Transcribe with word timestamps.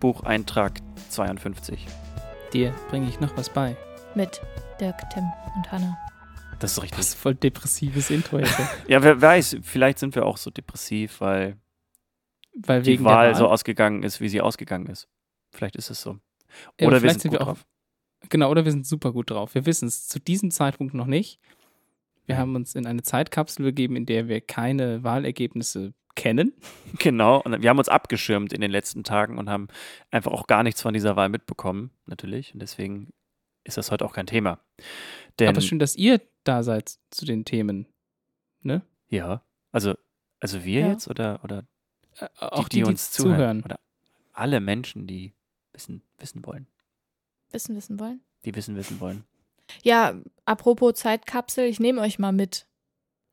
Logbucheintrag 0.00 0.80
52. 1.10 1.84
Dir 2.52 2.72
bringe 2.88 3.08
ich 3.08 3.18
noch 3.18 3.36
was 3.36 3.50
bei. 3.50 3.76
Mit 4.14 4.40
Dirk, 4.80 4.94
Tim 5.10 5.24
und 5.56 5.72
Hanna. 5.72 5.98
Das 6.60 6.72
ist 6.72 6.82
richtig. 6.82 6.98
Das 6.98 7.08
ist 7.08 7.14
voll 7.14 7.34
depressives 7.34 8.10
Intro 8.10 8.38
jetzt. 8.38 8.56
Ja, 8.88 9.02
wer 9.02 9.20
weiß, 9.20 9.56
vielleicht 9.62 9.98
sind 9.98 10.14
wir 10.14 10.24
auch 10.24 10.36
so 10.36 10.50
depressiv, 10.50 11.20
weil 11.20 11.56
Weil 12.54 12.82
die 12.82 12.92
wegen 12.92 13.04
Wahl, 13.04 13.26
der 13.26 13.34
Wahl. 13.34 13.38
so 13.40 13.48
ausgegangen 13.48 14.04
ist, 14.04 14.20
wie 14.20 14.28
sie 14.28 14.40
ausgegangen 14.40 14.86
ist. 14.86 15.08
Vielleicht 15.50 15.74
ist 15.74 15.90
es 15.90 16.00
so. 16.00 16.18
Ja, 16.80 16.86
Oder 16.86 16.96
wir 16.96 17.00
vielleicht 17.00 17.20
sind 17.22 17.32
gut 17.32 17.40
auch, 17.40 17.46
drauf. 17.46 17.66
Genau, 18.28 18.50
oder 18.52 18.64
wir 18.64 18.70
sind 18.72 18.86
super 18.86 19.12
gut 19.12 19.30
drauf. 19.30 19.56
Wir 19.56 19.66
wissen 19.66 19.88
es 19.88 20.06
zu 20.06 20.20
diesem 20.20 20.52
Zeitpunkt 20.52 20.94
noch 20.94 21.06
nicht. 21.06 21.40
Wir 22.26 22.38
haben 22.38 22.54
uns 22.54 22.76
in 22.76 22.86
eine 22.86 23.02
Zeitkapsel 23.02 23.64
begeben, 23.64 23.96
in 23.96 24.06
der 24.06 24.28
wir 24.28 24.40
keine 24.40 25.02
Wahlergebnisse 25.02 25.92
kennen. 26.18 26.52
Genau. 26.98 27.40
Und 27.42 27.60
wir 27.62 27.68
haben 27.68 27.78
uns 27.78 27.88
abgeschirmt 27.90 28.52
in 28.54 28.62
den 28.62 28.70
letzten 28.70 29.04
Tagen 29.04 29.36
und 29.38 29.50
haben 29.50 29.68
einfach 30.10 30.32
auch 30.32 30.46
gar 30.46 30.62
nichts 30.62 30.80
von 30.80 30.94
dieser 30.94 31.16
Wahl 31.16 31.28
mitbekommen, 31.28 31.90
natürlich. 32.06 32.54
Und 32.54 32.60
deswegen 32.60 33.12
ist 33.64 33.76
das 33.76 33.90
heute 33.90 34.06
auch 34.06 34.14
kein 34.14 34.26
Thema. 34.26 34.58
Denn, 35.38 35.48
Aber 35.50 35.60
schön, 35.60 35.78
dass 35.78 35.94
ihr 35.96 36.20
da 36.44 36.62
seid 36.62 36.96
zu 37.10 37.26
den 37.26 37.44
Themen. 37.44 37.86
Ne? 38.62 38.80
ja, 39.10 39.42
also, 39.70 39.94
also 40.40 40.64
wir 40.64 40.80
Ja. 40.80 40.88
jetzt 40.92 41.08
oder, 41.08 41.40
oder 41.44 41.66
Äh, 42.18 42.26
die, 42.40 42.42
auch 42.42 42.68
die, 42.70 42.76
die, 42.78 42.82
die 42.82 42.88
uns 42.88 43.10
zuhören. 43.12 43.36
zuhören. 43.36 43.62
Oder 43.64 43.78
alle 44.32 44.60
Menschen, 44.60 45.06
die 45.06 45.34
wissen, 45.74 46.02
wissen 46.18 46.44
wollen. 46.46 46.66
Wissen, 47.50 47.76
wissen 47.76 48.00
wollen? 48.00 48.22
Die 48.46 48.54
wissen, 48.54 48.76
wissen 48.76 48.98
wollen. 48.98 49.24
Ja, 49.82 50.14
apropos 50.46 50.94
Zeitkapsel, 50.94 51.66
ich 51.66 51.80
nehme 51.80 52.00
euch 52.00 52.18
mal 52.18 52.32
mit 52.32 52.66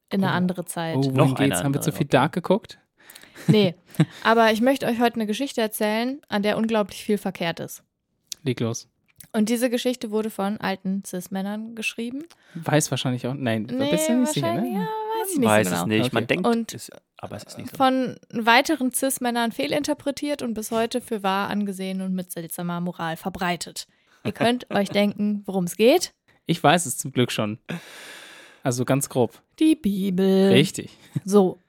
in 0.09 0.23
eine 0.23 0.33
Oh. 0.33 0.35
andere 0.35 0.65
Zeit. 0.65 0.95
Oh, 0.97 1.11
Noch 1.11 1.35
geht's? 1.35 1.63
Haben 1.63 1.73
wir 1.73 1.81
zu 1.81 1.91
viel. 1.91 2.05
Dark 2.07 2.33
geguckt? 2.33 2.79
Nee, 3.47 3.75
aber 4.23 4.51
ich 4.51 4.61
möchte 4.61 4.85
euch 4.85 4.99
heute 4.99 5.15
eine 5.15 5.25
Geschichte 5.27 5.61
erzählen, 5.61 6.21
an 6.29 6.41
der 6.43 6.57
unglaublich 6.57 7.03
viel 7.03 7.17
verkehrt 7.17 7.59
ist. 7.59 7.83
Leg 8.43 8.59
los. 8.59 8.87
Und 9.33 9.49
diese 9.49 9.69
Geschichte 9.69 10.11
wurde 10.11 10.29
von 10.29 10.57
alten 10.61 11.03
Cis-Männern 11.05 11.75
geschrieben. 11.75 12.23
Weiß 12.53 12.89
wahrscheinlich 12.91 13.25
auch. 13.27 13.33
Nein, 13.33 13.63
Nee, 13.69 13.91
bist 13.91 14.07
du 14.07 14.13
nicht 14.13 14.33
sicher, 14.33 14.53
ne? 14.53 14.67
ja, 14.73 14.79
weiß 14.81 15.31
ich 15.33 15.39
nicht 15.39 15.47
Weiß 15.49 15.67
so 15.67 15.71
genau. 15.73 15.81
es 15.83 15.87
nicht. 15.87 16.13
Man 16.13 16.23
Okay. 16.23 16.33
denkt, 16.35 16.47
Und 16.47 16.73
es, 16.73 16.91
aber 17.17 17.35
es 17.35 17.43
ist 17.43 17.57
nicht 17.57 17.71
so. 17.71 17.75
Von 17.77 18.15
weiteren 18.31 18.93
Cis-Männern 18.93 19.51
fehlinterpretiert 19.51 20.41
und 20.41 20.53
bis 20.53 20.71
heute 20.71 21.01
für 21.01 21.21
wahr 21.23 21.49
angesehen 21.49 22.01
und 22.01 22.13
mit 22.13 22.31
seltsamer 22.31 22.79
Moral 22.81 23.17
verbreitet. 23.17 23.87
Ihr 24.23 24.31
könnt 24.31 24.69
euch 24.71 24.89
denken, 24.89 25.43
worum 25.45 25.65
es 25.65 25.75
geht. 25.75 26.13
Ich 26.45 26.63
weiß 26.63 26.85
es 26.85 26.97
zum 26.97 27.11
Glück 27.11 27.31
schon. 27.31 27.59
Also 28.66 28.83
ganz 28.83 29.09
grob. 29.09 29.44
Die 29.59 29.75
Bibel. 29.75 30.49
Richtig. 30.52 30.89
So, 31.23 31.59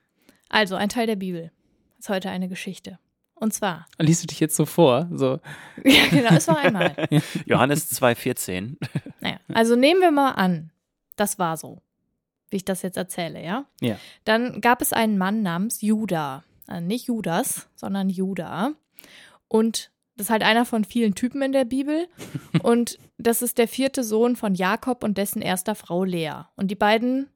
also 0.49 0.75
ein 0.77 0.89
Teil 0.89 1.07
der 1.07 1.17
Bibel. 1.17 1.53
Ist 1.99 2.09
heute 2.09 2.31
eine 2.31 2.49
Geschichte. 2.49 2.99
Und 3.35 3.53
zwar, 3.53 3.87
Liest 3.99 4.23
du 4.23 4.27
dich 4.27 4.41
jetzt 4.41 4.57
so 4.57 4.65
vor? 4.65 5.09
So, 5.13 5.39
ja 5.85 6.07
genau, 6.11 6.35
es 6.35 6.49
war 6.49 6.59
einmal. 6.59 6.97
Johannes 7.45 7.93
2,14. 8.01 8.77
Naja, 9.21 9.39
also 9.53 9.77
nehmen 9.77 10.01
wir 10.01 10.11
mal 10.11 10.33
an, 10.33 10.71
das 11.17 11.39
war 11.39 11.59
so, 11.59 11.83
wie 12.49 12.57
ich 12.57 12.65
das 12.65 12.81
jetzt 12.81 12.97
erzähle, 12.97 13.45
ja? 13.45 13.67
Ja. 13.81 13.99
Dann 14.25 14.63
gab 14.63 14.81
es 14.81 14.95
einen 14.95 15.19
Mann 15.19 15.43
namens 15.43 15.83
Judah. 15.83 16.45
Also 16.67 16.85
nicht 16.87 17.07
Judas, 17.09 17.69
sondern 17.77 18.09
Judah. 18.09 18.73
Und 19.49 19.91
das 20.17 20.27
ist 20.27 20.31
halt 20.31 20.43
einer 20.43 20.65
von 20.65 20.85
vielen 20.85 21.15
Typen 21.15 21.43
in 21.43 21.53
der 21.53 21.65
Bibel. 21.65 22.09
Und 22.63 22.99
das 23.19 23.43
ist 23.43 23.59
der 23.59 23.69
vierte 23.69 24.03
Sohn 24.05 24.37
von 24.37 24.55
Jakob 24.55 25.03
und 25.05 25.17
dessen 25.19 25.41
erster 25.43 25.75
Frau 25.75 26.05
Lea. 26.05 26.45
Und 26.57 26.71
die 26.71 26.75
beiden 26.75 27.29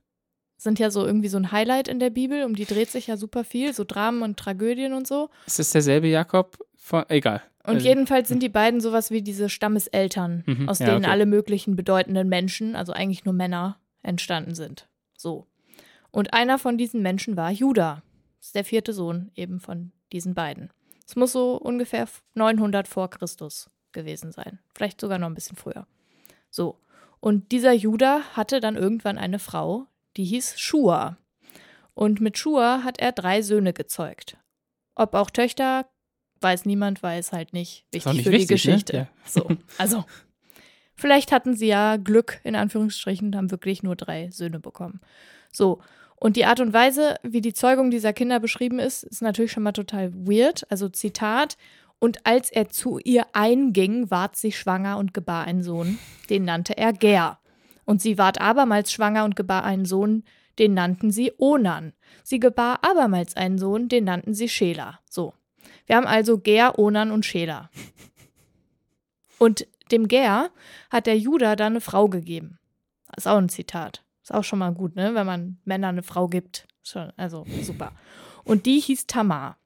sind 0.56 0.78
ja 0.78 0.90
so 0.90 1.04
irgendwie 1.06 1.28
so 1.28 1.38
ein 1.38 1.52
Highlight 1.52 1.88
in 1.88 2.00
der 2.00 2.10
Bibel. 2.10 2.44
Um 2.44 2.54
die 2.54 2.66
dreht 2.66 2.90
sich 2.90 3.06
ja 3.06 3.16
super 3.16 3.44
viel, 3.44 3.72
so 3.72 3.84
Dramen 3.84 4.22
und 4.22 4.38
Tragödien 4.38 4.92
und 4.92 5.06
so. 5.06 5.30
ist 5.46 5.58
das 5.58 5.70
derselbe 5.70 6.08
Jakob? 6.08 6.58
Von, 6.76 7.04
egal. 7.08 7.42
Und 7.64 7.76
Also- 7.76 7.88
jedenfalls 7.88 8.28
sind 8.28 8.42
die 8.42 8.48
beiden 8.48 8.80
sowas 8.80 9.10
wie 9.10 9.22
diese 9.22 9.48
Stammeseltern, 9.48 10.42
Mhm, 10.46 10.68
aus 10.68 10.78
ja, 10.80 10.86
denen 10.86 11.04
okay. 11.04 11.10
alle 11.12 11.26
möglichen 11.26 11.76
bedeutenden 11.76 12.28
Menschen, 12.28 12.76
also 12.76 12.92
eigentlich 12.92 13.24
nur 13.24 13.34
Männer, 13.34 13.78
entstanden 14.02 14.54
sind. 14.54 14.88
So. 15.16 15.46
Und 16.10 16.32
einer 16.34 16.58
von 16.58 16.76
diesen 16.78 17.02
Menschen 17.02 17.36
war 17.36 17.50
Judah. 17.50 18.02
Das 18.38 18.46
ist 18.48 18.54
der 18.54 18.64
vierte 18.64 18.92
Sohn 18.92 19.30
eben 19.34 19.60
von 19.60 19.92
diesen 20.12 20.34
beiden. 20.34 20.70
Es 21.10 21.16
muss 21.16 21.32
so 21.32 21.56
ungefähr 21.56 22.06
900 22.34 22.86
vor 22.86 23.10
Christus 23.10 23.68
gewesen 23.90 24.30
sein. 24.30 24.60
Vielleicht 24.76 25.00
sogar 25.00 25.18
noch 25.18 25.26
ein 25.26 25.34
bisschen 25.34 25.56
früher. 25.56 25.88
So. 26.50 26.78
Und 27.18 27.50
dieser 27.50 27.72
Judah 27.72 28.20
hatte 28.34 28.60
dann 28.60 28.76
irgendwann 28.76 29.18
eine 29.18 29.40
Frau, 29.40 29.88
die 30.16 30.22
hieß 30.22 30.60
Shua. 30.60 31.18
Und 31.94 32.20
mit 32.20 32.38
Shua 32.38 32.84
hat 32.84 33.00
er 33.00 33.10
drei 33.10 33.42
Söhne 33.42 33.72
gezeugt. 33.72 34.36
Ob 34.94 35.14
auch 35.14 35.30
Töchter, 35.30 35.90
weiß 36.42 36.64
niemand, 36.64 37.02
weiß 37.02 37.32
halt 37.32 37.54
nicht. 37.54 37.86
Wichtig 37.90 38.12
nicht 38.12 38.22
für 38.22 38.30
wichtig, 38.30 38.62
die 38.62 38.68
ne? 38.68 38.74
Geschichte. 38.76 38.96
Ja. 38.96 39.08
So, 39.26 39.50
also. 39.78 40.04
Vielleicht 40.94 41.32
hatten 41.32 41.56
sie 41.56 41.66
ja 41.66 41.96
Glück, 41.96 42.40
in 42.44 42.54
Anführungsstrichen, 42.54 43.28
und 43.28 43.36
haben 43.36 43.50
wirklich 43.50 43.82
nur 43.82 43.96
drei 43.96 44.30
Söhne 44.30 44.60
bekommen. 44.60 45.00
So. 45.50 45.82
Und 46.20 46.36
die 46.36 46.44
Art 46.44 46.60
und 46.60 46.74
Weise, 46.74 47.16
wie 47.22 47.40
die 47.40 47.54
Zeugung 47.54 47.90
dieser 47.90 48.12
Kinder 48.12 48.40
beschrieben 48.40 48.78
ist, 48.78 49.04
ist 49.04 49.22
natürlich 49.22 49.52
schon 49.52 49.62
mal 49.62 49.72
total 49.72 50.12
weird. 50.12 50.70
Also 50.70 50.90
Zitat. 50.90 51.56
Und 51.98 52.24
als 52.26 52.50
er 52.50 52.68
zu 52.68 52.98
ihr 52.98 53.26
einging, 53.32 54.10
ward 54.10 54.36
sie 54.36 54.52
schwanger 54.52 54.98
und 54.98 55.14
gebar 55.14 55.46
einen 55.46 55.62
Sohn. 55.62 55.98
Den 56.28 56.44
nannte 56.44 56.76
er 56.76 56.92
Ger. 56.92 57.38
Und 57.86 58.02
sie 58.02 58.18
ward 58.18 58.38
abermals 58.38 58.92
schwanger 58.92 59.24
und 59.24 59.34
gebar 59.34 59.64
einen 59.64 59.86
Sohn, 59.86 60.22
den 60.58 60.74
nannten 60.74 61.10
sie 61.10 61.32
Onan. 61.38 61.94
Sie 62.22 62.38
gebar 62.38 62.80
abermals 62.82 63.34
einen 63.34 63.56
Sohn, 63.56 63.88
den 63.88 64.04
nannten 64.04 64.34
sie 64.34 64.50
Schela. 64.50 65.00
So. 65.08 65.32
Wir 65.86 65.96
haben 65.96 66.06
also 66.06 66.38
Ger, 66.38 66.78
Onan 66.78 67.12
und 67.12 67.24
Schela. 67.24 67.70
Und 69.38 69.66
dem 69.90 70.06
Ger 70.06 70.50
hat 70.90 71.06
der 71.06 71.16
Judah 71.16 71.56
dann 71.56 71.72
eine 71.72 71.80
Frau 71.80 72.08
gegeben. 72.08 72.58
Ist 73.16 73.26
auch 73.26 73.38
ein 73.38 73.48
Zitat. 73.48 74.04
Ist 74.22 74.34
auch 74.34 74.44
schon 74.44 74.58
mal 74.58 74.72
gut, 74.72 74.96
ne? 74.96 75.14
Wenn 75.14 75.26
man 75.26 75.58
Männern 75.64 75.94
eine 75.94 76.02
Frau 76.02 76.28
gibt. 76.28 76.66
Schon, 76.82 77.12
also 77.16 77.44
super. 77.62 77.92
Und 78.44 78.66
die 78.66 78.80
hieß 78.80 79.06
Tamar. 79.06 79.56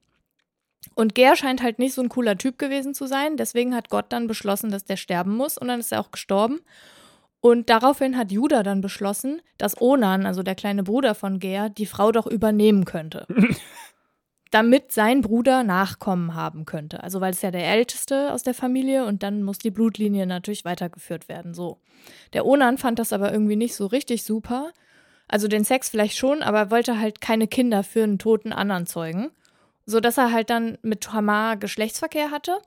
Und 0.94 1.14
Ger 1.14 1.36
scheint 1.36 1.62
halt 1.62 1.78
nicht 1.78 1.94
so 1.94 2.02
ein 2.02 2.08
cooler 2.08 2.36
Typ 2.36 2.58
gewesen 2.58 2.94
zu 2.94 3.06
sein. 3.06 3.36
Deswegen 3.36 3.74
hat 3.74 3.88
Gott 3.88 4.06
dann 4.10 4.26
beschlossen, 4.26 4.70
dass 4.70 4.84
der 4.84 4.96
sterben 4.96 5.36
muss. 5.36 5.56
Und 5.58 5.68
dann 5.68 5.80
ist 5.80 5.92
er 5.92 6.00
auch 6.00 6.10
gestorben. 6.10 6.60
Und 7.40 7.68
daraufhin 7.68 8.16
hat 8.16 8.32
Judah 8.32 8.62
dann 8.62 8.80
beschlossen, 8.80 9.42
dass 9.58 9.80
Onan, 9.80 10.24
also 10.24 10.42
der 10.42 10.54
kleine 10.54 10.82
Bruder 10.82 11.14
von 11.14 11.38
Ger, 11.38 11.68
die 11.68 11.86
Frau 11.86 12.10
doch 12.10 12.26
übernehmen 12.26 12.84
könnte. 12.84 13.26
damit 14.54 14.92
sein 14.92 15.20
Bruder 15.20 15.64
Nachkommen 15.64 16.36
haben 16.36 16.64
könnte. 16.64 17.02
Also 17.02 17.20
weil 17.20 17.32
es 17.32 17.42
ja 17.42 17.50
der 17.50 17.66
Älteste 17.66 18.32
aus 18.32 18.44
der 18.44 18.54
Familie 18.54 19.04
und 19.04 19.24
dann 19.24 19.42
muss 19.42 19.58
die 19.58 19.72
Blutlinie 19.72 20.28
natürlich 20.28 20.64
weitergeführt 20.64 21.28
werden. 21.28 21.54
So. 21.54 21.80
Der 22.34 22.46
Onan 22.46 22.78
fand 22.78 23.00
das 23.00 23.12
aber 23.12 23.32
irgendwie 23.32 23.56
nicht 23.56 23.74
so 23.74 23.86
richtig 23.86 24.22
super. 24.22 24.70
Also 25.26 25.48
den 25.48 25.64
Sex 25.64 25.88
vielleicht 25.88 26.16
schon, 26.16 26.40
aber 26.40 26.70
wollte 26.70 27.00
halt 27.00 27.20
keine 27.20 27.48
Kinder 27.48 27.82
für 27.82 28.04
einen 28.04 28.20
toten 28.20 28.52
anderen 28.52 28.86
zeugen. 28.86 29.32
Sodass 29.86 30.18
er 30.18 30.30
halt 30.30 30.50
dann 30.50 30.78
mit 30.82 31.00
Tamar 31.00 31.56
Geschlechtsverkehr 31.56 32.30
hatte. 32.30 32.58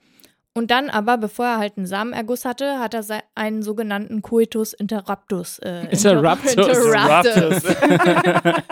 Und 0.58 0.72
dann 0.72 0.90
aber, 0.90 1.20
bevor 1.20 1.46
er 1.46 1.58
halt 1.60 1.78
einen 1.78 1.86
Samenerguss 1.86 2.44
hatte, 2.44 2.80
hat 2.80 2.96
er 2.96 3.06
einen 3.36 3.62
sogenannten 3.62 4.24
Coitus 4.24 4.74
interruptus. 4.74 5.60
Äh, 5.60 5.82
Interruptus. 5.92 6.54
interruptus. 6.56 7.64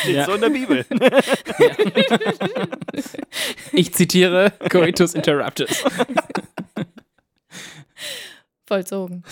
Steht 0.00 0.16
Ja. 0.16 0.24
so 0.26 0.32
in 0.34 0.40
der 0.40 0.50
Bibel. 0.50 0.84
Ich 3.70 3.94
zitiere 3.94 4.50
Coitus 4.72 5.14
Interruptus. 5.14 5.84
vollzogen. 8.66 9.22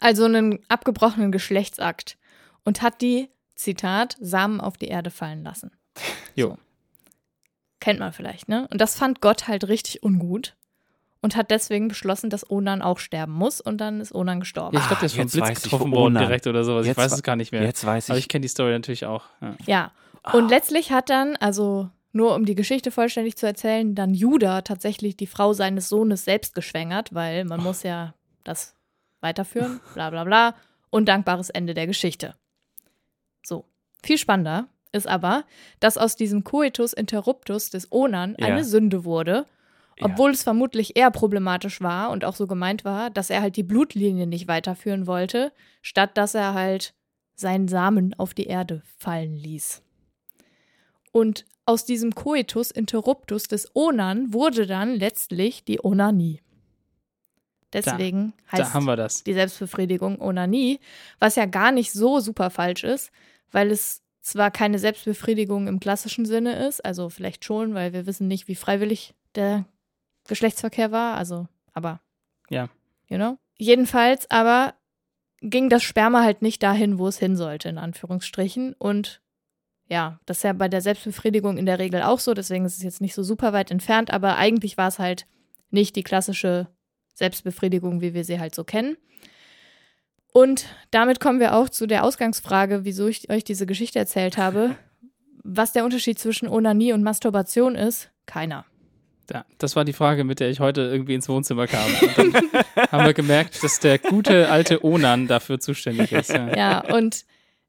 also 0.00 0.24
einen 0.24 0.58
abgebrochenen 0.66 1.30
Geschlechtsakt 1.30 2.18
und 2.64 2.82
hat 2.82 3.00
die, 3.00 3.28
Zitat, 3.54 4.16
Samen 4.20 4.60
auf 4.60 4.76
die 4.76 4.88
Erde 4.88 5.10
fallen 5.10 5.44
lassen. 5.44 5.70
Jo. 6.34 6.58
Kennt 7.84 8.00
man 8.00 8.14
vielleicht, 8.14 8.48
ne? 8.48 8.66
Und 8.70 8.80
das 8.80 8.96
fand 8.96 9.20
Gott 9.20 9.46
halt 9.46 9.68
richtig 9.68 10.02
ungut 10.02 10.56
und 11.20 11.36
hat 11.36 11.50
deswegen 11.50 11.88
beschlossen, 11.88 12.30
dass 12.30 12.50
Onan 12.50 12.80
auch 12.80 12.98
sterben 12.98 13.32
muss 13.32 13.60
und 13.60 13.76
dann 13.76 14.00
ist 14.00 14.14
Onan 14.14 14.40
gestorben. 14.40 14.74
Ja, 14.74 14.80
ich 14.80 14.86
glaube, 14.86 15.00
der 15.00 15.06
ist 15.06 15.16
vom 15.16 15.26
Blitz 15.28 15.58
ich, 15.58 15.62
getroffen 15.64 15.92
wo 15.92 15.96
worden 15.96 16.16
Onan- 16.16 16.26
direkt 16.26 16.46
oder 16.46 16.64
sowas. 16.64 16.86
Jetzt 16.86 16.96
ich 16.96 17.04
weiß 17.04 17.12
es 17.12 17.22
gar 17.22 17.36
nicht 17.36 17.52
mehr. 17.52 17.62
Jetzt 17.62 17.84
weiß 17.84 18.08
Aber 18.08 18.18
ich. 18.18 18.24
ich 18.24 18.28
kenne 18.30 18.40
die 18.40 18.48
Story 18.48 18.72
natürlich 18.72 19.04
auch. 19.04 19.24
Ja. 19.42 19.54
Ja. 19.66 19.92
Und 20.32 20.48
letztlich 20.48 20.92
hat 20.92 21.10
dann, 21.10 21.36
also 21.36 21.90
nur 22.12 22.34
um 22.34 22.46
die 22.46 22.54
Geschichte 22.54 22.90
vollständig 22.90 23.36
zu 23.36 23.44
erzählen, 23.46 23.94
dann 23.94 24.14
Judah 24.14 24.62
tatsächlich 24.62 25.18
die 25.18 25.26
Frau 25.26 25.52
seines 25.52 25.90
Sohnes 25.90 26.24
selbst 26.24 26.54
geschwängert, 26.54 27.12
weil 27.14 27.44
man 27.44 27.62
muss 27.62 27.82
ja 27.82 28.14
das 28.44 28.74
weiterführen, 29.20 29.80
bla 29.92 30.08
bla 30.08 30.24
bla. 30.24 30.54
Undankbares 30.88 31.50
Ende 31.50 31.74
der 31.74 31.86
Geschichte. 31.86 32.34
So. 33.44 33.66
Viel 34.02 34.16
spannender 34.16 34.68
ist 34.94 35.06
aber, 35.06 35.44
dass 35.80 35.98
aus 35.98 36.16
diesem 36.16 36.44
Coitus 36.44 36.92
interruptus 36.92 37.70
des 37.70 37.90
Onan 37.92 38.36
Ja. 38.38 38.46
eine 38.46 38.64
Sünde 38.64 39.04
wurde, 39.04 39.46
Ja. 39.98 40.06
obwohl 40.06 40.30
es 40.30 40.42
vermutlich 40.42 40.96
eher 40.96 41.10
problematisch 41.10 41.80
war 41.80 42.10
und 42.10 42.24
auch 42.24 42.34
so 42.36 42.46
gemeint 42.46 42.84
war, 42.84 43.10
dass 43.10 43.30
er 43.30 43.42
halt 43.42 43.56
die 43.56 43.62
Blutlinie 43.62 44.26
nicht 44.26 44.48
weiterführen 44.48 45.06
wollte, 45.06 45.52
statt 45.82 46.16
dass 46.16 46.34
er 46.34 46.54
halt 46.54 46.94
seinen 47.34 47.68
Samen 47.68 48.14
auf 48.18 48.32
die 48.34 48.46
Erde 48.46 48.82
fallen 48.98 49.34
ließ. 49.36 49.82
Und 51.12 51.44
aus 51.66 51.84
diesem 51.84 52.14
Coitus 52.14 52.70
interruptus 52.70 53.44
des 53.44 53.70
Onan 53.74 54.32
wurde 54.32 54.66
dann 54.66 54.94
letztlich 54.94 55.64
die 55.64 55.82
Onanie. 55.84 56.40
Deswegen 57.72 58.34
Da 58.52 58.58
heißt 58.58 58.96
das. 58.96 59.24
die 59.24 59.32
Selbstbefriedigung 59.34 60.20
Onanie, 60.20 60.78
was 61.18 61.34
ja 61.34 61.46
gar 61.46 61.72
nicht 61.72 61.92
so 61.92 62.20
super 62.20 62.50
falsch 62.50 62.84
ist, 62.84 63.10
weil 63.50 63.70
es 63.72 64.02
zwar 64.24 64.50
keine 64.50 64.78
Selbstbefriedigung 64.78 65.68
im 65.68 65.80
klassischen 65.80 66.24
Sinne 66.24 66.66
ist, 66.66 66.84
also 66.84 67.10
vielleicht 67.10 67.44
schon, 67.44 67.74
weil 67.74 67.92
wir 67.92 68.06
wissen 68.06 68.26
nicht, 68.26 68.48
wie 68.48 68.54
freiwillig 68.54 69.14
der 69.34 69.66
Geschlechtsverkehr 70.26 70.90
war, 70.90 71.16
also, 71.16 71.46
aber. 71.72 72.00
Ja. 72.48 72.68
You 73.08 73.18
know? 73.18 73.38
Jedenfalls 73.58 74.30
aber 74.30 74.74
ging 75.42 75.68
das 75.68 75.82
Sperma 75.82 76.22
halt 76.22 76.40
nicht 76.40 76.62
dahin, 76.62 76.98
wo 76.98 77.06
es 77.06 77.18
hin 77.18 77.36
sollte, 77.36 77.68
in 77.68 77.76
Anführungsstrichen. 77.76 78.72
Und 78.72 79.20
ja, 79.88 80.18
das 80.24 80.38
ist 80.38 80.44
ja 80.44 80.54
bei 80.54 80.68
der 80.68 80.80
Selbstbefriedigung 80.80 81.58
in 81.58 81.66
der 81.66 81.78
Regel 81.78 82.02
auch 82.02 82.18
so, 82.18 82.32
deswegen 82.32 82.64
ist 82.64 82.78
es 82.78 82.82
jetzt 82.82 83.02
nicht 83.02 83.14
so 83.14 83.22
super 83.22 83.52
weit 83.52 83.70
entfernt, 83.70 84.10
aber 84.10 84.36
eigentlich 84.36 84.78
war 84.78 84.88
es 84.88 84.98
halt 84.98 85.26
nicht 85.70 85.96
die 85.96 86.02
klassische 86.02 86.68
Selbstbefriedigung, 87.12 88.00
wie 88.00 88.14
wir 88.14 88.24
sie 88.24 88.40
halt 88.40 88.54
so 88.54 88.64
kennen. 88.64 88.96
Und 90.36 90.66
damit 90.90 91.20
kommen 91.20 91.38
wir 91.38 91.54
auch 91.54 91.68
zu 91.68 91.86
der 91.86 92.02
Ausgangsfrage, 92.02 92.84
wieso 92.84 93.06
ich 93.06 93.30
euch 93.30 93.44
diese 93.44 93.66
Geschichte 93.66 94.00
erzählt 94.00 94.36
habe. 94.36 94.74
Was 95.44 95.72
der 95.72 95.84
Unterschied 95.84 96.18
zwischen 96.18 96.48
Onanie 96.48 96.92
und 96.92 97.02
Masturbation 97.02 97.76
ist, 97.76 98.10
keiner. 98.26 98.64
Ja, 99.30 99.44
das 99.58 99.76
war 99.76 99.84
die 99.84 99.92
Frage, 99.92 100.24
mit 100.24 100.40
der 100.40 100.50
ich 100.50 100.58
heute 100.58 100.80
irgendwie 100.80 101.14
ins 101.14 101.28
Wohnzimmer 101.28 101.66
kam. 101.66 101.86
Und 102.00 102.18
dann 102.18 102.32
haben 102.90 103.06
wir 103.06 103.14
gemerkt, 103.14 103.62
dass 103.62 103.78
der 103.78 103.98
gute 103.98 104.50
alte 104.50 104.84
Onan 104.84 105.28
dafür 105.28 105.60
zuständig 105.60 106.12
ist. 106.12 106.30
Ja. 106.30 106.56
Ja, 106.56 106.94
und 106.94 107.24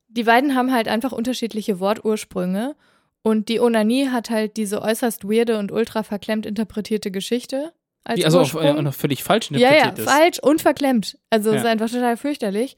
die 0.07 0.23
beiden 0.23 0.55
haben 0.55 0.73
halt 0.73 0.87
einfach 0.87 1.11
unterschiedliche 1.11 1.79
Wortursprünge. 1.79 2.75
Und 3.21 3.49
die 3.49 3.59
Onanie 3.59 4.09
hat 4.09 4.29
halt 4.29 4.57
diese 4.57 4.81
äußerst 4.81 5.25
weirde 5.25 5.59
und 5.59 5.71
ultra 5.71 6.03
verklemmt 6.03 6.45
interpretierte 6.45 7.11
Geschichte. 7.11 7.73
Als 8.05 8.17
Die 8.19 8.25
also 8.25 8.37
auch 8.37 8.43
Ursprung. 8.43 8.77
äh, 8.77 8.81
noch 8.81 8.93
völlig 8.93 9.23
falsch 9.23 9.51
Ja, 9.51 9.57
interpretiert 9.69 9.97
ja, 9.97 10.03
ist. 10.03 10.09
falsch 10.09 10.39
und 10.39 10.61
verklemmt. 10.61 11.17
Also 11.29 11.49
es 11.49 11.57
ist 11.57 11.63
Ja. 11.65 11.71
einfach 11.71 11.89
total 11.89 12.15
fürchterlich. 12.17 12.77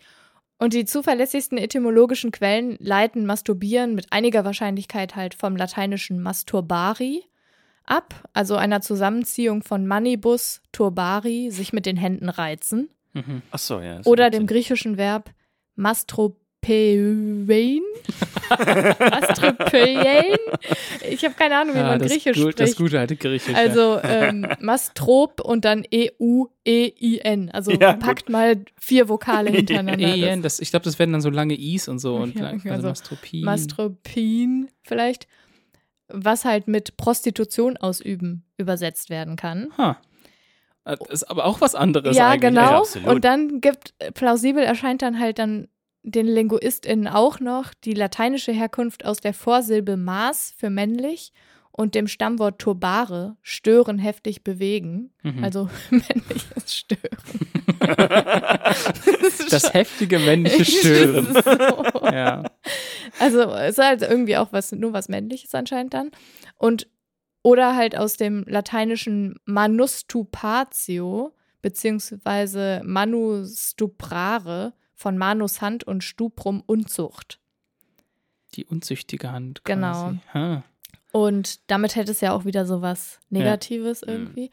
Und 0.57 0.73
die 0.73 0.85
zuverlässigsten 0.85 1.59
etymologischen 1.59 2.31
Quellen 2.31 2.77
leiten 2.79 3.25
Masturbieren 3.27 3.93
mit 3.93 4.11
einiger 4.11 4.43
Wahrscheinlichkeit 4.45 5.15
halt 5.15 5.35
vom 5.35 5.55
lateinischen 5.55 6.19
masturbari 6.23 7.23
ab, 7.83 8.27
also 8.33 8.55
einer 8.55 8.81
Zusammenziehung 8.81 9.61
von 9.61 9.85
manibus 9.85 10.61
turbari, 10.71 11.51
sich 11.51 11.73
mit 11.73 11.85
den 11.85 11.95
Händen 11.97 12.29
reizen, 12.29 12.89
Mhm. 13.13 13.41
Ach 13.51 13.59
so, 13.59 13.79
ja. 13.79 14.01
oder 14.05 14.29
dem 14.29 14.41
Sinn. 14.41 14.47
griechischen 14.47 14.97
Verb 14.97 15.29
mastropein. 16.67 17.81
mastropein? 18.99 20.37
Ich 21.09 21.23
habe 21.23 21.35
keine 21.35 21.57
Ahnung, 21.57 21.75
wie 21.75 21.79
Ja, 21.79 21.87
man 21.87 21.99
das, 21.99 22.11
Griechisch 22.11 22.37
gut, 22.37 22.59
das 22.59 22.71
spricht. 22.71 22.77
gute 22.77 22.99
alte 22.99 23.15
Griechisch. 23.15 23.55
Also 23.55 23.99
ähm, 24.03 24.47
Mastrop 24.59 25.41
und 25.41 25.65
dann 25.65 25.83
E 25.89 26.07
E-U-E-I-N. 26.07 27.51
Also 27.51 27.71
Ja, 27.71 27.93
gut. 27.93 28.01
packt 28.01 28.29
mal 28.29 28.57
vier 28.79 29.09
Vokale 29.09 29.49
hintereinander. 29.51 30.15
Ehen, 30.15 30.41
das, 30.41 30.59
ich 30.59 30.69
glaube, 30.69 30.83
das 30.83 30.99
werden 30.99 31.11
dann 31.13 31.21
so 31.21 31.29
lange 31.29 31.57
Is 31.59 31.87
und 31.87 31.99
so. 31.99 32.15
Und 32.17 32.35
Ja, 32.35 32.43
lang- 32.51 32.61
also 32.69 32.87
Mastropin. 32.89 33.45
Mastropin 33.45 34.67
vielleicht, 34.83 35.27
was 36.07 36.45
halt 36.45 36.67
mit 36.67 36.97
Prostitution 36.97 37.77
ausüben 37.77 38.43
übersetzt 38.57 39.09
werden 39.09 39.35
kann. 39.35 39.69
Ha. 39.77 39.97
Das 40.85 40.99
ist 41.09 41.23
aber 41.25 41.43
auch 41.45 41.59
was 41.59 41.75
anderes 41.75 42.15
ja, 42.15 42.29
eigentlich. 42.29 42.49
genau. 42.51 42.85
Ja, 42.85 43.11
und 43.11 43.25
dann 43.25 43.59
gibt, 43.59 43.93
plausibel 44.13 44.63
erscheint 44.63 45.01
dann 45.01 45.19
halt 45.19 45.37
dann 45.37 45.67
den 46.11 46.27
LinguistInnen 46.27 47.07
auch 47.07 47.39
noch 47.39 47.73
die 47.73 47.93
lateinische 47.93 48.51
Herkunft 48.51 49.05
aus 49.05 49.17
der 49.17 49.33
Vorsilbe 49.33 49.97
Maß 49.97 50.53
für 50.57 50.69
männlich 50.69 51.33
und 51.71 51.93
dem 51.95 52.07
Stammwort 52.07 52.59
turbare, 52.59 53.35
stören, 53.41 53.99
heftig 53.99 54.43
bewegen. 54.43 55.11
Mhm. 55.21 55.43
Also 55.43 55.69
männliches 55.89 56.75
Stören. 56.75 57.17
das 59.49 59.73
heftige 59.73 60.19
männliche 60.19 60.65
Stören. 60.79 61.33
Das 61.33 61.45
so. 61.45 62.05
ja. 62.05 62.43
Also 63.19 63.41
es 63.41 63.77
ist 63.77 63.83
halt 63.83 64.01
irgendwie 64.01 64.37
auch 64.37 64.51
was, 64.51 64.71
nur 64.71 64.93
was 64.93 65.09
Männliches 65.09 65.53
anscheinend 65.53 65.93
dann. 65.93 66.11
Und 66.57 66.87
oder 67.43 67.75
halt 67.75 67.97
aus 67.97 68.17
dem 68.17 68.43
lateinischen 68.47 69.35
manustupatio, 69.45 71.33
beziehungsweise 71.61 72.81
manustuprare, 72.83 74.73
von 74.97 75.17
manus 75.17 75.61
Hand 75.61 75.83
und 75.85 76.03
stuprum 76.03 76.61
Unzucht. 76.65 77.39
Die 78.55 78.65
unzüchtige 78.65 79.31
Hand. 79.31 79.63
Genau. 79.63 79.91
Quasi. 79.91 80.19
Ha. 80.33 80.63
Und 81.11 81.59
damit 81.71 81.95
hätte 81.95 82.11
es 82.11 82.19
ja 82.21 82.33
auch 82.33 82.45
wieder 82.45 82.65
so 82.65 82.81
was 82.81 83.19
Negatives 83.29 84.01
Mhm. 84.01 84.09
irgendwie. 84.11 84.51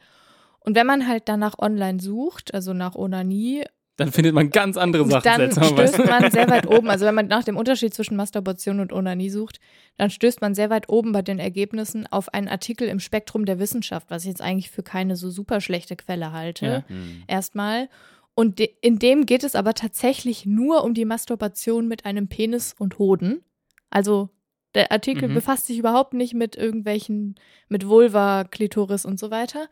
Und 0.59 0.75
wenn 0.75 0.87
man 0.87 1.07
halt 1.07 1.23
danach 1.27 1.57
online 1.59 1.99
sucht, 1.99 2.53
also 2.53 2.73
nach 2.73 2.95
Onanie, 2.95 3.65
Dann 3.97 4.11
findet 4.11 4.33
man 4.33 4.49
ganz 4.49 4.75
andere 4.77 5.05
Sachen 5.05 5.23
dann 5.23 5.51
stößt 5.51 6.05
man 6.05 6.29
sehr 6.31 6.49
weit 6.49 6.67
oben. 6.67 6.89
Also 6.89 7.05
wenn 7.05 7.15
man 7.15 7.27
nach 7.27 7.43
dem 7.45 7.55
Unterschied 7.55 7.93
zwischen 7.93 8.17
Masturbation 8.17 8.79
und 8.81 8.91
Onanie 8.91 9.29
sucht, 9.29 9.59
dann 9.97 10.09
stößt 10.09 10.41
man 10.41 10.53
sehr 10.53 10.69
weit 10.69 10.89
oben 10.89 11.11
bei 11.13 11.21
den 11.21 11.39
Ergebnissen 11.39 12.05
auf 12.07 12.33
einen 12.33 12.49
Artikel 12.49 12.87
im 12.89 12.99
Spektrum 12.99 13.45
der 13.45 13.57
Wissenschaft, 13.57 14.09
was 14.09 14.23
ich 14.23 14.29
jetzt 14.29 14.41
eigentlich 14.41 14.69
für 14.69 14.83
keine 14.83 15.15
so 15.15 15.29
super 15.29 15.61
schlechte 15.61 15.95
Quelle 15.95 16.31
halte. 16.33 16.65
Ja. 16.65 16.83
Hm. 16.87 17.23
Erstmal. 17.27 17.87
Und 18.35 18.59
de 18.59 18.69
in 18.81 18.99
dem 18.99 19.25
geht 19.25 19.43
es 19.43 19.55
aber 19.55 19.73
tatsächlich 19.73 20.45
nur 20.45 20.83
um 20.83 20.93
die 20.93 21.05
Masturbation 21.05 21.87
mit 21.87 22.05
einem 22.05 22.27
Penis 22.27 22.75
und 22.77 22.99
Hoden. 22.99 23.43
Also 23.89 24.29
der 24.73 24.91
Artikel 24.91 25.29
Mhm. 25.29 25.33
befasst 25.35 25.67
sich 25.67 25.77
überhaupt 25.79 26.13
nicht 26.13 26.33
mit 26.33 26.55
irgendwelchen, 26.57 27.35
mit 27.69 27.87
Vulva, 27.87 28.43
Klitoris 28.43 29.05
und 29.05 29.17
so 29.19 29.31
weiter. 29.31 29.69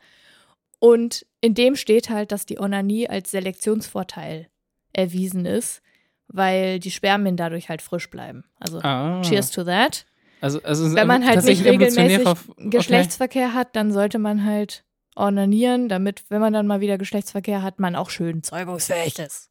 Und 0.78 1.26
in 1.42 1.54
dem 1.54 1.76
steht 1.76 2.08
halt, 2.08 2.32
dass 2.32 2.46
die 2.46 2.58
Onanie 2.58 3.06
als 3.08 3.30
Selektionsvorteil 3.30 4.48
erwiesen 4.94 5.44
ist, 5.44 5.82
weil 6.28 6.78
die 6.78 6.90
Spermien 6.90 7.36
dadurch 7.36 7.68
halt 7.68 7.82
frisch 7.82 8.08
bleiben. 8.08 8.44
Also 8.58 8.78
Ah. 8.80 9.20
cheers 9.22 9.50
to 9.50 9.64
that. 9.64 10.06
Also, 10.40 10.62
also 10.62 10.94
Wenn 10.94 11.06
man 11.06 11.26
halt 11.26 11.44
nicht 11.44 11.64
regelmäßig 11.64 12.26
auf- 12.26 12.48
okay. 12.50 12.70
Geschlechtsverkehr 12.70 13.52
hat, 13.54 13.76
dann 13.76 13.92
sollte 13.92 14.18
man 14.18 14.44
halt 14.44 14.84
ornanieren, 15.14 15.88
damit, 15.88 16.24
wenn 16.28 16.40
man 16.40 16.52
dann 16.52 16.66
mal 16.66 16.80
wieder 16.80 16.98
Geschlechtsverkehr 16.98 17.62
hat, 17.62 17.78
man 17.78 17.96
auch 17.96 18.10
schön 18.10 18.42
zeugungsfähig 18.42 19.18
ist. 19.18 19.50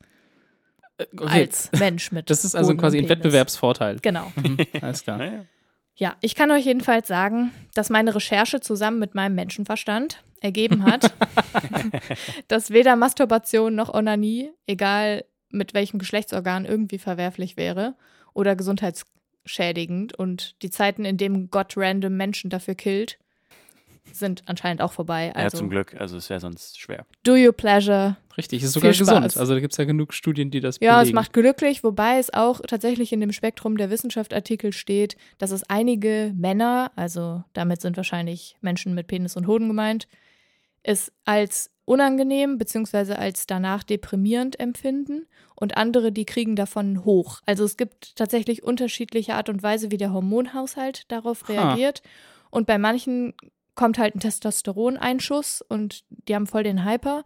Äh, 0.98 1.06
okay. 1.14 1.28
Als 1.28 1.72
Mensch 1.78 2.12
mit. 2.12 2.30
Das 2.30 2.46
ist 2.46 2.56
also 2.56 2.76
quasi 2.76 2.98
ein. 2.98 3.10
Wettbewerbsvorteil. 3.10 4.00
Genau. 4.02 4.32
Mhm, 4.36 4.58
alles 4.82 5.04
klar. 5.04 5.18
Naja. 5.24 5.46
Ja, 5.96 6.16
ich 6.22 6.34
kann 6.34 6.50
euch 6.50 6.66
jedenfalls 6.66 7.08
sagen, 7.08 7.52
dass 7.76 7.92
meine 7.92 8.16
Recherche 8.16 8.60
zusammen 8.62 8.98
mit 8.98 9.14
meinem 9.14 9.36
Menschenverstand 9.36 10.24
ergeben 10.42 10.86
hat, 10.86 11.14
dass 12.48 12.72
weder 12.72 12.96
Masturbation 12.96 13.76
noch 13.76 13.94
Onanie, 13.94 14.52
egal 14.66 15.24
mit 15.50 15.76
welchem 15.76 16.00
Geschlechtsorgan, 16.00 16.66
irgendwie 16.66 16.98
verwerflich 16.98 17.58
wäre 17.58 17.96
oder 18.34 18.56
gesundheitsschädigend. 18.56 20.18
Und 20.18 20.62
die 20.64 20.72
Zeiten, 20.72 21.06
in 21.06 21.18
denen 21.18 21.52
Gott 21.52 21.74
random 21.78 22.18
Menschen 22.18 22.50
dafür 22.50 22.74
killt, 22.74 23.20
sind 24.12 24.44
anscheinend 24.48 24.82
auch 24.82 24.92
vorbei. 24.92 25.28
ja, 25.28 25.34
Also, 25.34 25.58
zum 25.60 25.70
Glück. 25.70 25.96
Also 26.00 26.18
es 26.18 26.30
wäre 26.30 26.40
sonst 26.40 26.80
schwer. 26.80 27.06
do 27.24 27.34
your 27.34 27.52
pleasure. 27.54 28.18
Richtig, 28.38 28.64
ist 28.64 28.74
sogar 28.74 28.92
gesund. 28.92 29.38
Also 29.38 29.54
da 29.54 29.60
gibt 29.60 29.74
es 29.74 29.78
ja 29.78 29.86
genug 29.86 30.14
Studien, 30.14 30.50
die 30.52 30.60
das 30.60 30.78
Ja, 30.82 30.98
es 30.98 31.02
belegen. 31.04 31.16
macht 31.16 31.34
glücklich, 31.34 31.84
wobei 31.84 32.18
es 32.18 32.34
auch 32.34 32.62
tatsächlich 32.68 33.14
in 33.14 33.22
dem 33.22 33.32
Spektrum 33.32 33.78
der 33.78 33.90
Wissenschaftartikel 33.90 34.74
steht, 34.74 35.16
dass 35.38 35.52
es 35.52 35.64
einige 35.70 36.34
Männer, 36.36 36.92
also 36.96 37.44
damit 37.54 37.82
sind 37.82 37.96
wahrscheinlich 37.98 38.58
Menschen 38.62 38.94
mit 38.96 39.08
Penis 39.08 39.36
und 39.38 39.48
Hoden 39.48 39.68
gemeint, 39.68 40.08
es 40.82 41.12
als 41.26 41.70
unangenehm 41.86 42.58
bzw. 42.58 43.14
als 43.14 43.46
danach 43.46 43.84
deprimierend 43.84 44.60
empfinden 44.60 45.28
und 45.56 45.78
andere, 45.78 46.12
die 46.12 46.26
kriegen 46.26 46.56
davon 46.56 47.06
hoch. 47.06 47.42
Also 47.46 47.64
es 47.66 47.78
gibt 47.78 48.16
tatsächlich 48.16 48.64
unterschiedliche 48.64 49.36
Art 49.36 49.50
und 49.50 49.62
Weise, 49.64 49.92
wie 49.92 49.98
der 49.98 50.12
Hormonhaushalt 50.14 51.04
darauf 51.12 51.48
Ha. 51.48 51.54
reagiert. 51.54 52.02
Und 52.50 52.68
bei 52.68 52.78
manchen 52.78 53.34
kommt 53.76 53.98
halt 53.98 54.16
ein 54.16 54.20
Testosteroneinschuss 54.20 55.62
und 55.62 56.04
die 56.10 56.36
haben 56.36 56.48
voll 56.48 56.64
den 56.64 56.86
Hyper 56.86 57.26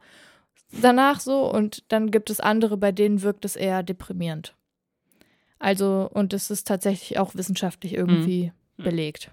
danach 0.81 1.19
so 1.19 1.49
und 1.51 1.83
dann 1.91 2.11
gibt 2.11 2.29
es 2.29 2.39
andere, 2.39 2.77
bei 2.77 2.91
denen 2.91 3.21
wirkt 3.21 3.45
es 3.45 3.55
eher 3.55 3.83
deprimierend. 3.83 4.55
Also, 5.59 6.09
und 6.13 6.33
es 6.33 6.51
ist 6.51 6.67
tatsächlich 6.67 7.17
auch 7.19 7.33
wissenschaftlich 7.35 7.93
irgendwie 7.93 8.51
Mhm. 8.77 8.83
belegt. 8.83 9.31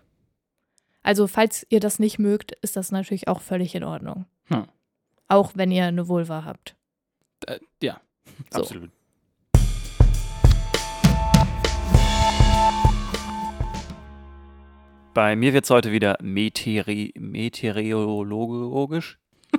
Also, 1.03 1.27
falls 1.27 1.67
ihr 1.69 1.81
das 1.81 1.99
nicht 1.99 2.19
mögt, 2.19 2.53
ist 2.63 2.77
das 2.77 2.91
natürlich 2.93 3.29
auch 3.29 3.43
völlig 3.43 3.75
in 3.75 3.85
Ordnung. 3.85 4.25
Hm. 4.47 4.65
Auch 5.29 5.53
wenn 5.55 5.71
ihr 5.71 5.85
eine 5.85 6.09
Vulva 6.09 6.45
habt. 6.45 6.77
Äh, 7.47 7.59
ja. 7.83 8.01
So. 8.51 8.61
Absolut. 8.61 8.91
Bei 15.15 15.37
mir 15.37 15.53
wird 15.53 15.65
es 15.65 15.71
heute 15.71 15.93
wieder 15.93 16.17
meteri 16.23 17.13
meteorologisch. 17.17 19.19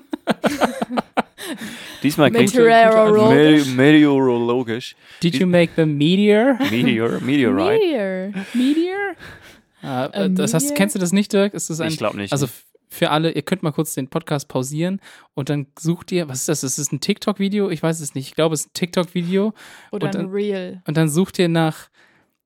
Diesmal 2.04 2.30
Meteorologisch. 2.32 3.68
Me 3.68 3.74
meteorologisch. 3.76 4.96
Did 5.24 5.36
you 5.36 5.48
make 5.48 5.72
the 5.76 5.86
meteor? 5.86 6.58
Meteor, 6.70 7.20
Meteorite. 7.22 7.82
Meteor. 7.82 8.32
meteor? 8.54 9.16
Ah, 9.82 10.10
Ähm, 10.14 10.36
das 10.36 10.52
hier- 10.62 10.74
kennst 10.74 10.96
du 10.96 11.00
das 11.00 11.12
nicht, 11.14 11.32
Dirk? 11.32 11.54
Ist 11.54 11.70
das 11.70 11.80
ein, 11.80 11.90
Ich 11.90 11.98
glaube 11.98 12.18
nicht. 12.18 12.34
also 12.34 12.48
für 12.90 13.12
alle, 13.12 13.32
ihr 13.32 13.42
könnt 13.42 13.64
mal 13.64 13.72
kurz 13.72 13.94
den 13.94 14.08
Podcast 14.10 14.48
pausieren 14.48 15.00
und 15.34 15.50
dann 15.50 15.68
sucht 15.80 16.12
ihr, 16.12 16.28
was 16.30 16.40
ist 16.40 16.50
das? 16.50 16.64
Ist 16.64 16.78
es 16.78 16.92
ein 16.92 17.00
TikTok-Video? 17.00 17.70
Ich 17.70 17.82
weiß 17.84 18.00
es 18.02 18.16
nicht. 18.16 18.28
Ich 18.28 18.36
glaube, 18.36 18.54
es 18.56 18.62
ist 18.62 18.68
ein 18.70 18.74
TikTok-Video 18.74 19.54
Oder 19.92 20.08
und 20.08 20.16
ein 20.16 20.22
dann- 20.24 20.32
Real. 20.32 20.82
und 20.88 20.98
dann 20.98 21.10
sucht 21.10 21.40
ihr 21.40 21.50
nach 21.50 21.90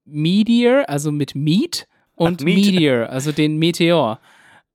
Meteor, 0.04 0.88
also 0.88 1.12
mit 1.12 1.34
Meat 1.34 1.86
und 2.20 2.42
Ach. 2.42 2.44
Meteor, 2.44 3.08
also 3.08 3.32
den 3.32 3.56
Meteor. 3.56 4.20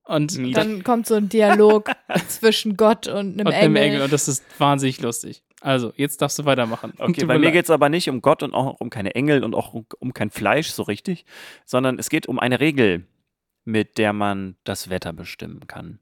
Und. 0.03 0.55
Dann 0.55 0.83
kommt 0.83 1.05
so 1.05 1.13
ein 1.13 1.29
Dialog 1.29 1.91
zwischen 2.27 2.75
Gott 2.75 3.07
und 3.07 3.33
einem 3.33 3.47
und 3.47 3.53
Engel. 3.53 3.63
einem 3.63 3.75
Engel 3.75 4.01
und 4.01 4.11
das 4.11 4.27
ist 4.27 4.43
wahnsinnig 4.59 4.99
lustig. 5.01 5.43
Also, 5.61 5.93
jetzt 5.95 6.21
darfst 6.21 6.37
du 6.39 6.45
weitermachen. 6.45 6.93
Okay, 6.97 7.25
bei 7.25 7.39
mir 7.39 7.51
geht 7.51 7.65
es 7.65 7.71
aber 7.71 7.89
nicht 7.89 8.09
um 8.09 8.21
Gott 8.21 8.43
und 8.43 8.53
auch 8.53 8.79
um 8.79 8.89
keine 8.89 9.15
Engel 9.15 9.43
und 9.43 9.53
auch 9.53 9.73
um, 9.73 9.85
um 9.99 10.13
kein 10.13 10.31
Fleisch 10.31 10.69
so 10.69 10.83
richtig, 10.83 11.25
sondern 11.65 11.99
es 11.99 12.09
geht 12.09 12.27
um 12.27 12.39
eine 12.39 12.59
Regel, 12.59 13.07
mit 13.63 13.97
der 13.97 14.13
man 14.13 14.57
das 14.63 14.89
Wetter 14.89 15.13
bestimmen 15.13 15.67
kann. 15.67 15.99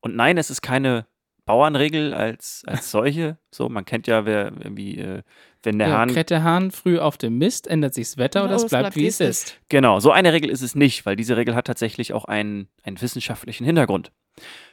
Und 0.00 0.14
nein, 0.14 0.38
es 0.38 0.50
ist 0.50 0.62
keine 0.62 1.06
Bauernregel 1.50 2.14
als, 2.14 2.62
als 2.64 2.92
solche. 2.92 3.36
So, 3.50 3.68
man 3.68 3.84
kennt 3.84 4.06
ja, 4.06 4.24
wer 4.24 4.52
wie, 4.70 4.98
äh, 4.98 5.22
wenn 5.64 5.80
der 5.80 5.88
ja, 5.88 5.98
Hahn. 5.98 6.08
kräht 6.08 6.30
der 6.30 6.44
Hahn 6.44 6.70
früh 6.70 7.00
auf 7.00 7.18
dem 7.18 7.38
Mist, 7.38 7.66
ändert 7.66 7.92
sich 7.92 8.06
das 8.06 8.18
Wetter 8.18 8.44
oder 8.44 8.52
Oh, 8.52 8.56
es 8.56 8.66
bleibt, 8.66 8.94
wie 8.94 9.08
es 9.08 9.18
ist. 9.18 9.58
Genau, 9.68 9.98
so 9.98 10.12
eine 10.12 10.32
Regel 10.32 10.48
ist 10.48 10.62
es 10.62 10.76
nicht, 10.76 11.06
weil 11.06 11.16
diese 11.16 11.36
Regel 11.36 11.56
hat 11.56 11.66
tatsächlich 11.66 12.12
auch 12.12 12.24
einen, 12.24 12.68
einen 12.84 13.02
wissenschaftlichen 13.02 13.64
Hintergrund. 13.64 14.12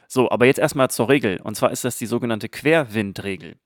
So, 0.06 0.30
aber 0.30 0.46
jetzt 0.46 0.60
erstmal 0.60 0.88
zur 0.88 1.08
Regel. 1.08 1.40
Und 1.42 1.56
zwar 1.56 1.72
ist 1.72 1.84
das 1.84 1.98
die 1.98 2.06
sogenannte 2.06 2.48
Querwindregel. 2.48 3.56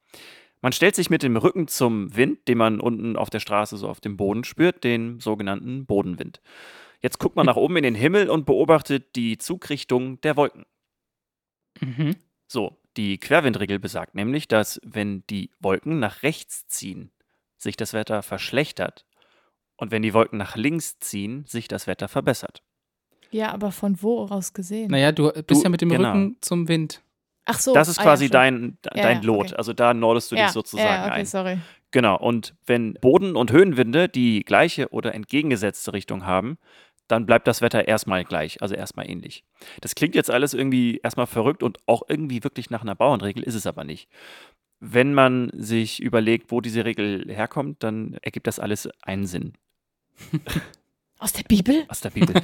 Man 0.62 0.73
stellt 0.73 0.95
sich 0.95 1.11
mit 1.11 1.23
dem 1.23 1.37
Rücken 1.37 1.69
zum 1.69 2.16
Wind, 2.16 2.49
den 2.49 2.57
man 2.57 2.81
unten 2.81 3.16
auf 3.16 3.28
der 3.28 3.40
Straße 3.40 3.76
so 3.76 3.90
auf 3.90 4.00
dem 4.00 4.16
Boden 4.16 4.42
spürt, 4.42 4.85
den 4.85 5.21
sogenannten 5.21 5.85
Bodenwind. 5.85 6.40
Jetzt 7.02 7.19
guckt 7.19 7.37
man 7.37 7.45
nach 7.47 7.57
oben 7.57 7.76
in 7.76 7.83
den 7.83 7.95
Himmel 7.95 8.31
und 8.31 8.47
beobachtet 8.47 9.16
die 9.16 9.37
Zugrichtung 9.37 10.19
der 10.23 10.38
Wolken. 10.38 10.64
Mhm. 11.78 12.16
So, 12.49 12.82
die 12.97 13.19
Querwindregel 13.19 13.79
besagt 13.79 14.15
nämlich, 14.15 14.49
dass 14.49 14.81
wenn 14.85 15.25
die 15.29 15.51
Wolken 15.61 15.99
nach 15.99 16.23
rechts 16.23 16.67
ziehen, 16.67 17.11
sich 17.59 17.77
das 17.77 17.93
Wetter 17.93 18.23
verschlechtert 18.23 19.05
und 19.77 19.91
wenn 19.91 20.03
die 20.03 20.15
Wolken 20.15 20.39
nach 20.39 20.57
links 20.57 20.99
ziehen, 20.99 21.45
sich 21.47 21.69
das 21.69 21.87
Wetter 21.87 22.09
verbessert. 22.09 22.63
Ja, 23.31 23.51
aber 23.53 23.73
von 23.73 24.03
wo 24.03 24.27
aus 24.27 24.53
gesehen? 24.53 24.91
Naja, 24.91 25.11
du 25.13 25.33
bist 25.33 25.51
Du- 25.51 25.63
ja 25.63 25.69
mit 25.71 25.81
dem 25.81 25.89
genau. 25.89 26.11
Rücken 26.11 26.37
zum 26.41 26.69
Wind. 26.69 27.03
Ach 27.45 27.59
so. 27.59 27.73
das 27.75 27.89
ist 27.89 27.99
ah, 27.99 28.03
quasi 28.03 28.27
ja, 28.27 28.29
schon. 28.29 28.33
dein, 28.33 28.79
Ja, 28.95 29.03
dein 29.03 29.17
ja, 29.23 29.27
Lot. 29.27 29.47
okay. 29.47 29.55
Also 29.57 29.73
da 29.73 29.95
nordest 29.95 30.31
du 30.31 30.37
ja, 30.37 30.45
dich 30.45 30.53
sozusagen 30.53 30.87
ja, 30.89 31.05
okay, 31.07 31.13
ein. 31.21 31.27
sorry. 31.27 31.59
Genau. 31.91 32.17
Und 32.19 32.55
wenn 32.67 32.95
Boden- 32.95 33.35
und 33.37 33.51
Höhenwinde 33.51 34.09
die 34.09 34.45
gleiche 34.45 34.89
oder 34.91 35.15
entgegengesetzte 35.15 35.93
Richtung 35.93 36.25
haben, 36.27 36.59
dann 37.09 37.27
bleibt 37.27 37.47
das 37.47 37.61
Wetter 37.61 37.87
erstmal 37.89 38.25
gleich, 38.25 38.63
also 38.63 38.75
erstmal 38.75 39.11
ähnlich. 39.11 39.45
Das 39.81 39.95
klingt 39.95 40.15
jetzt 40.15 40.31
alles 40.31 40.55
irgendwie 40.55 40.99
erstmal 41.03 41.27
verrückt 41.27 41.63
und 41.63 41.79
auch 41.87 42.03
irgendwie 42.09 42.43
wirklich 42.45 42.71
nach 42.71 42.83
einer 42.83 42.95
Bauernregel, 42.95 43.43
ist 43.43 43.55
es 43.55 43.67
aber 43.67 43.85
nicht. 43.85 44.09
Wenn 44.81 45.15
man 45.15 45.51
sich 45.55 46.03
überlegt, 46.03 46.51
wo 46.51 46.61
diese 46.61 46.85
Regel 46.85 47.25
herkommt, 47.29 47.83
dann 47.83 48.19
ergibt 48.23 48.47
das 48.47 48.59
alles 48.59 48.89
einen 49.03 49.27
Sinn. 49.27 49.53
Aus 51.23 51.33
der 51.33 51.45
Bibel? 51.45 51.85
Aus 51.87 52.00
der 52.00 52.11
Bibel. 52.11 52.35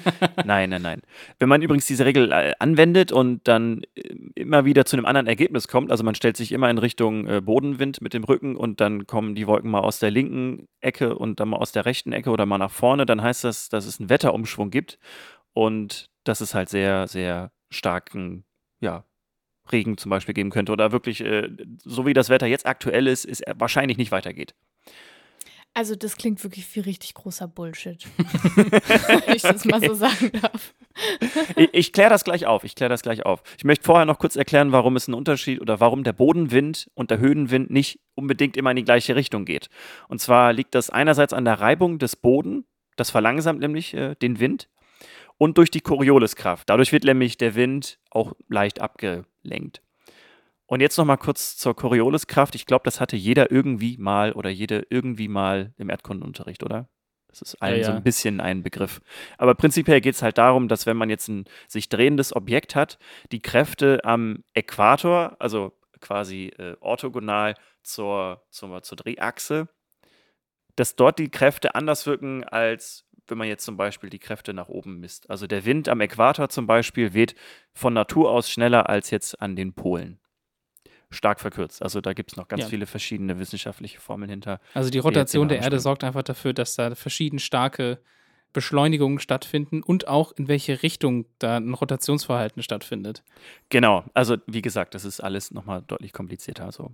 nein, 0.44 0.70
nein, 0.70 0.82
nein. 0.82 1.02
Wenn 1.40 1.49
man 1.49 1.62
übrigens 1.62 1.87
diese 1.87 2.04
Regel 2.04 2.30
äh, 2.30 2.52
anwendet 2.61 3.11
und 3.11 3.49
dann 3.49 3.82
äh, 3.97 4.14
immer 4.37 4.64
wieder 4.64 4.85
zu 4.85 4.94
einem 4.94 5.04
anderen 5.04 5.26
Ergebnis 5.26 5.66
kommt, 5.66 5.90
also 5.90 6.04
man 6.04 6.14
stellt 6.14 6.37
sich 6.37 6.52
immer 6.52 6.70
in 6.70 6.78
Richtung 6.78 7.26
äh, 7.26 7.40
Bodenwind 7.40 8.00
mit 8.00 8.14
dem 8.14 8.23
Rücken 8.23 8.54
und 8.54 8.80
dann 8.80 9.08
kommen 9.08 9.35
die 9.35 9.49
Wolken 9.49 9.68
mal 9.68 9.80
aus 9.80 9.99
der 9.99 10.12
linken 10.12 10.68
Ecke 10.80 11.16
und 11.16 11.40
dann 11.40 11.49
mal 11.49 11.56
aus 11.56 11.73
der 11.73 11.87
rechten 11.87 12.12
Ecke 12.12 12.30
oder 12.30 12.47
mal 12.47 12.58
nach 12.58 12.70
vorne, 12.70 13.04
dann 13.04 13.20
heißt 13.20 13.42
das, 13.42 13.68
dass 13.68 13.85
es 13.85 13.99
einen 13.99 14.11
Wetterumschwung 14.11 14.70
gibt 14.70 15.00
und 15.54 16.08
dass 16.23 16.40
es 16.40 16.54
halt 16.54 16.68
sehr, 16.68 17.08
sehr 17.08 17.50
starken, 17.70 18.44
ja, 18.78 19.04
Regen 19.73 19.99
zum 19.99 20.11
Beispiel 20.11 20.35
geben 20.35 20.50
könnte 20.50 20.73
oder 20.73 20.92
wirklich, 20.92 21.23
so 21.85 22.06
wie 22.06 22.14
das 22.14 22.30
Wetter 22.30 22.47
jetzt 22.47 22.64
aktuell 22.64 23.06
ist, 23.06 23.26
es 23.26 23.42
wahrscheinlich 23.54 23.99
nicht 23.99 24.12
weitergeht. 24.12 24.54
Also, 25.78 25.94
das 25.94 26.16
klingt 26.16 26.42
wirklich 26.42 26.75
wie 26.75 26.80
richtig 26.80 27.14
großer 27.14 27.47
Bullshit. 27.47 28.04
Wenn 28.16 29.37
ich 29.37 29.42
das 29.42 29.64
mal 29.64 29.80
so 29.80 29.94
sagen 29.94 30.32
darf. 30.42 30.75
Ich, 31.54 31.68
ich 31.73 31.92
kläre 31.92 32.11
das 32.11 32.25
gleich 32.25 32.47
auf. 32.47 32.64
Ich 32.64 32.75
kläre 32.75 32.88
das 32.88 33.02
gleich 33.02 33.25
auf. 33.25 33.44
Ich 33.56 33.62
möchte 33.62 33.85
vorher 33.85 34.04
noch 34.04 34.18
kurz 34.18 34.35
erklären, 34.35 34.73
warum 34.73 34.97
es 34.97 35.06
einen 35.06 35.14
Unterschied 35.14 35.61
oder 35.61 35.78
warum 35.78 36.02
der 36.02 36.14
Bodenwind 36.14 36.90
und 36.94 37.12
der 37.12 37.20
Höhenwind 37.20 37.70
nicht 37.70 38.00
unbedingt 38.16 38.56
immer 38.56 38.70
in 38.70 38.76
die 38.76 38.82
gleiche 38.82 39.14
Richtung 39.14 39.44
geht. 39.44 39.68
Und 40.08 40.20
zwar 40.20 40.52
liegt 40.52 40.75
das 40.75 40.90
einerseits 40.90 41.32
an 41.32 41.44
der 41.44 41.61
Reibung 41.61 42.00
des 42.00 42.16
Boden, 42.16 42.64
das 42.97 43.11
verlangsamt 43.11 43.61
nämlich 43.61 43.94
äh, 43.94 44.16
den 44.16 44.40
Wind, 44.40 44.68
und 45.37 45.58
durch 45.58 45.70
die 45.70 45.80
Corioliskraft. 45.80 46.68
Dadurch 46.68 46.90
wird 46.90 47.04
nämlich 47.04 47.38
der 47.38 47.54
Wind 47.54 48.00
auch 48.11 48.32
leicht 48.49 48.80
abgelenkt. 48.80 49.80
Und 50.68 50.80
jetzt 50.80 50.98
noch 50.98 51.06
mal 51.06 51.16
kurz 51.16 51.56
zur 51.56 51.75
Corioliskraft. 51.75 52.54
Ich 52.54 52.66
glaube, 52.66 52.84
das 52.84 53.00
hatte 53.00 53.16
jeder 53.16 53.50
irgendwie 53.50 53.96
mal 53.96 54.32
oder 54.32 54.50
jede 54.50 54.87
irgendwie 54.90 55.26
mal 55.26 55.72
im 55.78 55.88
Erdkundenunterricht, 55.88 56.62
oder? 56.62 56.90
Das 57.28 57.40
ist 57.40 57.54
allen 57.62 57.78
Ja, 57.78 57.87
so 57.87 57.90
ja. 57.92 57.96
ein 57.96 58.02
bisschen 58.02 58.38
ein 58.40 58.62
Begriff. 58.62 59.00
Aber 59.38 59.54
prinzipiell 59.54 60.02
geht 60.02 60.14
es 60.14 60.22
halt 60.22 60.37
darum, 60.37 60.68
dass 60.68 60.84
wenn 60.84 60.98
man 60.98 61.08
jetzt 61.08 61.28
ein 61.28 61.46
sich 61.68 61.88
drehendes 61.88 62.37
Objekt 62.37 62.76
hat, 62.76 62.98
die 63.32 63.40
Kräfte 63.40 64.04
am 64.04 64.44
Äquator, 64.52 65.37
also 65.38 65.72
quasi 66.00 66.52
äh, 66.58 66.76
orthogonal 66.80 67.54
zur, 67.82 68.44
zur, 68.50 68.82
zur 68.82 68.96
Drehachse, 68.96 69.68
dass 70.76 70.96
dort 70.96 71.18
die 71.18 71.30
Kräfte 71.30 71.75
anders 71.75 72.06
wirken, 72.06 72.44
als 72.44 73.06
wenn 73.26 73.38
man 73.38 73.48
jetzt 73.48 73.64
zum 73.64 73.78
Beispiel 73.78 74.10
die 74.10 74.18
Kräfte 74.18 74.52
nach 74.52 74.68
oben 74.68 75.00
misst. 75.00 75.30
Also 75.30 75.46
der 75.46 75.64
Wind 75.64 75.88
am 75.88 76.02
Äquator 76.02 76.50
zum 76.50 76.66
Beispiel 76.66 77.14
weht 77.14 77.34
von 77.72 77.94
Natur 77.94 78.30
aus 78.30 78.50
schneller 78.50 78.90
als 78.90 79.10
jetzt 79.10 79.40
an 79.40 79.56
den 79.56 79.72
Polen. 79.72 80.20
Stark 81.11 81.41
verkürzt. 81.41 81.83
Also 81.83 82.00
da 82.00 82.12
gibt 82.12 82.33
es 82.33 82.37
noch 82.37 82.49
ganz 82.49 82.65
Ja. 82.65 82.69
viele 82.69 82.87
verschiedene 82.87 83.38
wissenschaftliche 83.38 83.99
Formeln 84.00 84.31
hinter. 84.31 84.61
Also 84.75 84.91
die 84.91 84.99
Rotation 84.99 85.49
der 85.49 85.61
Erde 85.61 85.81
sorgt 85.81 86.05
einfach 86.05 86.23
dafür, 86.23 86.53
dass 86.53 86.75
da 86.75 86.95
verschieden 86.95 87.38
starke 87.38 87.99
Beschleunigungen 88.53 89.19
stattfinden 89.19 89.83
und 89.83 90.09
auch 90.09 90.33
in 90.33 90.49
welche 90.49 90.83
Richtung 90.83 91.27
da 91.38 91.57
ein 91.59 91.75
Rotationsverhalten 91.75 92.62
stattfindet. 92.62 93.23
Genau, 93.69 94.05
also 94.15 94.37
wie 94.47 94.62
gesagt, 94.62 94.95
das 94.95 95.05
ist 95.05 95.21
alles 95.21 95.50
nochmal 95.50 95.83
deutlich 95.87 96.12
komplizierter. 96.15 96.73
So. 96.73 96.93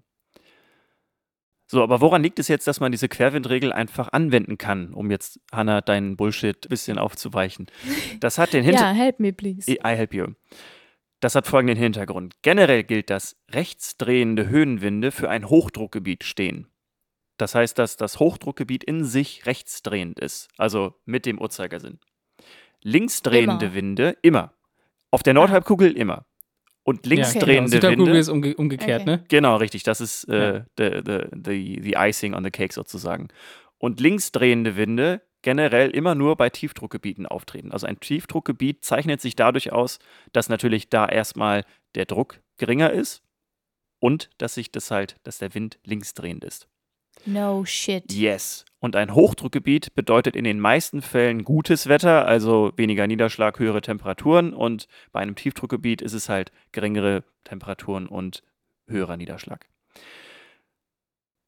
so, 1.66 1.82
aber 1.82 2.00
woran 2.00 2.22
liegt 2.22 2.38
es 2.38 2.48
jetzt, 2.48 2.66
dass 2.66 2.80
man 2.80 2.92
diese 2.92 3.08
Querwindregel 3.08 3.72
einfach 3.72 4.08
anwenden 4.12 4.58
kann, 4.58 4.92
um 4.94 5.10
jetzt, 5.10 5.40
Hanna, 5.52 5.80
deinen 5.80 6.16
Bullshit 6.16 6.66
ein 6.66 6.68
bisschen 6.68 6.98
aufzuweichen? 6.98 7.66
Das 8.20 8.38
hat 8.38 8.52
den 8.52 8.62
Ja, 8.64 8.70
Hintergrund. 8.70 8.98
help 9.00 9.20
me, 9.20 9.32
please. 9.32 9.70
I 9.70 9.78
help 9.96 10.12
you. 10.14 10.26
Das 11.24 11.34
hat 11.34 11.46
folgenden 11.46 11.78
Hintergrund. 11.78 12.34
Generell 12.42 12.84
gilt, 12.84 13.08
dass 13.08 13.34
rechtsdrehende 13.50 14.46
Höhenwinde 14.50 15.10
für 15.10 15.30
ein 15.30 15.48
Hochdruckgebiet 15.48 16.22
stehen. 16.22 16.66
Das 17.38 17.54
heißt, 17.54 17.78
dass 17.78 17.96
das 17.96 18.20
Hochdruckgebiet 18.20 18.84
in 18.84 19.06
sich 19.06 19.46
rechtsdrehend 19.46 20.20
ist, 20.20 20.48
also 20.58 21.00
mit 21.06 21.24
dem 21.24 21.40
Uhrzeigersinn. 21.40 21.98
Linksdrehende 22.82 23.64
Immer. 23.64 23.74
Winde 23.74 24.16
immer. 24.20 24.52
Auf 25.10 25.22
der 25.22 25.32
Nordhalbkugel 25.32 25.92
immer. 25.96 26.26
Und 26.82 27.04
genau. 27.04 27.14
linksdrehende 27.14 27.70
Südhalbkugel 27.70 28.06
Winde. 28.08 28.18
ist 28.20 28.28
umge 28.28 28.54
umgekehrt, 28.56 29.00
Okay. 29.00 29.10
ne? 29.10 29.24
Genau, 29.28 29.56
richtig. 29.56 29.82
Das 29.82 30.02
ist 30.02 30.24
äh, 30.28 30.56
Ja. 30.58 30.66
the, 30.76 31.00
the, 31.06 31.20
the, 31.42 31.80
the 31.84 31.94
icing 31.96 32.34
on 32.34 32.44
the 32.44 32.50
cake 32.50 32.74
sozusagen. 32.74 33.28
Und 33.78 33.98
linksdrehende 33.98 34.76
Winde 34.76 35.22
generell 35.44 35.90
immer 35.90 36.14
nur 36.14 36.36
bei 36.36 36.48
Tiefdruckgebieten 36.50 37.26
auftreten. 37.26 37.70
Also 37.70 37.86
ein 37.86 38.00
Tiefdruckgebiet 38.00 38.82
zeichnet 38.82 39.20
sich 39.20 39.36
dadurch 39.36 39.72
aus, 39.72 39.98
dass 40.32 40.48
natürlich 40.48 40.88
da 40.88 41.06
erstmal 41.06 41.64
der 41.94 42.06
Druck 42.06 42.40
geringer 42.56 42.90
ist 42.90 43.22
und 44.00 44.30
dass 44.38 44.54
sich 44.54 44.72
das 44.72 44.90
halt, 44.90 45.16
dass 45.22 45.38
der 45.38 45.54
Wind 45.54 45.78
linksdrehend 45.84 46.44
ist. 46.44 46.66
No 47.26 47.64
shit. 47.66 48.10
Yes. 48.10 48.64
Und 48.80 48.96
ein 48.96 49.14
Hochdruckgebiet 49.14 49.94
bedeutet 49.94 50.34
in 50.34 50.44
den 50.44 50.60
meisten 50.60 51.02
Fällen 51.02 51.44
gutes 51.44 51.88
Wetter, 51.88 52.26
also 52.26 52.72
weniger 52.76 53.06
Niederschlag, 53.06 53.58
höhere 53.58 53.82
Temperaturen. 53.82 54.54
Und 54.54 54.88
bei 55.12 55.20
einem 55.20 55.36
Tiefdruckgebiet 55.36 56.02
ist 56.02 56.14
es 56.14 56.28
halt 56.28 56.52
geringere 56.72 57.22
Temperaturen 57.44 58.06
und 58.06 58.42
höherer 58.88 59.16
Niederschlag. 59.18 59.66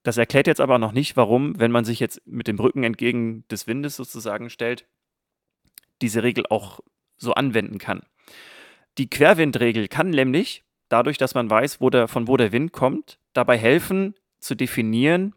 Das 0.07 0.19
erklärt 0.19 0.47
jetzt 0.47 0.61
aber 0.61 0.79
noch 0.79 0.93
nicht, 0.93 1.17
warum, 1.17 1.59
wenn 1.59 1.73
man 1.73 1.85
sich 1.85 1.99
jetzt 1.99 2.25
mit 2.27 2.47
dem 2.47 2.61
Rücken 2.61 2.85
entgegen 2.85 3.45
des 3.49 3.67
Windes 3.67 3.97
sozusagen 3.97 4.51
stellt, 4.51 4.87
diese 6.01 6.23
Regel 6.23 6.47
auch 6.49 6.79
so 7.17 7.35
anwenden 7.35 7.79
kann. 7.79 8.03
Die 8.99 9.11
Querwindregel 9.11 9.89
kann 9.89 10.11
nämlich, 10.11 10.63
dadurch, 10.89 11.19
dass 11.19 11.35
man 11.35 11.51
weiß, 11.51 11.81
wo 11.81 11.91
der, 11.91 12.07
von 12.07 12.29
wo 12.29 12.37
der 12.37 12.53
Wind 12.53 12.71
kommt, 12.71 13.19
dabei 13.33 13.59
helfen 13.59 14.15
zu 14.39 14.55
definieren, 14.55 15.35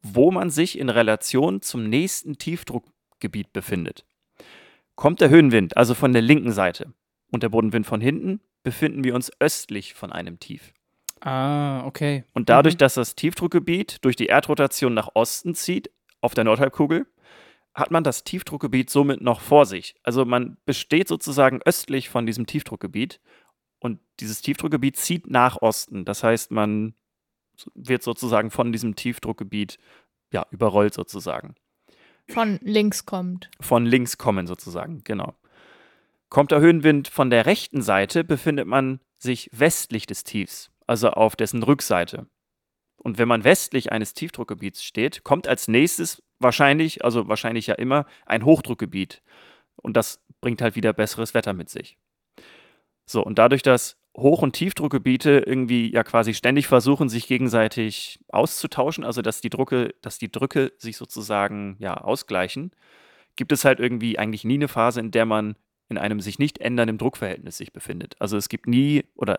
wo 0.00 0.30
man 0.30 0.48
sich 0.48 0.78
in 0.78 0.88
Relation 0.88 1.60
zum 1.60 1.86
nächsten 1.86 2.38
Tiefdruckgebiet 2.38 3.52
befindet. 3.52 4.06
Kommt 4.94 5.20
der 5.20 5.28
Höhenwind 5.28 5.76
also 5.76 5.92
von 5.94 6.14
der 6.14 6.22
linken 6.22 6.52
Seite 6.52 6.94
und 7.30 7.42
der 7.42 7.50
Bodenwind 7.50 7.84
von 7.84 8.00
hinten, 8.00 8.40
befinden 8.62 9.04
wir 9.04 9.14
uns 9.14 9.30
östlich 9.38 9.92
von 9.92 10.12
einem 10.12 10.40
Tief. 10.40 10.72
Ah, 11.20 11.84
okay. 11.86 12.24
Und 12.32 12.48
dadurch, 12.48 12.74
Mhm. 12.74 12.78
dass 12.78 12.94
das 12.94 13.14
Tiefdruckgebiet 13.14 13.98
durch 14.04 14.16
die 14.16 14.26
Erdrotation 14.26 14.94
nach 14.94 15.10
Osten 15.14 15.54
zieht, 15.54 15.90
auf 16.20 16.34
der 16.34 16.44
Nordhalbkugel, 16.44 17.06
hat 17.74 17.90
man 17.90 18.02
das 18.04 18.24
Tiefdruckgebiet 18.24 18.90
somit 18.90 19.20
noch 19.20 19.40
vor 19.40 19.64
sich. 19.66 19.94
Also 20.02 20.24
man 20.24 20.56
besteht 20.66 21.08
sozusagen 21.08 21.60
östlich 21.64 22.08
von 22.08 22.26
diesem 22.26 22.46
Tiefdruckgebiet 22.46 23.20
und 23.78 24.00
dieses 24.18 24.42
Tiefdruckgebiet 24.42 24.96
zieht 24.96 25.30
nach 25.30 25.60
Osten. 25.62 26.04
Das 26.04 26.22
heißt, 26.24 26.50
man 26.50 26.94
wird 27.74 28.02
sozusagen 28.02 28.50
von 28.50 28.72
diesem 28.72 28.96
Tiefdruckgebiet 28.96 29.78
ja, 30.32 30.46
überrollt 30.50 30.94
sozusagen. 30.94 31.54
Von 32.28 32.58
links 32.62 33.04
kommt. 33.06 33.50
Von 33.60 33.84
links 33.86 34.16
kommen 34.18 34.46
sozusagen, 34.46 35.02
genau. 35.04 35.34
Kommt 36.28 36.52
der 36.52 36.60
Höhenwind 36.60 37.08
von 37.08 37.28
der 37.30 37.46
rechten 37.46 37.82
Seite, 37.82 38.24
befindet 38.24 38.66
man 38.66 39.00
sich 39.18 39.50
westlich 39.52 40.06
des 40.06 40.22
Tiefs, 40.24 40.69
also 40.90 41.10
auf 41.10 41.36
dessen 41.36 41.62
Rückseite. 41.62 42.26
Und 42.96 43.16
wenn 43.16 43.28
man 43.28 43.44
westlich 43.44 43.92
eines 43.92 44.12
Tiefdruckgebiets 44.12 44.82
steht, 44.82 45.22
kommt 45.22 45.46
als 45.46 45.68
nächstes 45.68 46.20
wahrscheinlich, 46.40 47.04
also 47.04 47.28
wahrscheinlich 47.28 47.68
ja 47.68 47.76
immer, 47.76 48.06
ein 48.26 48.44
Hochdruckgebiet. 48.44 49.22
Und 49.76 49.96
das 49.96 50.20
bringt 50.40 50.60
halt 50.60 50.74
wieder 50.74 50.92
besseres 50.92 51.32
Wetter 51.32 51.52
mit 51.52 51.70
sich. 51.70 51.96
So, 53.06 53.24
und 53.24 53.38
dadurch, 53.38 53.62
dass 53.62 53.98
Hoch- 54.16 54.42
und 54.42 54.52
Tiefdruckgebiete 54.52 55.44
irgendwie 55.46 55.92
ja 55.92 56.02
quasi 56.02 56.34
ständig 56.34 56.66
versuchen, 56.66 57.08
sich 57.08 57.28
gegenseitig 57.28 58.18
auszutauschen, 58.28 59.04
also 59.04 59.22
dass 59.22 59.40
die 59.40 59.50
Drucke, 59.50 59.94
dass 60.02 60.18
die 60.18 60.32
Drücke 60.32 60.72
sich 60.76 60.96
sozusagen 60.96 61.76
ja 61.78 61.98
ausgleichen, 61.98 62.72
gibt 63.36 63.52
es 63.52 63.64
halt 63.64 63.78
irgendwie 63.78 64.18
eigentlich 64.18 64.44
nie 64.44 64.54
eine 64.54 64.68
Phase, 64.68 64.98
in 64.98 65.12
der 65.12 65.24
man 65.24 65.54
in 65.88 65.98
einem 65.98 66.20
sich 66.20 66.40
nicht 66.40 66.58
ändernden 66.58 66.98
Druckverhältnis 66.98 67.56
sich 67.58 67.72
befindet. 67.72 68.16
Also 68.18 68.36
es 68.36 68.48
gibt 68.48 68.66
nie 68.66 69.04
oder 69.14 69.38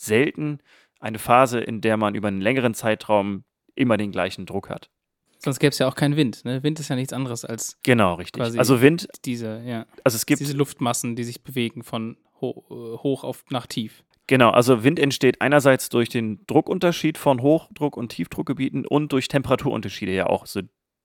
selten 0.00 0.58
eine 0.98 1.18
Phase, 1.18 1.60
in 1.60 1.80
der 1.80 1.96
man 1.96 2.14
über 2.14 2.28
einen 2.28 2.40
längeren 2.40 2.74
Zeitraum 2.74 3.44
immer 3.74 3.96
den 3.96 4.12
gleichen 4.12 4.46
Druck 4.46 4.68
hat. 4.68 4.90
Sonst 5.38 5.58
gäbe 5.58 5.70
es 5.70 5.78
ja 5.78 5.88
auch 5.88 5.94
keinen 5.94 6.16
Wind. 6.16 6.44
Ne? 6.44 6.62
Wind 6.62 6.78
ist 6.80 6.88
ja 6.88 6.96
nichts 6.96 7.14
anderes 7.14 7.46
als 7.46 7.78
Genau, 7.82 8.14
richtig. 8.14 8.42
Quasi 8.42 8.58
Also 8.58 8.82
Wind, 8.82 9.08
diese, 9.24 9.62
ja, 9.64 9.86
also 10.04 10.16
es 10.16 10.26
gibt 10.26 10.40
diese 10.40 10.56
Luftmassen, 10.56 11.16
die 11.16 11.24
sich 11.24 11.42
bewegen 11.42 11.82
von 11.82 12.18
ho 12.40 12.64
äh, 12.70 12.98
hoch 13.02 13.24
auf 13.24 13.44
nach 13.50 13.66
tief. 13.66 14.04
Genau, 14.26 14.50
also 14.50 14.84
Wind 14.84 14.98
entsteht 14.98 15.40
einerseits 15.40 15.88
durch 15.88 16.08
den 16.08 16.44
Druckunterschied 16.46 17.18
von 17.18 17.40
Hochdruck- 17.40 17.96
und 17.96 18.10
Tiefdruckgebieten 18.10 18.86
und 18.86 19.12
durch 19.12 19.28
Temperaturunterschiede 19.28 20.12
ja 20.12 20.26
auch. 20.26 20.46
So 20.46 20.60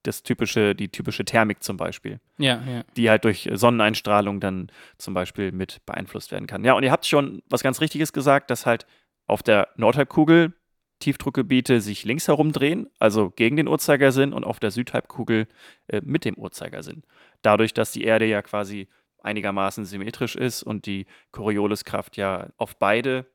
das 0.07 0.23
typische, 0.23 0.75
die 0.75 0.89
typische 0.89 1.25
Thermik 1.25 1.63
zum 1.63 1.77
Beispiel, 1.77 2.19
Ja, 2.37 2.61
ja. 2.65 2.83
die 2.97 3.09
halt 3.09 3.23
durch 3.23 3.49
Sonneneinstrahlung 3.51 4.39
dann 4.39 4.71
zum 4.97 5.13
Beispiel 5.13 5.51
mit 5.51 5.85
beeinflusst 5.85 6.31
werden 6.31 6.47
kann. 6.47 6.63
Ja, 6.63 6.73
und 6.73 6.83
ihr 6.83 6.91
habt 6.91 7.05
schon 7.05 7.41
was 7.49 7.63
ganz 7.63 7.81
Richtiges 7.81 8.13
gesagt, 8.13 8.49
dass 8.49 8.65
halt 8.65 8.85
auf 9.27 9.43
der 9.43 9.69
Nordhalbkugel 9.75 10.53
Tiefdruckgebiete 10.99 11.81
sich 11.81 12.05
links 12.05 12.27
herumdrehen, 12.27 12.87
also 12.99 13.29
gegen 13.29 13.57
den 13.57 13.67
Uhrzeigersinn, 13.67 14.33
und 14.33 14.43
auf 14.43 14.59
der 14.59 14.71
Südhalbkugel 14.71 15.47
äh, 15.87 16.01
mit 16.03 16.25
dem 16.25 16.35
Uhrzeigersinn. 16.35 17.03
Dadurch, 17.41 17.73
dass 17.73 17.91
die 17.91 18.03
Erde 18.03 18.25
ja 18.25 18.41
quasi 18.41 18.87
einigermaßen 19.21 19.85
symmetrisch 19.85 20.35
ist 20.35 20.63
und 20.63 20.85
die 20.85 21.05
Corioliskraft 21.31 22.15
ja 22.15 22.49
auf 22.57 22.77
beide 22.77 23.25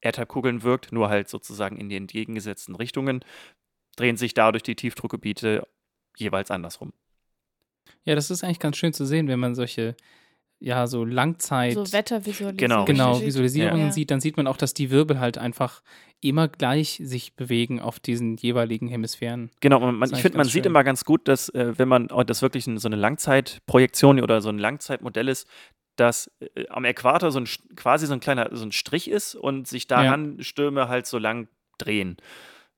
Erdhalbkugeln 0.00 0.62
wirkt, 0.62 0.92
nur 0.92 1.08
halt 1.08 1.28
sozusagen 1.28 1.78
in 1.78 1.88
die 1.88 1.96
entgegengesetzten 1.96 2.74
Richtungen, 2.74 3.24
drehen 3.96 4.16
sich 4.16 4.34
dadurch 4.34 4.62
die 4.62 4.76
Tiefdruckgebiete 4.76 5.66
jeweils 6.16 6.50
andersrum. 6.50 6.92
Ja, 8.04 8.14
das 8.14 8.30
ist 8.30 8.44
eigentlich 8.44 8.58
ganz 8.58 8.76
schön 8.76 8.92
zu 8.92 9.04
sehen, 9.04 9.28
wenn 9.28 9.38
man 9.40 9.54
solche, 9.54 9.96
ja, 10.58 10.86
so 10.86 11.04
Langzeit. 11.04 11.74
So 11.74 11.92
Wettervisualisierung. 11.92 12.56
Genau, 12.56 12.84
Genau. 12.84 13.20
Visualisierungen 13.20 13.86
Ja. 13.86 13.92
sieht, 13.92 14.10
dann 14.10 14.20
sieht 14.20 14.36
man 14.36 14.46
auch, 14.46 14.56
dass 14.56 14.74
die 14.74 14.90
Wirbel 14.90 15.20
halt 15.20 15.38
einfach 15.38 15.82
immer 16.20 16.48
gleich 16.48 17.00
sich 17.02 17.34
bewegen 17.34 17.80
auf 17.80 18.00
diesen 18.00 18.36
jeweiligen 18.36 18.88
Hemisphären. 18.88 19.50
Genau, 19.60 19.80
und 19.80 19.98
man, 19.98 20.08
ist 20.08 20.16
ich 20.16 20.22
finde, 20.22 20.38
man 20.38 20.44
ganz 20.44 20.52
sieht 20.52 20.64
schön. 20.64 20.72
immer 20.72 20.84
ganz 20.84 21.04
gut, 21.04 21.28
dass, 21.28 21.48
äh, 21.50 21.78
wenn 21.78 21.88
man 21.88 22.10
oh, 22.10 22.22
das 22.22 22.42
wirklich 22.42 22.66
ein, 22.66 22.78
so 22.78 22.88
eine 22.88 22.96
Langzeitprojektion 22.96 24.20
oder 24.20 24.40
so 24.40 24.48
ein 24.48 24.58
Langzeitmodell 24.58 25.28
ist, 25.28 25.46
dass 25.96 26.30
äh, 26.40 26.66
am 26.68 26.84
Äquator 26.84 27.30
so 27.30 27.40
ein, 27.40 27.48
quasi 27.74 28.06
so 28.06 28.12
ein 28.14 28.20
kleiner 28.20 28.48
so 28.52 28.64
ein 28.64 28.72
Strich 28.72 29.10
ist 29.10 29.34
und 29.34 29.66
sich 29.68 29.86
daran 29.86 30.42
Stürme 30.42 30.88
halt 30.88 31.06
so 31.06 31.18
lang 31.18 31.48
drehen. 31.78 32.16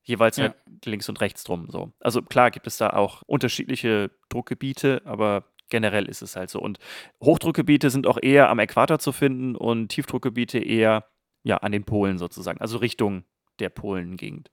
Jeweils 0.09 0.37
Ja. 0.37 0.45
halt 0.45 0.55
links 0.85 1.07
und 1.07 1.21
rechts 1.21 1.43
drum. 1.43 1.67
So. 1.69 1.93
Also 1.99 2.23
klar 2.23 2.49
gibt 2.49 2.65
es 2.65 2.77
da 2.77 2.89
auch 2.89 3.21
unterschiedliche 3.27 4.09
Druckgebiete, 4.29 5.03
aber 5.05 5.45
generell 5.69 6.07
ist 6.09 6.23
es 6.23 6.35
halt 6.35 6.49
so. 6.49 6.59
Und 6.59 6.79
Hochdruckgebiete 7.23 7.91
sind 7.91 8.07
auch 8.07 8.17
eher 8.19 8.49
am 8.49 8.57
Äquator 8.57 8.97
zu 8.97 9.11
finden 9.11 9.55
und 9.55 9.89
Tiefdruckgebiete 9.89 10.57
eher 10.57 11.05
ja, 11.43 11.57
an 11.57 11.71
den 11.71 11.83
Polen 11.83 12.17
sozusagen, 12.17 12.59
also 12.59 12.79
Richtung 12.79 13.23
der 13.59 13.69
Polengegend. 13.69 14.49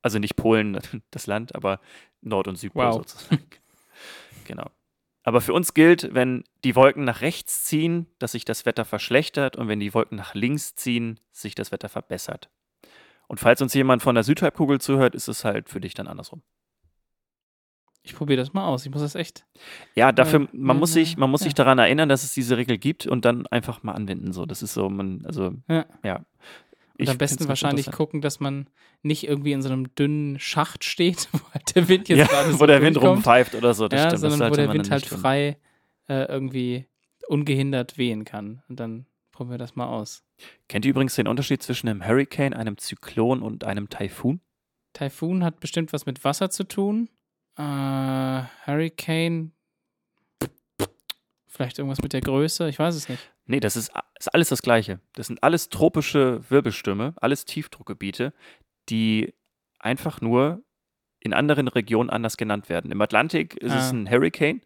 Also 0.00 0.18
nicht 0.18 0.36
Polen, 0.36 0.78
das 1.10 1.26
Land, 1.26 1.54
aber 1.54 1.78
Nord- 2.22 2.48
und 2.48 2.56
Südpol 2.56 2.86
Wow. 2.86 2.94
sozusagen. 2.94 3.44
genau. 4.46 4.70
Aber 5.22 5.42
für 5.42 5.52
uns 5.52 5.74
gilt, 5.74 6.14
wenn 6.14 6.44
die 6.64 6.76
Wolken 6.76 7.04
nach 7.04 7.20
rechts 7.20 7.64
ziehen, 7.64 8.06
dass 8.18 8.32
sich 8.32 8.46
das 8.46 8.64
Wetter 8.64 8.86
verschlechtert 8.86 9.56
und 9.56 9.68
wenn 9.68 9.80
die 9.80 9.92
Wolken 9.92 10.16
nach 10.16 10.34
links 10.34 10.76
ziehen, 10.76 11.20
sich 11.30 11.54
das 11.54 11.72
Wetter 11.72 11.90
verbessert. 11.90 12.48
Und 13.28 13.40
falls 13.40 13.60
uns 13.60 13.74
jemand 13.74 14.02
von 14.02 14.14
der 14.14 14.24
Südhalbkugel 14.24 14.80
zuhört, 14.80 15.14
ist 15.14 15.28
es 15.28 15.44
halt 15.44 15.68
für 15.68 15.80
dich 15.80 15.94
dann 15.94 16.06
andersrum. 16.06 16.42
Ich 18.02 18.14
probiere 18.14 18.36
das 18.36 18.52
mal 18.52 18.66
aus. 18.66 18.86
Ich 18.86 18.92
muss 18.92 19.02
das 19.02 19.16
echt. 19.16 19.44
Ja, 19.96 20.12
dafür, 20.12 20.46
man 20.52 20.78
muss 20.78 20.92
sich, 20.92 21.16
man 21.16 21.28
muss 21.28 21.40
sich 21.40 21.52
ja. 21.52 21.56
daran 21.56 21.78
erinnern, 21.78 22.08
dass 22.08 22.22
es 22.22 22.32
diese 22.32 22.56
Regel 22.56 22.78
gibt 22.78 23.06
und 23.06 23.24
dann 23.24 23.48
einfach 23.48 23.82
mal 23.82 23.92
anwenden. 23.92 24.32
So, 24.32 24.46
das 24.46 24.62
ist 24.62 24.74
so, 24.74 24.88
man, 24.88 25.24
also, 25.26 25.54
Ja. 25.68 25.86
ja. 26.04 26.24
Und 26.98 27.08
am 27.10 27.18
besten 27.18 27.46
wahrscheinlich 27.48 27.90
gucken, 27.90 28.22
dass 28.22 28.40
man 28.40 28.70
nicht 29.02 29.26
irgendwie 29.26 29.52
in 29.52 29.60
so 29.60 29.68
einem 29.68 29.94
dünnen 29.96 30.38
Schacht 30.38 30.84
steht, 30.84 31.28
wo 31.32 31.40
halt 31.52 31.74
der 31.74 31.88
Wind 31.88 32.08
jetzt 32.08 32.18
ja, 32.18 32.26
gerade 32.26 32.52
so 32.52 32.60
wo 32.60 32.66
der 32.66 32.80
Wind 32.80 33.00
rumpfeift 33.00 33.54
oder 33.54 33.74
so. 33.74 33.88
Das 33.88 33.98
ja, 33.98 34.02
stimmt, 34.08 34.12
das 34.12 34.20
sondern 34.20 34.38
sollte 34.38 34.52
wo 34.52 34.66
der 34.66 34.72
Wind 34.72 34.90
halt 34.90 35.04
frei 35.04 35.58
äh, 36.08 36.24
irgendwie 36.26 36.86
ungehindert 37.28 37.98
wehen 37.98 38.24
kann. 38.24 38.62
Und 38.68 38.80
dann 38.80 39.06
probieren 39.36 39.52
wir 39.54 39.58
das 39.58 39.76
mal 39.76 39.86
aus. 39.86 40.24
Kennt 40.68 40.84
ihr 40.84 40.90
übrigens 40.90 41.14
den 41.14 41.28
Unterschied 41.28 41.62
zwischen 41.62 41.88
einem 41.88 42.04
Hurricane, 42.06 42.54
einem 42.54 42.78
Zyklon 42.78 43.42
und 43.42 43.64
einem 43.64 43.88
Taifun? 43.88 44.40
Taifun 44.94 45.44
hat 45.44 45.60
bestimmt 45.60 45.92
was 45.92 46.06
mit 46.06 46.24
Wasser 46.24 46.48
zu 46.50 46.64
tun. 46.64 47.08
Äh, 47.58 47.62
Hurricane. 47.62 49.52
Vielleicht 51.48 51.78
irgendwas 51.78 52.02
mit 52.02 52.12
der 52.12 52.20
Größe, 52.20 52.68
ich 52.68 52.78
weiß 52.78 52.94
es 52.94 53.08
nicht. 53.08 53.32
Nee, 53.46 53.60
das 53.60 53.76
ist, 53.76 53.90
ist 54.18 54.34
alles 54.34 54.48
das 54.50 54.60
Gleiche. 54.62 55.00
Das 55.14 55.28
sind 55.28 55.42
alles 55.42 55.68
tropische 55.70 56.40
Wirbelstürme, 56.50 57.14
alles 57.16 57.44
Tiefdruckgebiete, 57.46 58.34
die 58.88 59.32
einfach 59.78 60.20
nur 60.20 60.62
in 61.20 61.32
anderen 61.32 61.68
Regionen 61.68 62.10
anders 62.10 62.36
genannt 62.36 62.68
werden. 62.68 62.90
Im 62.92 63.00
Atlantik 63.00 63.54
ist 63.56 63.72
es 63.72 63.86
Ah. 63.88 63.90
ein 63.90 64.10
Hurricane, 64.10 64.60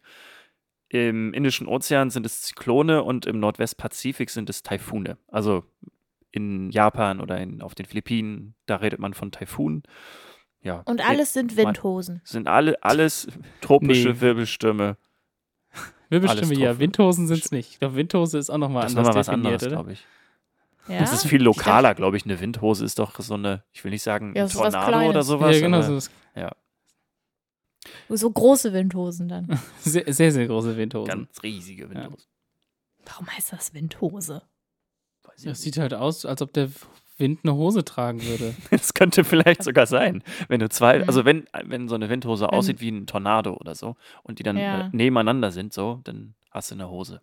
im 0.91 1.33
Indischen 1.33 1.67
Ozean 1.67 2.09
sind 2.09 2.25
es 2.25 2.41
Zyklone 2.41 3.03
und 3.03 3.25
im 3.25 3.39
Nordwestpazifik 3.39 4.29
sind 4.29 4.49
es 4.49 4.61
Taifune. 4.63 5.17
Also 5.29 5.63
in 6.31 6.69
Japan 6.69 7.21
oder 7.21 7.37
in, 7.39 7.61
auf 7.61 7.75
den 7.75 7.85
Philippinen, 7.85 8.55
da 8.65 8.77
redet 8.77 8.99
man 8.99 9.13
von 9.13 9.31
Taifun. 9.31 9.83
Ja, 10.63 10.81
Und 10.85 11.01
alles 11.07 11.33
sind 11.33 11.57
Windhosen. 11.57 12.21
sind 12.23 12.47
alle, 12.47 12.81
alles 12.83 13.27
tropische 13.61 14.09
Nee. 14.09 14.21
Wirbelstürme. 14.21 14.97
Wirbelstürme, 16.09 16.53
ja. 16.55 16.77
Windhosen 16.77 17.25
sind 17.27 17.43
es 17.43 17.51
nicht. 17.51 17.71
Ich 17.71 17.79
glaube, 17.79 17.95
Windhose 17.95 18.37
ist 18.37 18.49
auch 18.49 18.57
nochmal 18.57 18.83
Das 18.83 18.91
ist 18.91 18.97
anders 18.97 19.07
nochmal 19.07 19.19
was 19.21 19.29
anderes, 19.29 19.67
glaube 19.67 19.93
ich. 19.93 20.05
Ja? 20.87 20.99
Das 20.99 21.13
ist 21.13 21.25
viel 21.25 21.41
lokaler, 21.41 21.95
glaube 21.95 22.17
ich. 22.17 22.25
Eine 22.25 22.39
Windhose 22.39 22.83
ist 22.83 22.99
doch 22.99 23.17
so 23.19 23.33
eine, 23.35 23.63
ich 23.71 23.83
will 23.83 23.91
nicht 23.91 24.03
sagen, 24.03 24.33
Ja, 24.35 24.43
ein 24.43 24.49
so 24.49 24.59
was 24.59 24.73
Tornado 24.73 24.97
oder 25.09 25.21
Kleines. 25.23 25.27
sowas. 25.27 25.55
ja, 25.55 25.61
genau. 25.61 25.77
aber 25.77 25.85
So 25.85 25.95
das, 25.95 26.11
So 28.09 28.29
große 28.31 28.73
Windhosen 28.73 29.27
dann. 29.27 29.59
sehr, 29.79 30.11
sehr, 30.13 30.31
sehr 30.31 30.47
große 30.47 30.77
Windhosen. 30.77 31.07
Ganz 31.09 31.43
riesige 31.43 31.89
Windhose. 31.89 32.25
Warum 33.05 33.27
heißt 33.27 33.51
das 33.53 33.73
Windhose? 33.73 34.43
Weiß 35.23 35.39
ich 35.39 35.43
Das 35.45 35.45
nicht. 35.45 35.61
sieht 35.61 35.77
halt 35.77 35.93
aus, 35.93 36.25
als 36.25 36.41
ob 36.41 36.53
der 36.53 36.69
Wind 37.17 37.39
eine 37.43 37.53
Hose 37.55 37.83
tragen 37.83 38.21
würde. 38.23 38.55
Das 38.69 38.93
könnte 38.93 39.23
vielleicht 39.23 39.63
sogar 39.63 39.87
sein. 39.87 40.23
Wenn 40.47 40.59
du 40.59 40.69
zwei, 40.69 40.99
Mhm. 40.99 41.05
also 41.07 41.25
wenn, 41.25 41.47
wenn 41.65 41.87
so 41.87 41.95
eine 41.95 42.09
Windhose 42.09 42.45
Wenn- 42.45 42.51
aussieht 42.51 42.81
wie 42.81 42.89
ein 42.89 43.07
Tornado 43.07 43.55
oder 43.55 43.73
so 43.75 43.95
und 44.23 44.39
die 44.39 44.43
dann 44.43 44.57
Ja. 44.57 44.87
äh, 44.87 44.89
nebeneinander 44.91 45.51
sind, 45.51 45.73
so, 45.73 46.01
dann 46.03 46.35
hast 46.51 46.69
du 46.71 46.75
eine 46.75 46.89
Hose. 46.89 47.21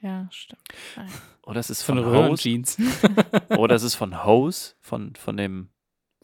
Ja, 0.00 0.26
stimmt. 0.32 0.62
Nein. 0.96 1.08
Oder 1.44 1.60
es 1.60 1.70
ist 1.70 1.82
Von 1.84 1.98
von, 1.98 2.06
Hose. 2.06 2.16
Röhrenjeans. 2.18 2.76
Oder 3.56 3.76
es 3.76 3.84
ist 3.84 3.94
von 3.94 4.24
Hose, 4.24 4.74
von, 4.80 5.14
von 5.14 5.36
dem 5.36 5.70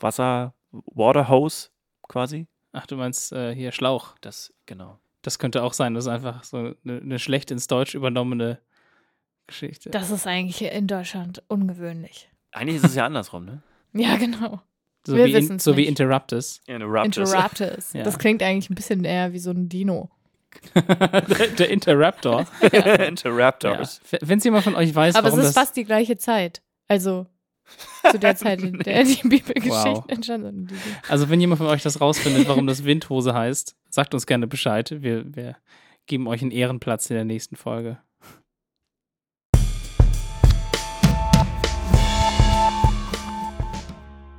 Wasser, 0.01 0.55
Water 0.73 1.29
Hose 1.29 1.69
quasi. 2.03 2.49
Ach, 2.73 2.87
du 2.87 2.97
meinst 2.97 3.33
äh, 3.33 3.55
hier 3.55 3.73
Schlauch. 3.73 4.15
Das, 4.21 4.53
genau. 4.67 4.99
Das 5.23 5.39
könnte 5.39 5.63
auch 5.63 5.73
sein. 5.73 5.95
Das 5.95 6.05
ist 6.05 6.09
einfach 6.09 6.45
so 6.45 6.75
eine, 6.85 7.01
eine 7.01 7.19
schlecht 7.19 7.51
ins 7.51 7.67
Deutsch 7.67 7.95
übernommene 7.95 8.59
Geschichte. 9.47 9.91
Das 9.91 10.11
ist 10.11 10.27
eigentlich 10.27 10.63
in 10.63 10.87
Deutschland 10.87 11.43
ungewöhnlich. 11.49 12.31
Eigentlich 12.53 12.77
ist 12.77 12.85
es 12.85 12.95
ja 12.95 13.07
andersrum, 13.07 13.45
ne? 13.45 13.63
Ja, 13.95 14.17
genau. 14.17 14.61
so 15.07 15.17
wir 15.17 15.25
wie, 15.25 15.33
in, 15.33 15.59
so 15.59 15.75
wie 15.75 15.81
nicht. 15.81 15.89
Interruptus. 15.89 16.61
Interruptus. 16.67 17.31
Interruptus. 17.31 17.93
Ja. 17.95 18.03
Das 18.03 18.19
klingt 18.19 18.43
eigentlich 18.43 18.69
ein 18.69 18.75
bisschen 18.75 19.05
eher 19.05 19.33
wie 19.33 19.39
so 19.39 19.51
ein 19.51 19.69
Dino. 19.69 20.11
der, 20.75 21.49
der 21.49 21.71
Interruptor. 21.71 22.47
Ja. 22.73 22.95
Interruptors. 22.95 24.01
Wenn 24.21 24.39
es 24.39 24.45
jemand 24.45 24.65
von 24.65 24.75
euch 24.77 24.95
weiß, 24.95 25.15
Aber 25.15 25.29
es 25.29 25.37
ist 25.37 25.45
das 25.45 25.55
fast 25.55 25.77
die 25.77 25.85
gleiche 25.85 26.19
Zeit. 26.19 26.63
Also 26.87 27.27
zu 28.11 28.19
der 28.19 28.37
Zeit, 28.37 28.63
in 28.63 28.79
der 28.79 29.05
die 29.05 29.29
Bibelgeschichten 29.29 29.95
Wow. 29.95 30.05
entstanden. 30.09 30.69
Also, 31.09 31.29
wenn 31.29 31.41
jemand 31.41 31.59
von 31.59 31.67
euch 31.69 31.83
das 31.83 32.01
rausfindet, 32.01 32.49
warum 32.49 32.67
das 32.67 32.85
Windhose 32.85 33.35
heißt, 33.35 33.77
sagt 33.91 34.15
uns 34.15 34.27
gerne 34.27 34.47
Bescheid. 34.47 34.95
Wir, 35.03 35.25
wir 35.35 35.57
geben 36.07 36.27
euch 36.27 36.43
einen 36.43 36.51
Ehrenplatz 36.51 37.11
in 37.11 37.17
der 37.17 37.25
nächsten 37.25 37.57
Folge. 37.57 37.99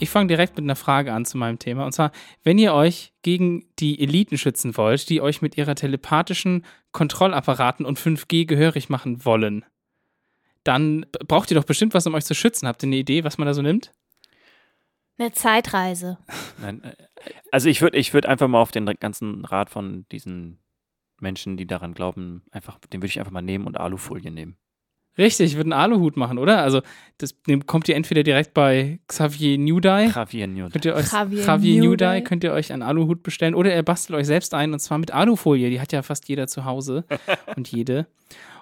Ich 0.01 0.09
fange 0.09 0.27
direkt 0.27 0.55
mit 0.55 0.63
einer 0.63 0.77
Frage 0.77 1.11
an 1.11 1.25
zu 1.25 1.37
meinem 1.37 1.59
Thema. 1.59 1.85
Und 1.85 1.91
zwar, 1.91 2.11
wenn 2.43 2.57
ihr 2.57 2.73
euch 2.73 3.11
gegen 3.21 3.65
die 3.79 3.99
Eliten 4.01 4.37
schützen 4.37 4.77
wollt, 4.77 5.09
die 5.09 5.19
euch 5.21 5.41
mit 5.41 5.57
ihrer 5.57 5.75
telepathischen 5.75 6.65
Kontrollapparaten 6.93 7.85
und 7.85 7.99
5G 7.99 8.45
gehörig 8.45 8.87
machen 8.87 9.25
wollen, 9.25 9.65
dann 10.69 11.07
braucht 11.27 11.49
ihr 11.49 11.55
doch 11.55 11.63
bestimmt 11.63 11.95
was, 11.95 12.05
um 12.05 12.13
euch 12.13 12.25
zu 12.25 12.35
schützen. 12.35 12.67
Habt 12.67 12.83
ihr 12.83 12.87
eine 12.87 12.97
Idee, 12.97 13.23
was 13.23 13.39
man 13.39 13.47
da 13.47 13.55
so 13.55 13.63
nimmt? 13.63 13.91
Eine 15.17 15.31
Zeitreise. 15.31 16.19
Nein, 16.61 16.83
äh, 16.83 16.93
also 17.51 17.69
ich 17.69 17.81
würde 17.81 17.97
ich 17.97 18.13
würd 18.13 18.27
einfach 18.27 18.47
mal 18.47 18.61
auf 18.61 18.71
den 18.71 18.85
ganzen 18.85 19.43
Rat 19.45 19.71
von 19.71 20.05
diesen 20.11 20.59
Menschen, 21.19 21.57
die 21.57 21.65
daran 21.65 21.95
glauben, 21.95 22.43
einfach, 22.51 22.77
den 22.93 23.01
würde 23.01 23.07
ich 23.07 23.19
einfach 23.19 23.31
mal 23.31 23.41
nehmen 23.41 23.65
und 23.65 23.79
Alufolie 23.79 24.29
nehmen. 24.31 24.57
Richtig, 25.17 25.51
ich 25.51 25.57
würde 25.57 25.71
einen 25.71 25.81
Aluhut 25.81 26.15
machen, 26.15 26.37
oder? 26.37 26.59
Also, 26.61 26.81
das 27.17 27.35
kommt 27.65 27.89
ihr 27.89 27.95
entweder 27.95 28.21
direkt 28.21 28.53
bei 28.53 28.99
Xavier 29.07 29.57
Newdye. 29.57 30.11
Javier 30.15 30.47
Newt. 30.47 30.71
Könnt 30.71 30.85
ihr 30.85 30.93
euch, 30.95 31.11
Javier 31.11 31.43
Javier 31.43 31.81
Newdye, 31.81 32.05
Newdye. 32.05 32.23
könnt 32.23 32.43
ihr 32.43 32.53
euch 32.53 32.71
einen 32.71 32.83
Aluhut 32.83 33.23
bestellen 33.23 33.55
oder 33.55 33.75
ihr 33.75 33.83
bastelt 33.83 34.17
euch 34.17 34.27
selbst 34.27 34.53
einen 34.53 34.71
und 34.73 34.79
zwar 34.79 34.99
mit 34.99 35.11
Alufolie. 35.11 35.71
Die 35.71 35.81
hat 35.81 35.91
ja 35.91 36.03
fast 36.03 36.29
jeder 36.29 36.47
zu 36.47 36.63
Hause 36.63 37.05
und 37.57 37.69
jede. 37.69 38.05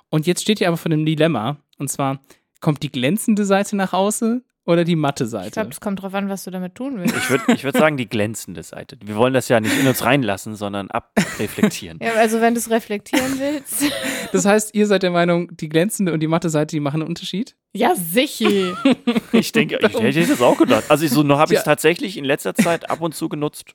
Und 0.10 0.28
jetzt 0.28 0.42
steht 0.42 0.62
ihr 0.62 0.68
aber 0.68 0.78
vor 0.78 0.92
einem 0.92 1.06
Dilemma 1.06 1.58
und 1.78 1.90
zwar 1.90 2.20
kommt 2.62 2.82
die 2.84 2.92
glänzende 2.92 3.46
Seite 3.46 3.76
nach 3.76 3.94
außen 3.94 4.44
oder 4.66 4.84
die 4.84 4.96
matte 4.98 5.26
Ich 5.26 5.30
Seite? 5.30 5.52
glaube, 5.52 5.70
es 5.70 5.80
kommt 5.80 6.02
drauf 6.02 6.14
an, 6.14 6.28
was 6.28 6.44
du 6.44 6.52
damit 6.52 6.76
tun 6.76 6.98
willst. 6.98 7.16
Ich 7.16 7.30
würde 7.30 7.44
ich 7.54 7.64
würd 7.64 7.78
sagen, 7.78 7.96
die 7.98 8.10
glänzende 8.10 8.64
Seite. 8.64 8.98
Wir 9.02 9.16
wollen 9.16 9.34
das 9.34 9.48
ja 9.48 9.60
nicht 9.62 9.78
in 9.80 9.88
uns 9.88 10.04
reinlassen, 10.04 10.56
sondern 10.56 10.90
abreflektieren. 10.92 12.00
Ja, 12.04 12.14
also 12.16 12.42
wenn 12.42 12.54
du 12.54 12.60
es 12.60 12.70
reflektieren 12.70 13.40
willst. 13.40 13.84
Das 14.34 14.44
heißt, 14.46 14.76
ihr 14.76 14.88
seid 14.88 15.04
der 15.04 15.12
Meinung, 15.12 15.56
die 15.56 15.70
glänzende 15.70 16.12
und 16.12 16.20
die 16.20 16.28
matte 16.28 16.50
Seite, 16.50 16.76
die 16.76 16.82
machen 16.82 17.02
einen 17.02 17.08
Unterschied? 17.10 17.56
Ja, 17.74 17.96
sicher. 17.96 18.76
Ich 19.32 19.52
denke, 19.54 19.78
ich 19.82 19.94
hätte 20.00 20.26
das 20.28 20.42
auch 20.42 20.58
gedacht. 20.58 20.84
Also 20.90 21.06
ich, 21.06 21.12
so 21.12 21.24
noch 21.24 21.38
habe 21.40 21.54
ich 21.54 21.56
Ja. 21.56 21.60
es 21.62 21.66
tatsächlich 21.66 22.18
in 22.18 22.26
letzter 22.26 22.54
Zeit 22.54 22.90
ab 22.90 23.00
und 23.02 23.16
zu 23.16 23.30
genutzt. 23.30 23.74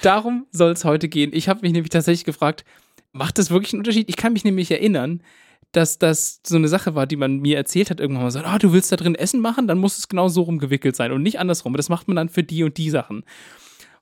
Darum 0.00 0.46
soll 0.52 0.72
es 0.72 0.84
heute 0.84 1.08
gehen. 1.08 1.30
Ich 1.34 1.48
habe 1.48 1.60
mich 1.62 1.72
nämlich 1.72 1.90
tatsächlich 1.90 2.24
gefragt, 2.24 2.64
macht 3.12 3.38
das 3.38 3.50
wirklich 3.50 3.72
einen 3.72 3.80
Unterschied? 3.80 4.08
Ich 4.08 4.16
kann 4.16 4.32
mich 4.32 4.44
nämlich 4.44 4.70
erinnern, 4.70 5.22
dass 5.72 5.98
das 5.98 6.40
so 6.46 6.56
eine 6.56 6.68
Sache 6.68 6.94
war, 6.94 7.06
die 7.06 7.16
man 7.16 7.38
mir 7.38 7.56
erzählt 7.56 7.90
hat, 7.90 7.98
irgendwann 7.98 8.24
mal 8.24 8.30
so, 8.30 8.40
ah, 8.40 8.58
du 8.58 8.72
willst 8.72 8.92
da 8.92 8.96
drin 8.96 9.14
Essen 9.14 9.40
machen, 9.40 9.66
dann 9.66 9.78
muss 9.78 9.98
es 9.98 10.08
genau 10.08 10.28
so 10.28 10.42
rumgewickelt 10.42 10.96
sein 10.96 11.12
und 11.12 11.22
nicht 11.22 11.38
andersrum. 11.38 11.74
Das 11.74 11.88
macht 11.88 12.08
man 12.08 12.16
dann 12.16 12.28
für 12.28 12.42
die 12.42 12.62
und 12.62 12.76
die 12.76 12.90
Sachen. 12.90 13.24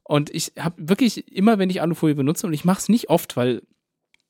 Und 0.03 0.35
ich 0.35 0.53
habe 0.59 0.75
wirklich 0.79 1.31
immer, 1.33 1.59
wenn 1.59 1.71
ich 1.71 1.81
Alufolie 1.81 2.17
benutze, 2.17 2.47
und 2.47 2.53
ich 2.53 2.65
mache 2.65 2.81
es 2.81 2.89
nicht 2.89 3.11
oft, 3.11 3.37
weil 3.37 3.63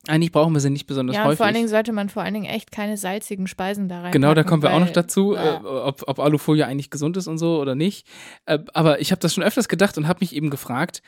eigentlich 0.07 0.33
brauchen 0.33 0.53
wir 0.55 0.61
sie 0.61 0.71
nicht 0.71 0.87
besonders 0.87 1.17
ja, 1.17 1.25
häufig. 1.25 1.39
vor 1.39 1.47
allen 1.47 1.55
Dingen 1.55 1.69
sollte 1.69 1.93
man 1.93 2.09
vor 2.09 2.23
allen 2.23 2.35
Dingen 2.35 2.47
echt 2.47 2.73
keine 2.73 2.97
salzigen 2.97 3.47
Speisen 3.47 3.89
da 3.89 4.03
rein. 4.03 4.13
Genau, 4.13 4.33
da 4.35 4.45
kommen 4.45 4.63
wir 4.63 4.73
auch 4.73 4.81
noch 4.81 4.91
dazu, 4.91 5.35
äh, 5.35 5.59
ob, 5.63 6.05
ob 6.07 6.19
Alufolie 6.19 6.67
eigentlich 6.67 6.91
gesund 6.91 7.17
ist 7.17 7.27
und 7.27 7.39
so 7.39 7.61
oder 7.61 7.75
nicht. 7.75 8.07
Äh, 8.47 8.61
aber 8.73 9.01
ich 9.01 9.11
habe 9.11 9.21
das 9.21 9.35
schon 9.35 9.45
öfters 9.45 9.69
gedacht 9.69 9.99
und 9.99 10.09
habe 10.09 10.21
mich 10.21 10.35
eben 10.35 10.49
gefragt, 10.49 11.03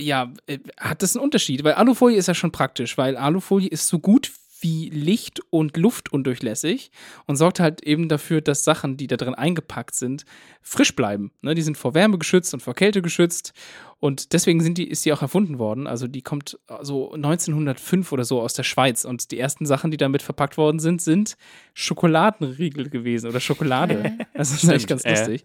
ja, 0.00 0.32
äh, 0.46 0.58
hat 0.78 1.02
das 1.02 1.16
einen 1.16 1.24
Unterschied? 1.24 1.64
Weil 1.64 1.74
Alufolie 1.74 2.16
ist 2.16 2.28
ja 2.28 2.34
schon 2.34 2.52
praktisch, 2.52 2.98
weil 2.98 3.16
Alufolie 3.16 3.68
ist 3.68 3.88
so 3.88 3.98
gut 3.98 4.32
wie 4.60 4.88
Licht 4.90 5.40
und 5.50 5.76
Luft 5.76 6.12
undurchlässig 6.12 6.90
und 7.26 7.36
sorgt 7.36 7.60
halt 7.60 7.82
eben 7.82 8.08
dafür, 8.08 8.40
dass 8.40 8.64
Sachen, 8.64 8.96
die 8.96 9.06
da 9.06 9.16
drin 9.16 9.34
eingepackt 9.34 9.94
sind, 9.94 10.24
frisch 10.62 10.96
bleiben. 10.96 11.30
Ne, 11.42 11.54
die 11.54 11.62
sind 11.62 11.76
vor 11.76 11.94
Wärme 11.94 12.18
geschützt 12.18 12.54
und 12.54 12.60
vor 12.60 12.74
Kälte 12.74 13.02
geschützt 13.02 13.52
und 13.98 14.32
deswegen 14.32 14.60
sind 14.60 14.78
die, 14.78 14.88
ist 14.88 15.04
die 15.04 15.12
auch 15.12 15.22
erfunden 15.22 15.58
worden. 15.58 15.86
Also 15.86 16.06
die 16.06 16.22
kommt 16.22 16.58
so 16.82 17.12
1905 17.12 18.12
oder 18.12 18.24
so 18.24 18.40
aus 18.40 18.54
der 18.54 18.62
Schweiz 18.62 19.04
und 19.04 19.30
die 19.30 19.38
ersten 19.38 19.66
Sachen, 19.66 19.90
die 19.90 19.96
damit 19.96 20.22
verpackt 20.22 20.56
worden 20.56 20.78
sind, 20.78 21.02
sind 21.02 21.36
Schokoladenriegel 21.74 22.88
gewesen 22.88 23.28
oder 23.28 23.40
Schokolade. 23.40 24.14
Das 24.34 24.52
ist 24.52 24.68
eigentlich 24.68 24.86
ganz 24.86 25.04
äh. 25.04 25.40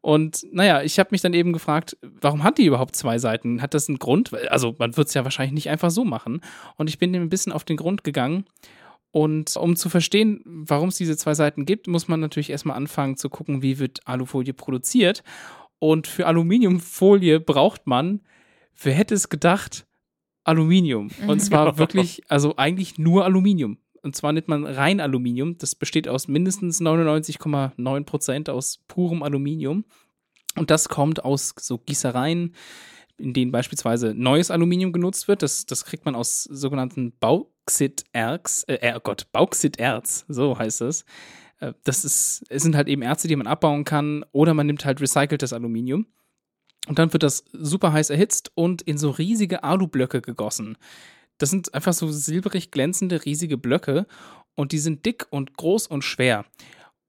Und 0.00 0.46
naja, 0.52 0.82
ich 0.82 0.98
habe 0.98 1.08
mich 1.12 1.20
dann 1.20 1.34
eben 1.34 1.52
gefragt, 1.52 1.96
warum 2.02 2.42
hat 2.42 2.58
die 2.58 2.66
überhaupt 2.66 2.96
zwei 2.96 3.18
Seiten? 3.18 3.62
Hat 3.62 3.74
das 3.74 3.88
einen 3.88 3.98
Grund? 3.98 4.32
Also 4.50 4.74
man 4.78 4.96
wird 4.96 5.08
es 5.08 5.14
ja 5.14 5.24
wahrscheinlich 5.24 5.54
nicht 5.54 5.70
einfach 5.70 5.90
so 5.90 6.04
machen. 6.04 6.40
Und 6.76 6.88
ich 6.88 6.98
bin 6.98 7.12
dem 7.12 7.22
ein 7.22 7.28
bisschen 7.28 7.52
auf 7.52 7.64
den 7.64 7.76
Grund 7.76 8.04
gegangen. 8.04 8.46
Und 9.10 9.56
um 9.56 9.76
zu 9.76 9.88
verstehen, 9.88 10.42
warum 10.44 10.88
es 10.88 10.96
diese 10.96 11.16
zwei 11.16 11.34
Seiten 11.34 11.66
gibt, 11.66 11.86
muss 11.86 12.08
man 12.08 12.18
natürlich 12.18 12.50
erstmal 12.50 12.76
anfangen 12.76 13.16
zu 13.16 13.28
gucken, 13.30 13.62
wie 13.62 13.78
wird 13.78 14.00
Alufolie 14.06 14.54
produziert. 14.54 15.22
Und 15.78 16.06
für 16.06 16.26
Aluminiumfolie 16.26 17.38
braucht 17.38 17.86
man, 17.86 18.22
wer 18.82 18.92
hätte 18.92 19.14
es 19.14 19.28
gedacht, 19.28 19.86
Aluminium. 20.42 21.10
Und 21.26 21.40
zwar 21.42 21.78
wirklich, 21.78 22.22
also 22.28 22.56
eigentlich 22.56 22.98
nur 22.98 23.24
Aluminium. 23.24 23.78
Und 24.04 24.14
zwar 24.14 24.32
nennt 24.32 24.48
man 24.48 24.66
rein 24.66 25.00
Aluminium. 25.00 25.56
Das 25.58 25.74
besteht 25.74 26.08
aus 26.08 26.28
mindestens 26.28 26.80
99,9 26.80 28.04
Prozent 28.04 28.50
aus 28.50 28.80
purem 28.86 29.22
Aluminium. 29.22 29.84
Und 30.56 30.70
das 30.70 30.88
kommt 30.88 31.24
aus 31.24 31.54
so 31.58 31.78
Gießereien, 31.78 32.54
in 33.16 33.32
denen 33.32 33.50
beispielsweise 33.50 34.14
neues 34.14 34.50
Aluminium 34.50 34.92
genutzt 34.92 35.26
wird. 35.26 35.42
Das, 35.42 35.66
das 35.66 35.84
kriegt 35.84 36.04
man 36.04 36.14
aus 36.14 36.44
sogenannten 36.44 37.16
Bauxiterz, 37.18 38.64
äh, 38.68 38.74
äh, 38.74 38.94
oh 38.94 39.00
Gott, 39.02 39.32
Bauxiterz, 39.32 40.26
so 40.28 40.58
heißt 40.58 40.82
es. 40.82 41.04
Äh, 41.60 41.72
Das 41.84 42.04
ist, 42.04 42.44
es 42.50 42.62
sind 42.62 42.76
halt 42.76 42.88
eben 42.88 43.02
Erze, 43.02 43.26
die 43.26 43.36
man 43.36 43.46
abbauen 43.46 43.84
kann, 43.84 44.24
oder 44.32 44.52
man 44.54 44.66
nimmt 44.66 44.84
halt 44.84 45.00
recyceltes 45.00 45.52
Aluminium. 45.52 46.06
Und 46.86 46.98
dann 46.98 47.12
wird 47.12 47.22
das 47.22 47.44
super 47.52 47.92
heiß 47.92 48.10
erhitzt 48.10 48.52
und 48.54 48.82
in 48.82 48.98
so 48.98 49.10
riesige 49.10 49.64
Alublöcke 49.64 50.20
gegossen. 50.20 50.76
Das 51.38 51.50
sind 51.50 51.74
einfach 51.74 51.92
so 51.92 52.10
silbrig 52.10 52.70
glänzende, 52.70 53.24
riesige 53.24 53.58
Blöcke 53.58 54.06
und 54.54 54.72
die 54.72 54.78
sind 54.78 55.04
dick 55.04 55.26
und 55.30 55.56
groß 55.56 55.86
und 55.86 56.02
schwer. 56.02 56.44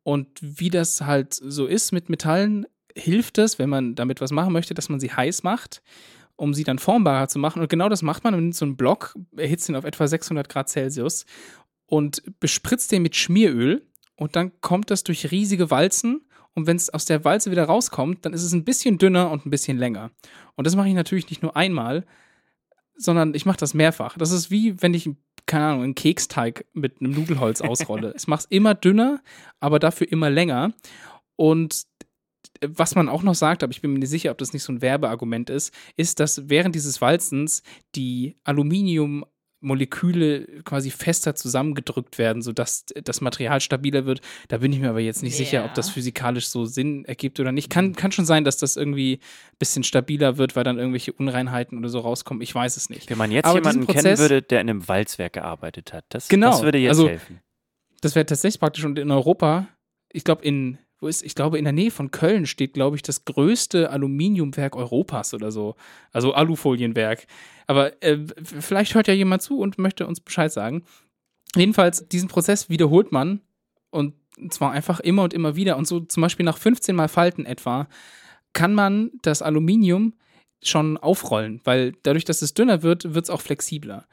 Und 0.04 0.28
wie 0.42 0.70
das 0.70 1.02
halt 1.02 1.34
so 1.34 1.66
ist 1.66 1.92
mit 1.92 2.10
Metallen, 2.10 2.66
hilft 2.96 3.38
es, 3.38 3.60
wenn 3.60 3.70
man 3.70 3.96
damit 3.96 4.22
was 4.22 4.32
machen 4.32 4.54
möchte, 4.54 4.74
dass 4.74 4.90
man 4.90 5.00
sie 5.00 5.12
heiß 5.12 5.44
macht, 5.44 5.82
um 6.36 6.54
sie 6.54 6.64
dann 6.64 6.80
formbarer 6.80 7.28
zu 7.28 7.40
machen. 7.40 7.62
Und 7.62 7.70
genau 7.70 7.90
das 7.90 8.02
macht 8.02 8.24
man. 8.24 8.34
Man 8.34 8.44
nimmt 8.44 8.56
so 8.56 8.66
einen 8.66 8.78
Block, 8.78 9.16
erhitzt 9.36 9.70
ihn 9.70 9.76
auf 9.76 9.84
etwa 9.84 10.08
600 10.08 10.48
Grad 10.50 10.70
Celsius 10.70 11.26
und 11.88 12.24
bespritzt 12.40 12.92
den 12.92 13.02
mit 13.02 13.16
Schmieröl. 13.16 13.86
Und 14.16 14.36
dann 14.36 14.60
kommt 14.62 14.92
das 14.92 15.04
durch 15.04 15.32
riesige 15.32 15.72
Walzen. 15.72 16.22
Und 16.54 16.68
wenn 16.68 16.78
es 16.78 16.90
aus 16.90 17.06
der 17.06 17.26
Walze 17.26 17.52
wieder 17.52 17.66
rauskommt, 17.66 18.26
dann 18.26 18.34
ist 18.34 18.44
es 18.44 18.54
ein 18.54 18.64
bisschen 18.64 18.98
dünner 18.98 19.30
und 19.30 19.46
ein 19.46 19.50
bisschen 19.50 19.78
länger. 19.78 20.12
Und 20.56 20.66
das 20.66 20.76
mache 20.76 20.88
ich 20.88 20.94
natürlich 20.94 21.30
nicht 21.30 21.42
nur 21.42 21.58
einmal, 21.58 22.06
sondern 22.98 23.34
ich 23.34 23.46
mache 23.46 23.58
das 23.58 23.74
mehrfach. 23.74 24.18
Das 24.18 24.32
ist 24.32 24.52
wie, 24.52 24.82
wenn 24.82 24.94
ich, 24.94 25.10
keine 25.46 25.66
Ahnung, 25.66 25.84
einen 25.84 25.96
Keksteig 25.96 26.66
mit 26.74 27.02
einem 27.02 27.12
Nudelholz 27.12 27.62
ausrolle. 27.62 28.14
ich 28.18 28.28
mache 28.28 28.42
es 28.42 28.46
immer 28.46 28.74
dünner, 28.74 29.22
aber 29.60 29.80
dafür 29.80 30.12
immer 30.12 30.30
länger. 30.30 30.74
Und 31.36 31.86
was 32.62 32.96
man 32.96 33.10
auch 33.10 33.24
noch 33.24 33.36
sagt, 33.36 33.64
aber 33.64 33.72
ich 33.72 33.82
bin 33.82 33.92
mir 33.92 34.00
nicht 34.00 34.10
sicher, 34.10 34.32
ob 34.32 34.38
das 34.38 34.54
nicht 34.54 34.64
so 34.64 34.72
ein 34.72 34.82
Werbeargument 34.82 35.50
ist, 35.50 35.74
ist, 35.98 36.20
dass 36.20 36.50
während 36.50 36.76
dieses 36.76 37.02
Walzens 37.02 37.64
die 37.96 38.38
Aluminiummoleküle 39.66 40.62
quasi 40.64 40.92
fester 40.92 41.36
zusammengedrückt 41.36 42.18
werden, 42.18 42.42
sodass 42.42 42.86
das 43.04 43.22
Material 43.22 43.60
stabiler 43.62 44.06
wird. 44.06 44.22
Da 44.48 44.58
bin 44.60 44.72
ich 44.72 44.80
mir 44.80 44.90
aber 44.90 45.00
jetzt 45.00 45.24
nicht 45.24 45.36
sicher, 45.36 45.60
Ja. 45.60 45.66
ob 45.66 45.74
das 45.74 45.90
physikalisch 45.90 46.48
so 46.48 46.66
Sinn 46.66 47.06
ergibt 47.06 47.40
oder 47.40 47.52
nicht. 47.52 47.70
Kann, 47.70 47.96
kann 47.96 48.12
schon 48.12 48.26
sein, 48.26 48.44
dass 48.44 48.58
das 48.58 48.76
irgendwie 48.78 49.16
ein 49.16 49.58
bisschen 49.60 49.84
stabiler 49.84 50.38
wird, 50.38 50.56
weil 50.56 50.64
dann 50.64 50.78
irgendwelche 50.78 51.14
Unreinheiten 51.14 51.78
oder 51.78 51.90
so 51.90 52.00
rauskommen. 52.00 52.42
Ich 52.42 52.54
weiß 52.54 52.78
es 52.78 52.90
nicht. 52.90 53.10
Wenn 53.10 53.18
man 53.18 53.32
jetzt 53.32 53.46
Aber 53.46 53.56
jemanden 53.60 53.82
diesen 53.82 53.94
kennen 53.94 54.04
Prozess- 54.16 54.20
würde, 54.20 54.42
der 54.42 54.62
in 54.62 54.70
einem 54.70 54.88
Walzwerk 54.88 55.34
gearbeitet 55.34 55.94
hat, 55.94 56.06
das, 56.10 56.28
Genau, 56.28 56.52
das 56.52 56.62
würde 56.64 56.78
jetzt 56.78 56.90
also- 56.90 57.10
helfen. 57.10 57.40
Das 58.02 58.14
wäre 58.14 58.26
tatsächlich 58.26 58.60
praktisch. 58.60 58.86
Und 58.86 59.00
in 59.00 59.10
Europa, 59.10 59.68
ich 60.12 60.24
glaube, 60.24 60.44
in, 60.44 60.78
wo 61.06 61.08
ist, 61.08 61.24
ich 61.24 61.36
glaube, 61.36 61.60
in 61.60 61.66
der 61.66 61.74
Nähe 61.74 61.92
von 61.92 62.10
Köln 62.10 62.48
steht, 62.48 62.74
glaube 62.74 62.96
ich, 62.96 63.04
das 63.04 63.26
größte 63.26 63.92
Aluminiumwerk 63.92 64.76
Europas 64.76 65.36
oder 65.36 65.52
so. 65.52 65.76
Also 66.12 66.34
Alufolienwerk. 66.34 67.28
Aber 67.68 68.02
äh, 68.04 68.18
vielleicht 68.44 68.96
hört 68.96 69.08
ja 69.08 69.14
jemand 69.14 69.44
zu 69.44 69.60
und 69.60 69.78
möchte 69.78 70.08
uns 70.08 70.20
Bescheid 70.20 70.52
sagen. 70.52 70.84
Jedenfalls, 71.56 72.08
diesen 72.10 72.28
Prozess 72.28 72.70
wiederholt 72.70 73.12
man 73.12 73.42
und 73.92 74.16
zwar 74.50 74.72
einfach 74.72 75.00
immer 75.00 75.24
und 75.24 75.34
immer 75.34 75.56
wieder. 75.56 75.78
Und 75.78 75.88
so 75.88 76.00
zum 76.00 76.22
Beispiel 76.22 76.44
nach 76.44 76.58
15 76.58 76.96
Mal 76.96 77.08
Falten 77.08 77.46
etwa 77.46 77.88
kann 78.54 78.74
man 78.74 79.12
das 79.22 79.44
Aluminium 79.44 80.16
schon 80.64 80.98
aufrollen, 80.98 81.62
weil 81.66 81.94
dadurch, 82.02 82.26
dass 82.26 82.42
es 82.42 82.56
dünner 82.56 82.82
wird, 82.82 83.14
wird 83.14 83.26
es 83.26 83.30
auch 83.30 83.42
flexibler. 83.42 84.08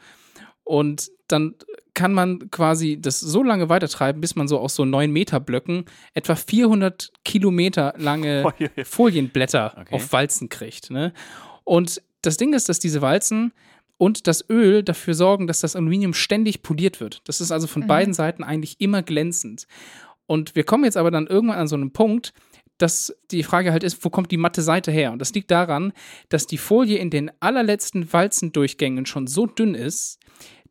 Und 0.64 1.10
dann 1.28 1.54
kann 1.94 2.12
man 2.12 2.50
quasi 2.50 2.98
das 3.00 3.20
so 3.20 3.42
lange 3.42 3.68
weitertreiben, 3.68 4.20
bis 4.20 4.34
man 4.36 4.48
so 4.48 4.58
aus 4.58 4.74
so 4.74 4.84
9 4.84 5.10
Meter 5.10 5.40
Blöcken 5.40 5.84
etwa 6.14 6.34
400 6.34 7.12
Kilometer 7.24 7.94
lange 7.98 8.44
Folienblätter 8.84 9.74
Okay. 9.80 9.94
auf 9.94 10.12
Walzen 10.12 10.48
kriegt. 10.48 10.90
Ne? 10.90 11.12
Und 11.64 12.00
das 12.22 12.36
Ding 12.36 12.52
ist, 12.54 12.68
dass 12.68 12.78
diese 12.78 13.02
Walzen 13.02 13.52
und 13.98 14.26
das 14.26 14.48
Öl 14.48 14.82
dafür 14.82 15.14
sorgen, 15.14 15.46
dass 15.46 15.60
das 15.60 15.76
Aluminium 15.76 16.14
ständig 16.14 16.62
poliert 16.62 17.00
wird. 17.00 17.20
Das 17.24 17.40
ist 17.40 17.52
also 17.52 17.66
von 17.66 17.86
beiden 17.86 18.14
Seiten 18.14 18.42
eigentlich 18.42 18.80
immer 18.80 19.02
glänzend. 19.02 19.66
Und 20.26 20.54
wir 20.54 20.64
kommen 20.64 20.84
jetzt 20.84 20.96
aber 20.96 21.10
dann 21.10 21.26
irgendwann 21.26 21.58
an 21.58 21.68
so 21.68 21.76
einen 21.76 21.92
Punkt, 21.92 22.32
dass 22.78 23.16
die 23.30 23.42
Frage 23.42 23.72
halt 23.72 23.84
ist, 23.84 24.04
wo 24.04 24.10
kommt 24.10 24.30
die 24.30 24.36
matte 24.36 24.62
Seite 24.62 24.90
her? 24.90 25.12
Und 25.12 25.18
das 25.18 25.32
liegt 25.34 25.50
daran, 25.50 25.92
dass 26.28 26.46
die 26.46 26.58
Folie 26.58 26.98
in 26.98 27.10
den 27.10 27.30
allerletzten 27.40 28.12
Walzendurchgängen 28.12 29.06
schon 29.06 29.26
so 29.26 29.46
dünn 29.46 29.74
ist, 29.74 30.18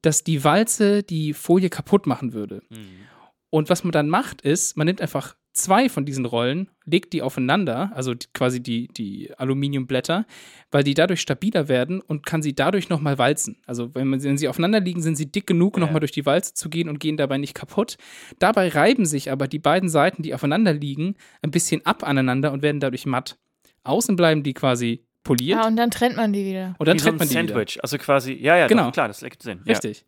dass 0.02 0.24
die 0.24 0.44
Walze 0.44 1.04
die 1.04 1.34
Folie 1.34 1.70
kaputt 1.70 2.08
machen 2.08 2.34
würde. 2.34 2.64
Mhm. 2.70 3.08
Und 3.50 3.70
was 3.70 3.84
man 3.84 3.92
dann 3.92 4.10
macht, 4.10 4.42
ist, 4.42 4.78
man 4.78 4.88
nimmt 4.88 5.02
einfach 5.02 5.36
zwei 5.54 5.90
von 5.90 6.06
diesen 6.06 6.26
Rollen, 6.26 6.70
legt 6.86 7.12
die 7.14 7.22
aufeinander, 7.22 7.92
also 7.94 8.14
die, 8.14 8.28
quasi 8.34 8.62
die, 8.64 8.88
die 8.88 9.32
Aluminiumblätter, 9.38 10.26
weil 10.72 10.84
die 10.84 10.94
dadurch 10.94 11.22
stabiler 11.22 11.68
werden 11.68 12.00
und 12.02 12.26
kann 12.26 12.42
sie 12.42 12.56
dadurch 12.56 12.90
nochmal 12.90 13.18
walzen. 13.18 13.58
Also 13.66 13.94
wenn, 13.94 14.08
man, 14.08 14.24
wenn 14.24 14.38
sie 14.38 14.48
aufeinander 14.48 14.80
liegen, 14.80 15.02
sind 15.02 15.16
sie 15.16 15.32
dick 15.32 15.48
genug, 15.48 15.76
Ja. 15.78 15.82
nochmal 15.82 16.00
durch 16.00 16.12
die 16.14 16.26
Walze 16.26 16.54
zu 16.54 16.70
gehen 16.70 16.88
und 16.90 17.00
gehen 17.00 17.18
dabei 17.18 17.38
nicht 17.38 17.54
kaputt. 17.54 17.98
Dabei 18.40 18.70
reiben 18.70 19.06
sich 19.06 19.30
aber 19.32 19.48
die 19.48 19.60
beiden 19.60 19.90
Seiten, 19.90 20.24
die 20.24 20.34
aufeinander 20.34 20.74
liegen, 20.74 21.16
ein 21.42 21.52
bisschen 21.52 21.86
ab 21.86 22.04
aneinander 22.04 22.52
und 22.54 22.62
werden 22.62 22.80
dadurch 22.80 23.06
matt. 23.06 23.38
Außen 23.84 24.16
bleiben 24.16 24.44
die 24.44 24.54
quasi 24.54 25.06
poliert 25.24 25.60
Ja, 25.60 25.68
und 25.68 25.76
dann 25.76 25.92
trennt 25.92 26.16
man 26.16 26.34
die 26.34 26.46
wieder. 26.46 26.76
und 26.80 26.88
dann 26.88 26.96
Wie 26.96 27.00
so 27.00 27.06
trennt 27.10 27.16
ein 27.16 27.20
man 27.20 27.28
die 27.30 27.34
wieder. 27.36 27.48
Sandwich. 27.56 27.84
Also 27.84 27.98
quasi, 27.98 28.34
ja, 28.34 28.58
ja, 28.58 28.68
Genau. 28.68 28.86
doch, 28.86 28.94
klar, 28.94 29.08
das 29.08 29.22
ergibt 29.22 29.44
Sinn. 29.44 29.60
Richtig. 29.68 30.06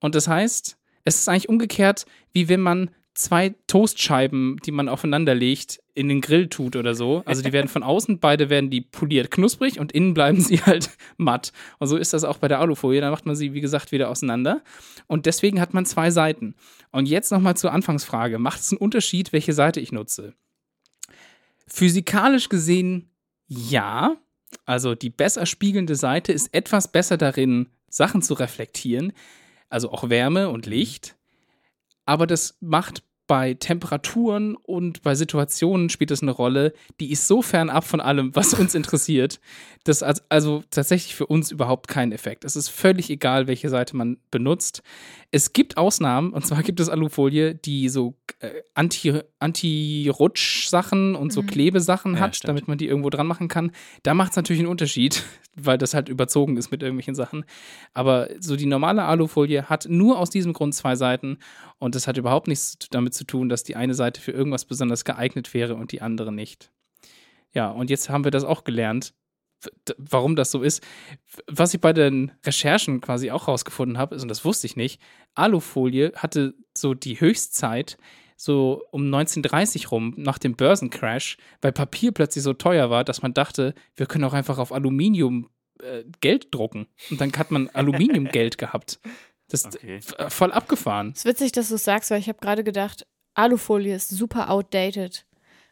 Und 0.00 0.14
das 0.14 0.28
heißt, 0.28 0.76
es 1.04 1.14
ist 1.20 1.28
eigentlich 1.28 1.48
umgekehrt, 1.48 2.04
wie 2.32 2.48
wenn 2.48 2.60
man 2.60 2.90
zwei 3.14 3.54
Toastscheiben, 3.66 4.58
die 4.64 4.72
man 4.72 4.88
aufeinander 4.88 5.34
legt, 5.34 5.80
in 5.94 6.08
den 6.08 6.20
Grill 6.20 6.48
tut 6.48 6.74
oder 6.76 6.94
so. 6.94 7.22
Also 7.24 7.42
die 7.42 7.52
werden 7.52 7.68
von 7.68 7.82
außen, 7.84 8.18
beide 8.18 8.50
werden 8.50 8.70
die 8.70 8.80
poliert 8.80 9.30
knusprig 9.30 9.78
und 9.78 9.92
innen 9.92 10.14
bleiben 10.14 10.40
sie 10.40 10.60
halt 10.60 10.90
matt. 11.16 11.52
Und 11.78 11.86
so 11.86 11.96
ist 11.96 12.12
das 12.12 12.24
auch 12.24 12.38
bei 12.38 12.48
der 12.48 12.60
Alufolie. 12.60 13.00
Dann 13.00 13.12
macht 13.12 13.26
man 13.26 13.36
sie, 13.36 13.54
wie 13.54 13.60
gesagt, 13.60 13.92
wieder 13.92 14.10
auseinander. 14.10 14.62
Und 15.06 15.26
deswegen 15.26 15.60
hat 15.60 15.72
man 15.72 15.86
zwei 15.86 16.10
Seiten. 16.10 16.54
Und 16.90 17.08
jetzt 17.08 17.30
nochmal 17.30 17.56
zur 17.56 17.72
Anfangsfrage. 17.72 18.38
Macht 18.38 18.60
es 18.60 18.72
einen 18.72 18.78
Unterschied, 18.78 19.32
welche 19.32 19.52
Seite 19.52 19.80
ich 19.80 19.92
nutze? 19.92 20.34
Physikalisch 21.68 22.48
gesehen 22.48 23.10
ja. 23.46 24.16
Also 24.66 24.94
die 24.94 25.10
besser 25.10 25.46
spiegelnde 25.46 25.96
Seite 25.96 26.32
ist 26.32 26.52
etwas 26.52 26.90
besser 26.90 27.16
darin, 27.16 27.68
Sachen 27.88 28.22
zu 28.22 28.34
reflektieren, 28.34 29.12
also 29.68 29.90
auch 29.90 30.08
Wärme 30.08 30.48
und 30.48 30.66
Licht. 30.66 31.16
Aber 32.06 32.26
das 32.26 32.56
macht 32.60 33.02
bei 33.26 33.54
Temperaturen 33.54 34.54
und 34.54 35.00
bei 35.00 35.14
Situationen 35.14 35.88
spielt 35.88 36.10
das 36.10 36.20
eine 36.20 36.30
Rolle, 36.30 36.74
die 37.00 37.10
ist 37.10 37.26
so 37.26 37.40
fernab 37.40 37.84
von 37.84 38.02
allem, 38.02 38.36
was 38.36 38.52
uns 38.52 38.74
interessiert, 38.74 39.40
dass 39.84 40.02
als- 40.02 40.22
also 40.28 40.62
tatsächlich 40.70 41.14
für 41.14 41.26
uns 41.26 41.50
überhaupt 41.50 41.88
keinen 41.88 42.12
Effekt. 42.12 42.44
Es 42.44 42.54
ist 42.54 42.68
völlig 42.68 43.08
egal, 43.08 43.46
welche 43.46 43.70
Seite 43.70 43.96
man 43.96 44.18
benutzt. 44.30 44.82
Es 45.30 45.54
gibt 45.54 45.78
Ausnahmen, 45.78 46.34
und 46.34 46.46
zwar 46.46 46.62
gibt 46.62 46.80
es 46.80 46.90
Alufolie, 46.90 47.54
die 47.54 47.88
so 47.88 48.14
äh, 48.40 48.50
Anti- 48.74 49.22
Anti-Rutsch-Sachen 49.38 51.14
und 51.14 51.32
so 51.32 51.42
Mhm. 51.42 51.46
Klebesachen 51.46 52.14
Ja, 52.14 52.20
hat, 52.20 52.36
stimmt. 52.36 52.48
damit 52.50 52.68
man 52.68 52.78
die 52.78 52.86
irgendwo 52.86 53.10
dran 53.10 53.26
machen 53.26 53.48
kann. 53.48 53.72
Da 54.02 54.14
macht 54.14 54.30
es 54.32 54.36
natürlich 54.36 54.60
einen 54.60 54.68
Unterschied, 54.68 55.22
weil 55.56 55.78
das 55.78 55.94
halt 55.94 56.08
überzogen 56.08 56.56
ist 56.56 56.70
mit 56.70 56.82
irgendwelchen 56.82 57.14
Sachen. 57.14 57.44
Aber 57.92 58.28
so 58.40 58.56
die 58.56 58.66
normale 58.66 59.04
Alufolie 59.04 59.64
hat 59.68 59.86
nur 59.88 60.18
aus 60.18 60.30
diesem 60.30 60.52
Grund 60.52 60.74
zwei 60.74 60.96
Seiten 60.96 61.38
und 61.84 61.94
das 61.94 62.06
hat 62.06 62.16
überhaupt 62.16 62.48
nichts 62.48 62.78
damit 62.90 63.12
zu 63.12 63.24
tun, 63.24 63.50
dass 63.50 63.62
die 63.62 63.76
eine 63.76 63.92
Seite 63.92 64.18
für 64.18 64.32
irgendwas 64.32 64.64
besonders 64.64 65.04
geeignet 65.04 65.52
wäre 65.52 65.74
und 65.74 65.92
die 65.92 66.00
andere 66.00 66.32
nicht. 66.32 66.70
Ja, 67.52 67.68
und 67.68 67.90
jetzt 67.90 68.08
haben 68.08 68.24
wir 68.24 68.30
das 68.30 68.42
auch 68.42 68.64
gelernt, 68.64 69.12
warum 69.98 70.34
das 70.34 70.50
so 70.50 70.62
ist. 70.62 70.82
Was 71.46 71.74
ich 71.74 71.82
bei 71.82 71.92
den 71.92 72.32
Recherchen 72.42 73.02
quasi 73.02 73.30
auch 73.30 73.48
rausgefunden 73.48 73.98
habe, 73.98 74.14
ist, 74.14 74.22
und 74.22 74.28
das 74.28 74.46
wusste 74.46 74.66
ich 74.66 74.76
nicht, 74.76 74.98
Alufolie 75.34 76.12
hatte 76.16 76.54
so 76.72 76.94
die 76.94 77.20
Höchstzeit 77.20 77.98
so 78.34 78.82
um 78.90 79.02
1930 79.02 79.90
rum, 79.90 80.14
nach 80.16 80.38
dem 80.38 80.56
Börsencrash, 80.56 81.36
weil 81.60 81.72
Papier 81.72 82.12
plötzlich 82.12 82.44
so 82.44 82.54
teuer 82.54 82.88
war, 82.88 83.04
dass 83.04 83.20
man 83.20 83.34
dachte, 83.34 83.74
wir 83.94 84.06
können 84.06 84.24
auch 84.24 84.32
einfach 84.32 84.56
auf 84.56 84.72
Aluminium 84.72 85.50
äh, 85.80 86.04
Geld 86.20 86.48
drucken. 86.54 86.86
Und 87.10 87.20
dann 87.20 87.30
hat 87.36 87.50
man 87.50 87.68
Aluminiumgeld 87.74 88.56
gehabt. 88.56 89.00
Das 89.50 89.60
ist 89.64 89.76
Okay. 89.76 89.96
f- 89.96 90.32
voll 90.32 90.52
abgefahren. 90.52 91.10
Es 91.14 91.20
ist 91.20 91.24
witzig, 91.26 91.52
dass 91.52 91.68
du 91.68 91.74
es 91.76 91.84
sagst, 91.84 92.10
weil 92.10 92.18
ich 92.20 92.28
habe 92.28 92.38
gerade 92.40 92.64
gedacht, 92.64 93.06
Alufolie 93.34 93.94
ist 93.94 94.08
super 94.10 94.50
outdated. 94.50 95.26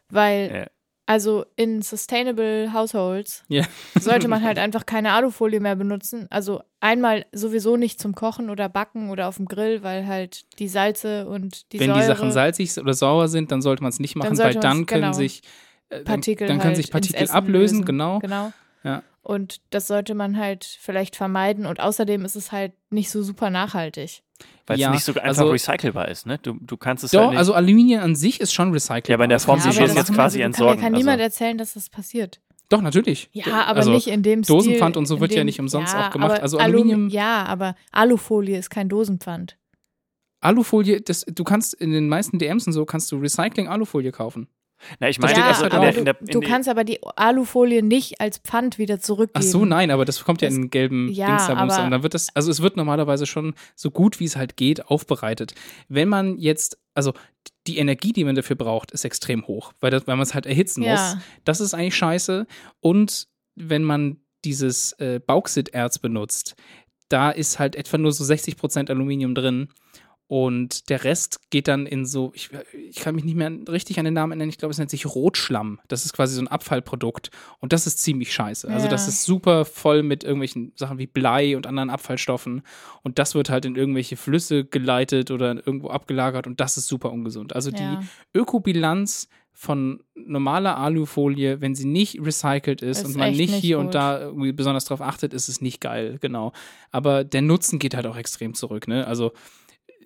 Weil, 0.09 0.51
Ja. 0.53 0.67
also 1.05 1.45
in 1.55 1.81
Sustainable 1.81 2.71
Households 2.73 3.43
Ja. 3.47 3.63
sollte 3.99 4.27
man 4.27 4.43
halt 4.43 4.59
einfach 4.59 4.85
keine 4.85 5.13
Alufolie 5.13 5.59
mehr 5.59 5.75
benutzen. 5.75 6.27
Also 6.29 6.61
einmal 6.81 7.25
sowieso 7.31 7.77
nicht 7.77 7.99
zum 7.99 8.13
Kochen 8.13 8.49
oder 8.49 8.69
Backen 8.69 9.09
oder 9.09 9.27
auf 9.27 9.37
dem 9.37 9.47
Grill, 9.47 9.81
weil 9.83 10.05
halt 10.05 10.45
die 10.59 10.67
Salze 10.67 11.27
und 11.27 11.71
die 11.73 11.79
Wenn 11.79 11.87
Säure, 11.87 11.99
die 12.01 12.05
Sachen 12.05 12.31
salzig 12.31 12.77
oder 12.77 12.93
sauer 12.93 13.27
sind, 13.27 13.51
dann 13.51 13.61
sollte 13.61 13.81
man 13.81 13.89
es 13.89 13.99
nicht 13.99 14.15
machen, 14.15 14.29
weil 14.31 14.35
sollte 14.53 14.59
dann 14.59 14.85
können 14.85 15.01
genau. 15.03 15.13
sich 15.13 15.41
äh, 15.89 15.95
dann, 15.97 16.03
Partikel 16.05 16.47
dann 16.47 16.57
können 16.57 16.67
halt 16.67 16.75
sich 16.77 16.85
ins 16.87 16.91
Partikel 16.91 17.29
ablösen, 17.31 17.77
lösen. 17.79 17.85
genau. 17.85 18.19
Genau. 18.19 18.53
Ja. 18.83 19.01
Und 19.23 19.61
das 19.69 19.87
sollte 19.87 20.13
man 20.15 20.37
halt 20.37 20.65
vielleicht 20.81 21.15
vermeiden. 21.15 21.65
Und 21.65 21.79
außerdem 21.79 22.25
ist 22.25 22.35
es 22.35 22.51
halt 22.51 22.73
nicht 22.89 23.09
so 23.09 23.23
super 23.23 23.49
nachhaltig. 23.49 24.21
Weil 24.67 24.77
Ja, 24.79 24.89
es 24.89 24.95
nicht 24.95 25.05
so 25.05 25.13
einfach 25.13 25.27
also- 25.43 25.51
recycelbar 25.51 26.09
ist, 26.09 26.25
ne? 26.25 26.37
Du, 26.39 26.57
du 26.59 26.75
kannst 26.77 27.03
es 27.05 27.11
Doch, 27.11 27.21
halt 27.21 27.29
nicht. 27.31 27.39
also 27.39 27.53
Aluminium 27.53 28.01
an 28.01 28.15
sich 28.15 28.41
ist 28.41 28.53
schon 28.53 28.71
recycelbar. 28.73 29.09
Ja, 29.09 29.15
aber 29.15 29.23
in 29.23 29.29
der 29.29 29.35
Das 29.37 29.45
Form, 29.45 29.59
kann 29.59 29.71
sie 29.71 29.77
schon 29.87 29.95
jetzt 29.95 30.13
quasi 30.13 30.41
entsorgen, 30.41 30.75
Kann, 30.75 30.83
kann 30.83 30.93
also- 30.95 31.05
niemand 31.05 31.21
erzählen, 31.21 31.57
dass 31.57 31.73
das 31.73 31.89
passiert. 31.89 32.41
Doch, 32.69 32.81
natürlich. 32.81 33.29
Ja, 33.31 33.65
aber 33.65 33.79
also, 33.79 33.91
nicht 33.91 34.07
in 34.07 34.23
dem 34.23 34.43
Stil. 34.43 34.55
Dosenpfand 34.55 34.97
und 34.97 35.05
so 35.05 35.19
wird 35.21 35.31
ja 35.31 35.37
dem- 35.41 35.45
nicht 35.45 35.59
umsonst 35.59 35.93
ja, 35.93 36.07
auch 36.07 36.11
gemacht. 36.11 36.41
Also 36.41 36.57
Alum- 36.57 36.81
Aluminium- 36.89 37.09
Ja, 37.09 37.45
aber 37.45 37.75
Alufolie 37.91 38.57
ist 38.57 38.69
kein 38.69 38.89
Dosenpfand. 38.89 39.57
Alufolie, 40.41 40.99
das, 41.01 41.21
du 41.21 41.43
kannst 41.43 41.73
in 41.73 41.91
den 41.91 42.09
meisten 42.09 42.39
DMs 42.39 42.67
und 42.67 42.73
so 42.73 42.85
kannst 42.85 43.11
du 43.11 43.17
Recycling-Alufolie 43.17 44.11
kaufen. 44.11 44.47
Na, 44.99 45.07
ich 45.07 45.17
meine, 45.19 45.37
ja, 45.39 45.47
also 45.47 45.63
in 45.65 45.71
der, 45.81 45.95
in 45.97 46.05
der, 46.05 46.13
du, 46.15 46.25
in 46.25 46.31
du 46.31 46.39
kannst 46.41 46.67
aber 46.67 46.83
die 46.83 46.99
Alufolie 47.15 47.81
nicht 47.81 48.19
als 48.19 48.37
Pfand 48.39 48.77
wieder 48.77 48.99
zurückgeben. 48.99 49.39
Ach 49.45 49.49
so, 49.49 49.63
nein, 49.63 49.91
aber 49.91 50.03
das 50.03 50.23
kommt 50.25 50.41
ja 50.41 50.49
Das- 50.49 50.57
in 50.57 50.69
gelben 50.69 51.09
ja, 51.09 51.27
Dings 51.27 51.47
da 51.47 51.53
aber- 51.55 51.83
und 51.85 51.91
dann 51.91 52.03
wird 52.03 52.13
das, 52.13 52.27
also 52.35 52.51
es 52.51 52.61
wird 52.61 52.75
normalerweise 52.75 53.25
schon 53.25 53.53
so 53.75 53.91
gut 53.91 54.19
wie 54.19 54.25
es 54.25 54.35
halt 54.35 54.57
geht 54.57 54.85
aufbereitet. 54.87 55.53
Wenn 55.87 56.09
man 56.09 56.37
jetzt, 56.37 56.77
also 56.93 57.13
die 57.67 57.77
Energie, 57.77 58.11
die 58.11 58.25
man 58.25 58.35
dafür 58.35 58.57
braucht, 58.57 58.91
ist 58.91 59.05
extrem 59.05 59.47
hoch, 59.47 59.71
weil, 59.79 59.89
das, 59.91 60.05
weil 60.05 60.17
man 60.17 60.23
es 60.23 60.33
halt 60.33 60.45
erhitzen 60.45 60.83
Ja. 60.83 60.91
muss. 61.15 61.23
Das 61.45 61.61
ist 61.61 61.73
eigentlich 61.73 61.95
scheiße. 61.95 62.45
Und 62.81 63.27
wenn 63.55 63.83
man 63.83 64.17
dieses 64.43 64.91
äh, 64.99 65.21
Bauxiterz 65.25 65.99
benutzt, 65.99 66.55
da 67.07 67.29
ist 67.31 67.59
halt 67.59 67.75
etwa 67.77 67.97
nur 67.97 68.11
so 68.11 68.23
60% 68.25 68.89
Aluminium 68.89 69.33
drin. 69.35 69.69
Und 70.35 70.89
der 70.89 71.03
Rest 71.03 71.41
geht 71.51 71.67
dann 71.67 71.85
in 71.85 72.07
so, 72.07 72.31
ich, 72.33 72.49
ich 72.89 72.95
kann 72.95 73.13
mich 73.13 73.23
nicht 73.23 73.35
mehr 73.35 73.51
richtig 73.69 73.99
an 73.99 74.05
den 74.05 74.15
Namen 74.15 74.31
erinnern, 74.31 74.49
ich 74.49 74.57
glaube, 74.57 74.71
es 74.71 74.79
nennt 74.79 74.89
sich 74.89 75.05
Rotschlamm. 75.05 75.79
Das 75.89 76.05
ist 76.05 76.13
quasi 76.13 76.33
so 76.33 76.41
ein 76.41 76.47
Abfallprodukt. 76.47 77.29
Und 77.59 77.71
das 77.71 77.85
ist 77.85 77.99
ziemlich 77.99 78.33
scheiße. 78.33 78.67
Also, 78.67 78.85
Ja. 78.85 78.91
das 78.91 79.07
ist 79.07 79.25
super 79.25 79.63
voll 79.63 80.01
mit 80.01 80.23
irgendwelchen 80.23 80.71
Sachen 80.75 80.97
wie 80.97 81.05
Blei 81.05 81.55
und 81.55 81.67
anderen 81.67 81.91
Abfallstoffen. 81.91 82.63
Und 83.03 83.19
das 83.19 83.35
wird 83.35 83.51
halt 83.51 83.65
in 83.65 83.75
irgendwelche 83.75 84.17
Flüsse 84.17 84.65
geleitet 84.65 85.29
oder 85.29 85.53
irgendwo 85.53 85.89
abgelagert. 85.91 86.47
Und 86.47 86.59
das 86.59 86.77
ist 86.77 86.87
super 86.87 87.11
ungesund. 87.11 87.53
Also, 87.53 87.69
die 87.69 87.83
Ja. 87.83 88.01
Ökobilanz 88.33 89.27
von 89.55 90.01
normaler 90.15 90.77
Alufolie, 90.79 91.61
wenn 91.61 91.75
sie 91.75 91.85
nicht 91.85 92.19
recycelt 92.19 92.81
ist, 92.81 93.01
Ist 93.01 93.05
und 93.05 93.17
man 93.17 93.29
nicht 93.33 93.51
nicht 93.51 93.61
hier 93.61 93.77
und 93.77 93.85
gut. 93.87 93.95
da 93.95 94.19
irgendwie 94.19 94.51
besonders 94.51 94.85
drauf 94.85 94.99
achtet, 94.99 95.31
ist 95.31 95.47
es 95.47 95.61
nicht 95.61 95.79
geil, 95.79 96.17
genau. 96.21 96.53
Aber 96.89 97.23
der 97.23 97.43
Nutzen 97.43 97.77
geht 97.77 97.93
halt 97.95 98.07
auch 98.07 98.17
extrem 98.17 98.55
zurück, 98.55 98.87
ne? 98.87 99.05
Also 99.05 99.31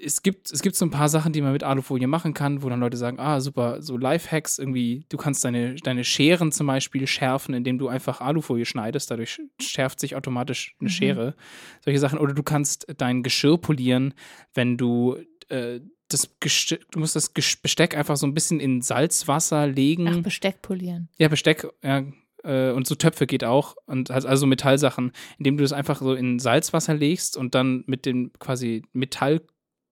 es 0.03 0.21
gibt, 0.23 0.51
es 0.51 0.62
gibt 0.62 0.75
so 0.75 0.86
ein 0.86 0.91
paar 0.91 1.10
Sachen, 1.10 1.33
die 1.33 1.41
man 1.41 1.53
mit 1.53 1.63
Alufolie 1.63 2.07
machen 2.07 2.33
kann, 2.33 2.62
wo 2.63 2.69
dann 2.69 2.79
Leute 2.79 2.97
sagen, 2.97 3.19
ah, 3.19 3.39
super, 3.41 3.81
so 3.81 3.97
Lifehacks 3.97 4.60
irgendwie, 4.60 5.05
du 5.10 5.17
kannst 5.17 5.43
deine, 5.43 5.75
deine 5.75 6.03
Scheren 6.03 6.51
zum 6.51 6.67
Beispiel 6.67 7.07
schärfen, 7.07 7.53
indem 7.53 7.77
du 7.77 7.88
einfach 7.88 8.21
Alufolie 8.21 8.65
schneidest, 8.65 9.10
dadurch 9.12 9.39
schärft 9.62 9.99
sich 9.99 10.15
automatisch 10.15 10.75
eine 10.79 10.88
Mhm. 10.89 10.93
Schere. 10.93 11.36
Solche 11.83 11.99
Sachen. 11.99 12.19
Oder 12.19 12.33
du 12.33 12.43
kannst 12.43 12.88
dein 12.97 13.23
Geschirr 13.23 13.57
polieren, 13.57 14.13
wenn 14.53 14.77
du 14.77 15.17
äh, 15.49 15.79
das 16.10 16.29
Geste 16.39 16.79
du 16.91 16.99
musst 16.99 17.15
das 17.15 17.29
Besteck 17.62 17.97
einfach 17.97 18.15
so 18.15 18.25
ein 18.27 18.33
bisschen 18.33 18.60
in 18.62 18.81
Salzwasser 18.81 19.67
legen. 19.67 20.07
Ach, 20.07 20.21
Besteck 20.21 20.62
polieren. 20.62 21.10
Ja, 21.17 21.27
Besteck, 21.27 21.67
ja, 21.83 22.03
äh, 22.43 22.71
und 22.71 22.88
so 22.88 22.95
Töpfe 22.95 23.27
geht 23.27 23.43
auch. 23.43 23.75
Und 23.88 24.10
halt 24.10 24.25
also 24.25 24.45
Metallsachen, 24.45 25.12
indem 25.38 25.57
du 25.57 25.63
das 25.63 25.73
einfach 25.73 25.99
so 25.99 26.13
in 26.13 26.39
Salzwasser 26.39 26.93
legst 26.93 27.36
und 27.36 27.55
dann 27.55 27.83
mit 27.88 28.05
dem 28.05 28.31
quasi 28.39 28.83
Metall- 28.93 29.41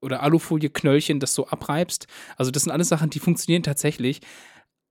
oder 0.05 0.23
Alufolie-Knöllchen 0.23 1.19
das 1.19 1.33
so 1.33 1.47
abreibst. 1.47 2.07
Also, 2.37 2.51
das 2.51 2.63
sind 2.63 2.71
alles 2.71 2.87
Sachen, 2.87 3.09
die 3.09 3.19
funktionieren 3.19 3.63
tatsächlich. 3.63 4.21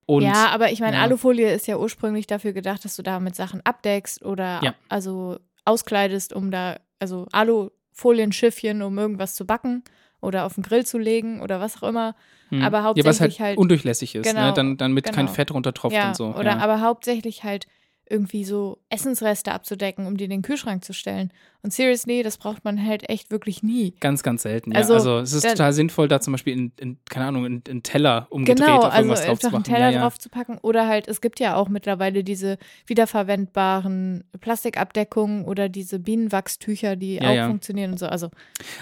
Und 0.07 0.21
ja, 0.21 0.49
aber 0.49 0.71
ich 0.71 0.81
meine, 0.81 0.97
ja. 0.97 1.01
Alufolie 1.01 1.51
ist 1.51 1.65
ja 1.65 1.77
ursprünglich 1.77 2.27
dafür 2.27 2.53
gedacht, 2.53 2.85
dass 2.85 2.95
du 2.95 3.01
damit 3.01 3.35
Sachen 3.35 3.61
abdeckst 3.63 4.23
oder 4.23 4.59
Ja. 4.63 4.75
also 4.87 5.39
auskleidest, 5.65 6.31
um 6.31 6.51
da, 6.51 6.77
also 6.99 7.25
Alufolienschiffchen, 7.31 8.81
um 8.81 8.97
irgendwas 8.97 9.35
zu 9.35 9.45
backen 9.45 9.83
oder 10.21 10.45
auf 10.45 10.55
den 10.55 10.63
Grill 10.63 10.85
zu 10.85 10.97
legen 10.97 11.41
oder 11.41 11.59
was 11.59 11.81
auch 11.81 11.87
immer. 11.89 12.15
hm. 12.49 12.61
aber 12.61 12.77
ja, 12.77 12.83
was 12.83 13.19
hauptsächlich 13.19 13.39
halt, 13.39 13.49
halt- 13.49 13.57
undurchlässig 13.57 14.13
ist, 14.13 14.27
Genau, 14.29 14.47
ne? 14.47 14.53
dann, 14.53 14.77
damit 14.77 15.05
kein 15.05 15.25
genau. 15.25 15.31
Fett 15.31 15.49
runtertropft 15.51 15.95
ja, 15.95 16.09
und 16.09 16.15
so. 16.15 16.27
oder 16.35 16.51
ja. 16.51 16.57
aber 16.59 16.81
hauptsächlich 16.81 17.43
halt 17.43 17.65
irgendwie 18.09 18.43
so 18.43 18.77
Essensreste 18.89 19.51
abzudecken, 19.51 20.05
um 20.05 20.15
die 20.17 20.25
in 20.25 20.29
den 20.29 20.41
Kühlschrank 20.43 20.83
zu 20.85 20.93
stellen. 20.93 21.31
Und 21.63 21.73
seriously, 21.73 22.21
das 22.21 22.37
braucht 22.37 22.63
man 22.63 22.85
halt 22.85 23.09
echt 23.09 23.31
wirklich 23.31 23.63
nie. 23.63 23.95
Ganz, 23.99 24.21
ganz 24.21 24.43
selten. 24.43 24.71
Ja. 24.71 24.77
Also, 24.77 24.93
Also, 24.93 25.17
es 25.19 25.33
ist 25.33 25.43
da- 25.45 25.49
total 25.49 25.73
sinnvoll, 25.73 26.07
da 26.07 26.19
zum 26.21 26.33
Beispiel 26.33 26.53
in, 26.53 26.71
in 26.79 26.97
keine 27.09 27.25
Ahnung, 27.25 27.45
in, 27.45 27.63
in 27.67 27.81
Teller 27.81 28.27
umgedreht 28.29 28.65
Genau, 28.67 28.77
auf 28.77 28.83
also 28.85 28.97
irgendwas 28.97 29.25
drauf 29.25 29.39
zu 29.39 29.47
einfach 29.47 29.57
einen. 29.57 29.63
Teller 29.63 29.89
ja, 29.89 30.01
drauf 30.01 30.17
packen. 30.29 30.59
Oder 30.61 30.87
halt, 30.87 31.07
es 31.07 31.19
gibt 31.21 31.39
ja 31.39 31.55
auch 31.55 31.67
mittlerweile 31.67 32.23
diese 32.23 32.57
wiederverwendbaren 32.85 34.23
Plastikabdeckungen 34.39 35.45
oder 35.45 35.69
diese 35.69 35.99
Bienenwachstücher, 35.99 36.95
die 36.95 37.15
Ja, 37.15 37.29
auch 37.29 37.33
ja. 37.35 37.47
funktionieren 37.47 37.91
und 37.93 37.97
so. 37.99 38.05
Also, 38.07 38.29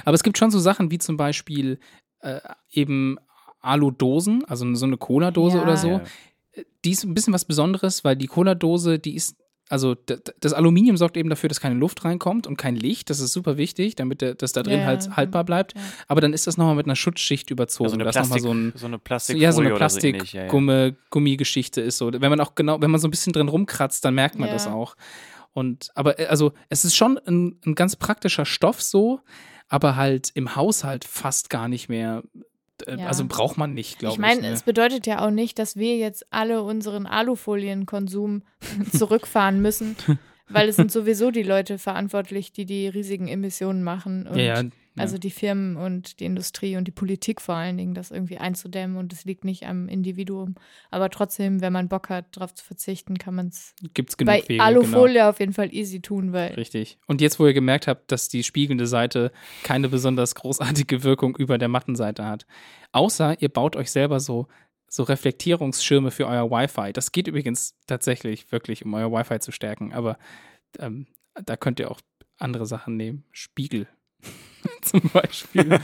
Aber 0.05 0.15
es 0.15 0.23
gibt 0.23 0.37
schon 0.37 0.51
so 0.51 0.59
Sachen 0.59 0.91
wie 0.91 0.97
zum 0.97 1.15
Beispiel 1.17 1.79
äh, 2.19 2.39
eben 2.71 3.17
Alu-Dosen, 3.61 4.43
also 4.45 4.73
so 4.75 4.85
eine 4.85 4.97
Cola-Dose 4.97 5.61
oder 5.61 5.77
so. 5.77 6.01
Die 6.85 6.91
ist 6.91 7.03
ein 7.03 7.13
bisschen 7.13 7.33
was 7.33 7.45
Besonderes, 7.45 8.03
weil 8.03 8.15
die 8.15 8.27
Cola-Dose, 8.27 8.99
die 8.99 9.15
ist, 9.15 9.35
also 9.69 9.95
das 9.95 10.53
Aluminium 10.53 10.97
sorgt 10.97 11.15
eben 11.17 11.29
dafür, 11.29 11.47
dass 11.47 11.61
keine 11.61 11.75
Luft 11.75 12.03
reinkommt 12.03 12.45
und 12.47 12.57
kein 12.57 12.75
Licht. 12.75 13.09
Das 13.09 13.19
ist 13.19 13.31
super 13.33 13.57
wichtig, 13.57 13.95
damit 13.95 14.21
der, 14.21 14.35
das 14.35 14.51
da 14.51 14.61
drin 14.61 14.79
Ja, 14.81 14.85
halt 14.85 15.05
ja. 15.05 15.15
haltbar 15.15 15.45
bleibt. 15.45 15.73
Ja. 15.75 15.81
Aber 16.07 16.21
dann 16.21 16.33
ist 16.33 16.45
das 16.47 16.57
nochmal 16.57 16.75
mit 16.75 16.85
einer 16.85 16.95
Schutzschicht 16.95 17.49
überzogen. 17.49 17.85
Also 17.85 17.95
eine, 17.95 18.11
Plastik, 18.11 18.41
so 18.41 18.53
ein 18.53 18.73
so 18.75 18.85
eine 18.85 18.99
Plastikfolie 18.99 19.43
ja, 19.45 19.51
so 19.51 19.61
eine 19.61 19.73
oder 19.73 19.89
so 19.89 19.99
ähnlich. 20.05 20.33
Ja, 20.33 20.43
ja. 20.43 20.49
Plastik-Gummigeschichte 20.49 21.81
ist 21.81 21.97
so. 21.97 22.11
Wenn 22.11 22.29
man 22.29 22.39
auch 22.41 22.55
genau, 22.55 22.81
wenn 22.81 22.91
man 22.91 22.99
so 22.99 23.07
ein 23.07 23.11
bisschen 23.11 23.33
drin 23.33 23.47
rumkratzt, 23.47 24.03
dann 24.05 24.15
merkt 24.15 24.37
man 24.37 24.47
Ja. 24.49 24.53
das 24.53 24.67
auch. 24.67 24.95
Und 25.53 25.89
aber 25.95 26.19
äh, 26.19 26.25
also 26.25 26.51
es 26.69 26.83
ist 26.83 26.95
schon 26.95 27.17
ein, 27.25 27.59
ein 27.65 27.75
ganz 27.75 27.95
praktischer 27.95 28.45
Stoff 28.45 28.81
so, 28.81 29.21
aber 29.69 29.95
halt 29.95 30.29
im 30.33 30.55
Haushalt 30.55 31.05
fast 31.05 31.49
gar 31.49 31.67
nicht 31.67 31.89
mehr. 31.89 32.23
Äh, 32.87 32.97
Ja. 32.97 33.07
Also 33.07 33.25
braucht 33.25 33.57
man 33.57 33.73
nicht, 33.73 33.99
glaube 33.99 34.13
ich 34.13 34.15
ich. 34.15 34.21
meine, 34.21 34.41
ne? 34.41 34.49
es 34.49 34.63
bedeutet 34.63 35.05
ja 35.07 35.25
auch 35.25 35.31
nicht, 35.31 35.59
dass 35.59 35.75
wir 35.75 35.97
jetzt 35.97 36.25
alle 36.31 36.63
unseren 36.63 37.05
Alufolienkonsum 37.05 38.43
zurückfahren 38.95 39.61
müssen, 39.61 39.95
weil 40.49 40.69
es 40.69 40.75
sind 40.75 40.91
sowieso 40.91 41.31
die 41.31 41.43
Leute 41.43 41.77
verantwortlich, 41.77 42.51
die 42.51 42.65
die 42.65 42.87
riesigen 42.87 43.27
Emissionen 43.27 43.83
machen. 43.83 44.27
Und 44.27 44.37
ja, 44.37 44.61
ja, 44.61 44.69
Also 44.95 45.17
die 45.17 45.31
Firmen 45.31 45.75
und 45.75 46.19
die 46.19 46.25
Industrie 46.25 46.77
und 46.77 46.87
die 46.87 46.91
Politik 46.91 47.41
vor 47.41 47.55
allen 47.55 47.77
Dingen, 47.77 47.95
das 47.95 48.11
irgendwie 48.11 48.37
einzudämmen 48.37 48.97
und 48.97 49.11
es 49.11 49.25
liegt 49.25 49.43
nicht 49.43 49.65
am 49.65 49.89
Individuum. 49.89 50.55
Aber 50.91 51.09
trotzdem, 51.09 51.61
wenn 51.61 51.73
man 51.73 51.89
Bock 51.89 52.09
hat, 52.09 52.37
darauf 52.37 52.53
zu 52.53 52.63
verzichten, 52.63 53.17
kann 53.17 53.33
man 53.33 53.47
es 53.47 53.73
bei 54.23 54.37
Wege. 54.37 54.47
genau. 54.47 54.63
Alufolie 54.63 55.27
auf 55.27 55.39
jeden 55.39 55.53
Fall 55.53 55.73
easy 55.73 55.99
tun, 55.99 56.31
weil 56.31 56.53
Richtig. 56.53 56.99
Und 57.07 57.21
jetzt, 57.21 57.39
wo 57.39 57.47
ihr 57.47 57.53
gemerkt 57.53 57.87
habt, 57.87 58.11
dass 58.11 58.27
die 58.29 58.43
spiegelnde 58.43 58.85
Seite 58.85 59.31
keine 59.63 59.89
besonders 59.89 60.35
großartige 60.35 61.03
Wirkung 61.03 61.35
über 61.37 61.57
der 61.57 61.69
matten 61.69 61.95
Seite 61.95 62.25
hat. 62.25 62.45
Außer 62.91 63.41
ihr 63.41 63.49
baut 63.49 63.75
euch 63.75 63.91
selber 63.91 64.19
so, 64.19 64.47
so 64.87 65.01
Reflektierungsschirme 65.01 66.11
für 66.11 66.27
euer 66.27 66.51
Wi-Fi. 66.51 66.93
Das 66.93 67.11
geht 67.11 67.27
übrigens 67.27 67.75
tatsächlich 67.87 68.51
wirklich, 68.51 68.85
um 68.85 68.93
euer 68.93 69.11
Wi-Fi 69.11 69.39
zu 69.39 69.51
stärken. 69.51 69.91
Aber 69.91 70.19
ähm, 70.77 71.07
da 71.43 71.57
könnt 71.57 71.79
ihr 71.79 71.89
auch 71.89 71.99
andere 72.37 72.67
Sachen 72.67 72.95
nehmen. 72.95 73.23
Spiegel 73.31 73.87
zum 74.81 75.01
Beispiel. 75.09 75.79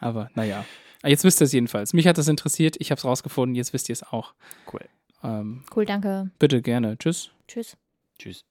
Aber 0.00 0.30
naja. 0.34 0.64
Jetzt 1.04 1.24
wisst 1.24 1.40
ihr 1.40 1.44
es 1.44 1.52
jedenfalls. 1.52 1.92
Mich 1.92 2.06
hat 2.06 2.18
das 2.18 2.28
interessiert. 2.28 2.76
Ich 2.78 2.90
habe 2.90 2.98
es 2.98 3.04
rausgefunden. 3.04 3.54
Jetzt 3.54 3.72
wisst 3.72 3.88
ihr 3.88 3.92
es 3.92 4.02
auch. 4.02 4.34
Cool. 4.72 4.80
Ähm, 5.22 5.64
cool, 5.74 5.86
danke. 5.86 6.30
bitte 6.38 6.60
gerne. 6.62 6.98
Tschüss. 6.98 7.30
Tschüss. 7.46 7.76
Tschüss. 8.18 8.44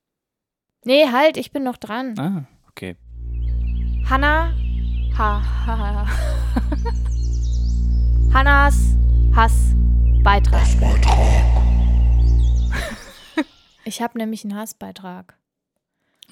Nee, 0.85 1.07
halt, 1.11 1.37
ich 1.37 1.51
bin 1.51 1.63
noch 1.63 1.77
dran. 1.77 2.17
Ah. 2.17 2.47
Okay. 2.69 2.95
Hanna. 4.09 4.53
Ha, 5.17 5.41
ha, 5.65 5.77
ha. 5.77 6.07
Hannas 8.33 8.95
Hassbeitrag. 9.35 10.67
Ich 13.83 14.01
habe 14.01 14.17
nämlich 14.17 14.43
einen 14.43 14.53
Hassbeitrag. 14.53 15.37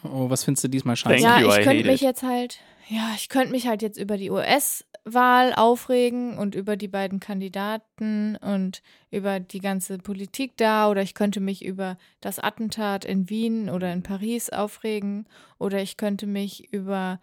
Oh, 0.03 0.29
was 0.29 0.43
findest 0.43 0.65
du 0.65 0.67
diesmal 0.67 0.97
scheiße? 0.97 1.23
Thank 1.23 1.39
ja, 1.39 1.39
you, 1.39 1.57
ich 1.57 1.63
könnte 1.65 1.85
mich 1.85 2.01
it. 2.01 2.07
jetzt 2.07 2.21
halt, 2.21 2.59
ja, 2.87 3.11
ich 3.15 3.29
könnte 3.29 3.51
mich 3.51 3.67
halt 3.67 3.81
jetzt 3.81 3.97
über 3.97 4.17
die 4.17 4.29
US-Wahl 4.29 5.53
aufregen 5.53 6.37
und 6.37 6.55
über 6.55 6.75
die 6.77 6.87
beiden 6.87 7.19
Kandidaten 7.19 8.35
und 8.37 8.81
über 9.11 9.39
die 9.39 9.59
ganze 9.59 9.97
Politik 9.97 10.57
da 10.57 10.89
oder 10.89 11.01
ich 11.01 11.13
könnte 11.13 11.39
mich 11.39 11.63
über 11.65 11.97
das 12.21 12.39
Attentat 12.39 13.05
in 13.05 13.29
Wien 13.29 13.69
oder 13.69 13.91
in 13.91 14.03
Paris 14.03 14.49
aufregen 14.49 15.27
oder 15.57 15.81
ich 15.81 15.97
könnte 15.97 16.27
mich 16.27 16.71
über 16.73 17.19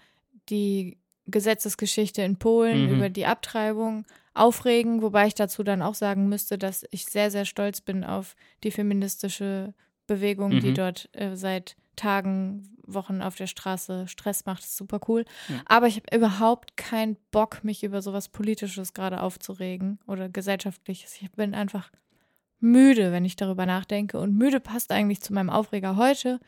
die 0.48 0.98
Gesetzesgeschichte 1.26 2.22
in 2.22 2.36
Polen, 2.38 2.86
Mhm. 2.86 2.94
über 2.96 3.08
die 3.08 3.26
Abtreibung 3.26 4.04
aufregen, 4.34 5.02
wobei 5.02 5.26
ich 5.28 5.34
dazu 5.34 5.62
dann 5.62 5.82
auch 5.82 5.94
sagen 5.94 6.28
müsste, 6.28 6.58
dass 6.58 6.84
ich 6.90 7.04
sehr, 7.04 7.30
sehr 7.30 7.44
stolz 7.44 7.80
bin 7.80 8.02
auf 8.04 8.34
die 8.64 8.70
feministische 8.72 9.74
Bewegung, 10.06 10.58
die 10.58 10.70
Mhm. 10.70 10.74
dort 10.74 11.08
äh, 11.12 11.36
seit 11.36 11.76
Tagen, 11.96 12.76
Wochen 12.84 13.22
auf 13.22 13.36
der 13.36 13.46
Straße 13.46 14.08
Stress 14.08 14.44
macht. 14.44 14.64
Ist 14.64 14.76
super 14.76 15.00
cool. 15.08 15.24
Ja. 15.48 15.62
Aber 15.66 15.86
ich 15.86 15.96
habe 15.96 16.16
überhaupt 16.16 16.76
keinen 16.76 17.16
Bock, 17.30 17.64
mich 17.64 17.84
über 17.84 18.02
sowas 18.02 18.28
Politisches 18.28 18.92
gerade 18.92 19.20
aufzuregen 19.20 19.98
oder 20.06 20.28
gesellschaftliches. 20.28 21.20
Ich 21.20 21.30
bin 21.32 21.54
einfach 21.54 21.90
müde, 22.60 23.12
wenn 23.12 23.24
ich 23.24 23.36
darüber 23.36 23.66
nachdenke. 23.66 24.18
Und 24.18 24.36
müde 24.36 24.60
passt 24.60 24.92
eigentlich 24.92 25.20
zu 25.20 25.32
meinem 25.32 25.50
Aufreger 25.50 25.96
heute, 25.96 26.40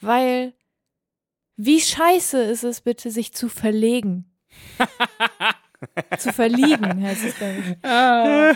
weil 0.00 0.54
wie 1.56 1.80
scheiße 1.80 2.42
ist 2.42 2.64
es 2.64 2.80
bitte, 2.80 3.10
sich 3.10 3.34
zu 3.34 3.48
verlegen? 3.48 4.24
zu 6.18 6.32
verliegen 6.32 7.02
heißt 7.02 7.24
es, 7.24 7.36
glaube 7.36 7.54
ich. 7.58 7.84
Ah, 7.88 8.52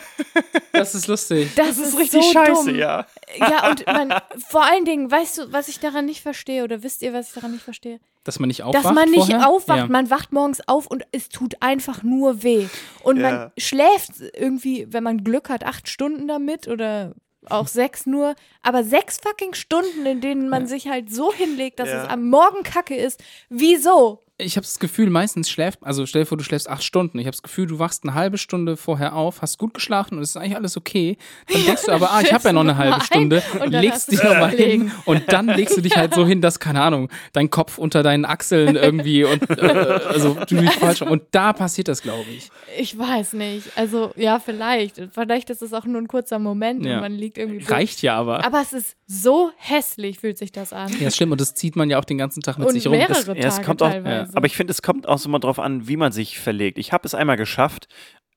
das 0.73 0.95
ist 0.95 1.07
lustig. 1.07 1.51
Das, 1.57 1.69
Das 1.69 1.79
ist 1.79 1.99
richtig 1.99 2.23
so 2.25 2.33
scheiße, 2.33 2.71
dumm. 2.71 2.79
ja. 2.79 3.07
Ja, 3.39 3.71
und 3.71 3.87
man, 3.87 4.15
vor 4.49 4.65
allen 4.65 4.85
Dingen, 4.85 5.11
weißt 5.11 5.39
du, 5.39 5.53
was 5.53 5.69
ich 5.69 5.81
daran 5.81 6.05
nicht 6.07 6.21
verstehe, 6.23 6.65
oder 6.65 6.83
wisst 6.83 7.03
ihr, 7.03 7.13
was 7.13 7.29
ich 7.29 7.35
daran 7.35 7.53
nicht 7.53 7.65
verstehe? 7.65 7.99
Dass 8.25 8.39
man 8.39 8.49
nicht 8.49 8.63
aufwacht. 8.63 8.85
Dass 8.85 8.93
man 8.95 9.11
nicht 9.11 9.27
vorher? 9.31 9.49
aufwacht. 9.49 9.79
Ja. 9.79 9.87
Man 9.87 10.11
wacht 10.11 10.33
morgens 10.33 10.67
auf 10.67 10.87
und 10.87 11.05
es 11.13 11.29
tut 11.29 11.57
einfach 11.61 12.03
nur 12.03 12.43
weh. 12.43 12.67
Und 13.03 13.19
Ja. 13.19 13.31
man 13.31 13.53
schläft 13.59 14.13
irgendwie, 14.35 14.87
wenn 14.91 15.03
man 15.05 15.25
Glück 15.25 15.49
hat, 15.51 15.65
acht 15.65 15.89
Stunden 15.89 16.27
damit 16.29 16.69
oder 16.69 17.15
auch 17.51 17.67
sechs 17.69 18.07
nur. 18.07 18.35
Aber 18.63 18.83
sechs 18.85 19.19
fucking 19.23 19.53
Stunden, 19.53 20.07
in 20.07 20.23
denen 20.23 20.49
man 20.49 20.67
sich 20.67 20.89
halt 20.89 21.13
so 21.15 21.31
hinlegt, 21.35 21.79
dass 21.79 21.91
Ja. 21.91 22.05
es 22.05 22.09
am 22.09 22.29
Morgen 22.31 22.63
kacke 22.63 22.97
ist. 22.97 23.23
Wieso? 23.51 24.23
Ich 24.37 24.57
habe 24.57 24.65
das 24.65 24.81
Gefühl, 24.81 25.11
meistens 25.11 25.49
schläft, 25.49 25.79
also 25.85 26.07
stell 26.07 26.23
dir 26.23 26.27
vor, 26.27 26.37
du 26.37 26.43
schläfst 26.43 26.69
acht 26.69 26.83
Stunden. 26.83 27.21
Ich 27.21 27.27
habe 27.27 27.31
das 27.37 27.43
Gefühl, 27.45 27.69
du 27.69 27.79
wachst 27.79 28.03
eine 28.03 28.15
halbe 28.15 28.37
Stunde 28.37 28.77
vorher 28.77 29.15
auf, 29.15 29.43
hast 29.43 29.59
gut 29.59 29.75
geschlafen 29.75 30.17
und 30.17 30.25
es 30.25 30.31
ist 30.31 30.37
eigentlich 30.37 30.57
alles 30.57 30.77
okay. 30.77 31.19
Dann 31.53 31.65
denkst 31.65 31.83
du 31.87 31.93
aber, 31.93 32.11
ah, 32.11 32.21
ich 32.21 32.33
habe 32.33 32.43
ja 32.43 32.53
noch 32.53 32.63
eine 32.63 32.77
halbe. 32.77 33.01
Stunde, 33.05 33.45
legst 33.67 34.11
dich 34.11 34.21
nochmal 34.25 34.51
hin 34.51 34.91
und 35.05 35.33
dann 35.33 35.47
legst 35.47 35.77
du 35.77 35.83
dich 35.83 35.97
halt 35.97 36.15
so 36.15 36.27
hin, 36.27 36.41
dass, 36.41 36.59
keine 36.59 36.83
Ahnung, 36.83 37.11
dein 37.33 37.49
Kopf 37.49 37.79
unter 37.79 38.03
deinen 38.03 38.25
Achseln 38.25 38.75
irgendwie 38.75 39.23
und 39.23 39.49
äh, 39.51 39.61
also 40.09 40.37
du 40.49 40.57
liegst 40.57 40.81
falsch 40.81 41.03
rum. 41.03 41.11
Und 41.13 41.23
da 41.31 41.53
passiert 41.53 41.87
das, 41.87 42.03
glaube 42.03 42.29
ich. 42.37 42.51
Ich 42.77 42.99
weiß 42.99 43.35
nicht. 43.35 43.69
Also, 43.77 44.11
ja, 44.17 44.41
vielleicht. 44.41 45.01
Vielleicht 45.13 45.49
ist 45.51 45.63
es 45.63 45.73
auch 45.73 45.85
nur 45.85 46.01
ein 46.01 46.09
kurzer 46.09 46.41
Moment 46.41 46.85
Ja. 46.85 46.97
und 46.97 47.01
man 47.03 47.13
liegt 47.13 47.39
irgendwie. 47.39 47.65
Reicht 47.67 48.03
ja 48.03 48.17
aber. 48.17 48.45
Aber 48.45 48.61
es 48.63 48.73
ist 48.73 48.97
so 49.07 49.53
hässlich, 49.59 50.19
fühlt 50.19 50.39
sich 50.39 50.51
das 50.51 50.73
an. 50.73 50.91
Ja, 50.99 51.13
stimmt. 51.13 51.31
Und 51.31 51.41
das 51.41 51.55
zieht 51.55 51.77
man 51.77 51.89
ja 51.89 52.01
auch 52.01 52.05
den 52.05 52.19
ganzen 52.19 52.43
Tag 52.43 52.59
mit 52.59 52.67
und 52.67 52.75
sich 52.75 52.89
rum. 52.89 52.99
Das, 52.99 53.27
mehrere 53.29 53.39
Ja, 53.41 53.47
es 53.47 53.55
Tage 53.55 53.67
kommt 53.67 53.81
auch- 53.83 53.91
teilweise. 53.93 54.24
Aber 54.35 54.47
ich 54.47 54.57
finde, 54.57 54.71
es 54.71 54.83
kommt 54.83 55.09
auch 55.09 55.19
so 55.19 55.29
mal 55.29 55.39
drauf 55.39 55.59
an, 55.59 55.89
wie 55.89 55.97
man 55.97 56.13
sich 56.13 56.39
verlegt. 56.39 56.79
Ich 56.79 56.93
habe 56.93 57.07
es 57.07 57.15
einmal 57.15 57.37
geschafft, 57.37 57.89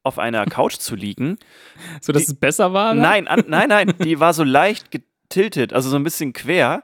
auf 0.04 0.20
einer 0.20 0.46
Couch 0.46 0.78
zu 0.78 0.96
liegen. 0.96 1.38
so, 2.02 2.14
dass 2.14 2.28
es 2.28 2.36
besser 2.36 2.74
war? 2.74 2.94
ne? 2.94 3.02
Nein, 3.02 3.28
an, 3.28 3.44
nein, 3.48 3.70
nein, 3.70 3.94
die 4.04 4.20
war 4.20 4.34
so 4.34 4.44
leicht 4.44 4.92
getiltet, 4.92 5.74
also 5.74 5.90
so 5.90 5.96
ein 5.98 6.04
bisschen 6.04 6.34
quer. 6.34 6.84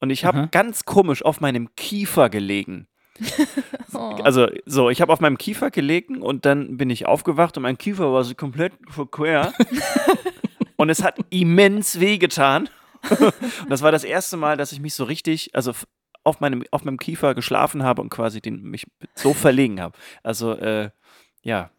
Und 0.00 0.10
ich 0.10 0.24
habe 0.24 0.48
ganz 0.50 0.84
komisch 0.84 1.24
auf 1.24 1.40
meinem 1.40 1.74
Kiefer 1.76 2.28
gelegen. 2.28 2.88
oh. 3.94 4.18
Also 4.22 4.48
so, 4.66 4.90
ich 4.90 5.00
habe 5.00 5.12
auf 5.12 5.20
meinem 5.20 5.38
Kiefer 5.38 5.70
gelegen 5.70 6.20
und 6.20 6.44
dann 6.44 6.76
bin 6.76 6.90
ich 6.90 7.06
aufgewacht 7.06 7.56
und 7.56 7.62
mein 7.62 7.78
Kiefer 7.78 8.12
war 8.12 8.24
so 8.24 8.34
komplett 8.34 8.72
quer. 9.10 9.54
und 10.76 10.90
es 10.90 11.02
hat 11.02 11.18
immens 11.30 12.00
wehgetan. 12.00 12.68
und 13.08 13.70
das 13.70 13.82
war 13.82 13.92
das 13.92 14.04
erste 14.04 14.36
Mal, 14.36 14.56
dass 14.56 14.72
ich 14.72 14.80
mich 14.80 14.94
so 14.94 15.04
richtig, 15.04 15.54
also 15.54 15.72
auf 16.24 16.40
meinem, 16.40 16.64
auf 16.70 16.84
meinem 16.84 16.98
Kiefer 16.98 17.34
geschlafen 17.34 17.82
habe 17.82 18.02
und 18.02 18.08
quasi 18.10 18.40
den, 18.40 18.62
mich 18.62 18.86
so 19.14 19.34
verlegen 19.34 19.80
habe. 19.80 19.96
Also, 20.22 20.52
äh, 20.52 20.90
ja. 21.42 21.70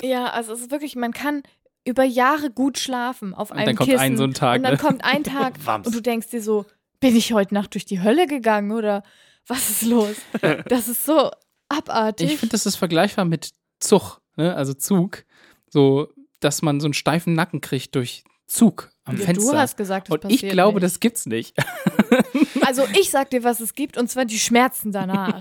Ja, 0.00 0.26
also 0.30 0.52
es 0.52 0.60
ist 0.62 0.70
wirklich, 0.70 0.96
man 0.96 1.12
kann 1.12 1.42
über 1.84 2.04
Jahre 2.04 2.50
gut 2.50 2.78
schlafen 2.78 3.34
auf 3.34 3.50
Und 3.50 3.58
einem 3.58 3.66
dann 3.66 3.76
kommt 3.76 3.90
Kissen. 3.90 4.00
ein 4.02 4.16
so 4.16 4.24
ein 4.24 4.32
Tag, 4.34 4.56
Und 4.58 4.62
dann 4.62 4.72
ne? 4.72 4.78
kommt 4.78 5.04
ein 5.04 5.22
Tag 5.24 5.54
und 5.84 5.94
du 5.94 6.00
denkst 6.00 6.28
dir 6.30 6.40
so, 6.42 6.64
bin 7.00 7.14
ich 7.16 7.32
heute 7.32 7.52
Nacht 7.52 7.74
durch 7.74 7.84
die 7.84 8.00
Hölle 8.02 8.26
gegangen 8.26 8.72
oder 8.72 9.02
was 9.46 9.68
ist 9.68 9.82
los? 9.82 10.16
Das 10.68 10.88
ist 10.88 11.04
so 11.04 11.30
abartig. 11.68 12.32
Ich 12.32 12.38
finde, 12.38 12.52
das 12.52 12.64
ist 12.66 12.76
vergleichbar 12.76 13.24
mit 13.26 13.50
Zug, 13.80 14.20
ne? 14.36 14.54
also 14.54 14.72
Zug. 14.72 15.24
So, 15.68 16.08
dass 16.40 16.62
man 16.62 16.80
so 16.80 16.86
einen 16.86 16.94
steifen 16.94 17.34
Nacken 17.34 17.60
kriegt 17.60 17.94
durch 17.94 18.24
Zug 18.46 18.90
am 19.04 19.18
Ja, 19.18 19.24
Fenster. 19.26 19.52
Du 19.52 19.58
hast 19.58 19.76
gesagt, 19.76 20.08
das 20.08 20.14
und 20.14 20.20
passiert 20.22 20.42
ich 20.44 20.50
glaube, 20.50 20.74
nicht. 20.80 20.84
das 20.84 21.00
gibt's 21.00 21.26
nicht. 21.26 21.54
Also 22.66 22.84
ich 22.98 23.10
sag 23.10 23.30
dir, 23.30 23.44
was 23.44 23.60
es 23.60 23.74
gibt, 23.74 23.96
und 23.96 24.08
zwar 24.08 24.24
die 24.24 24.38
Schmerzen 24.38 24.92
danach. 24.92 25.38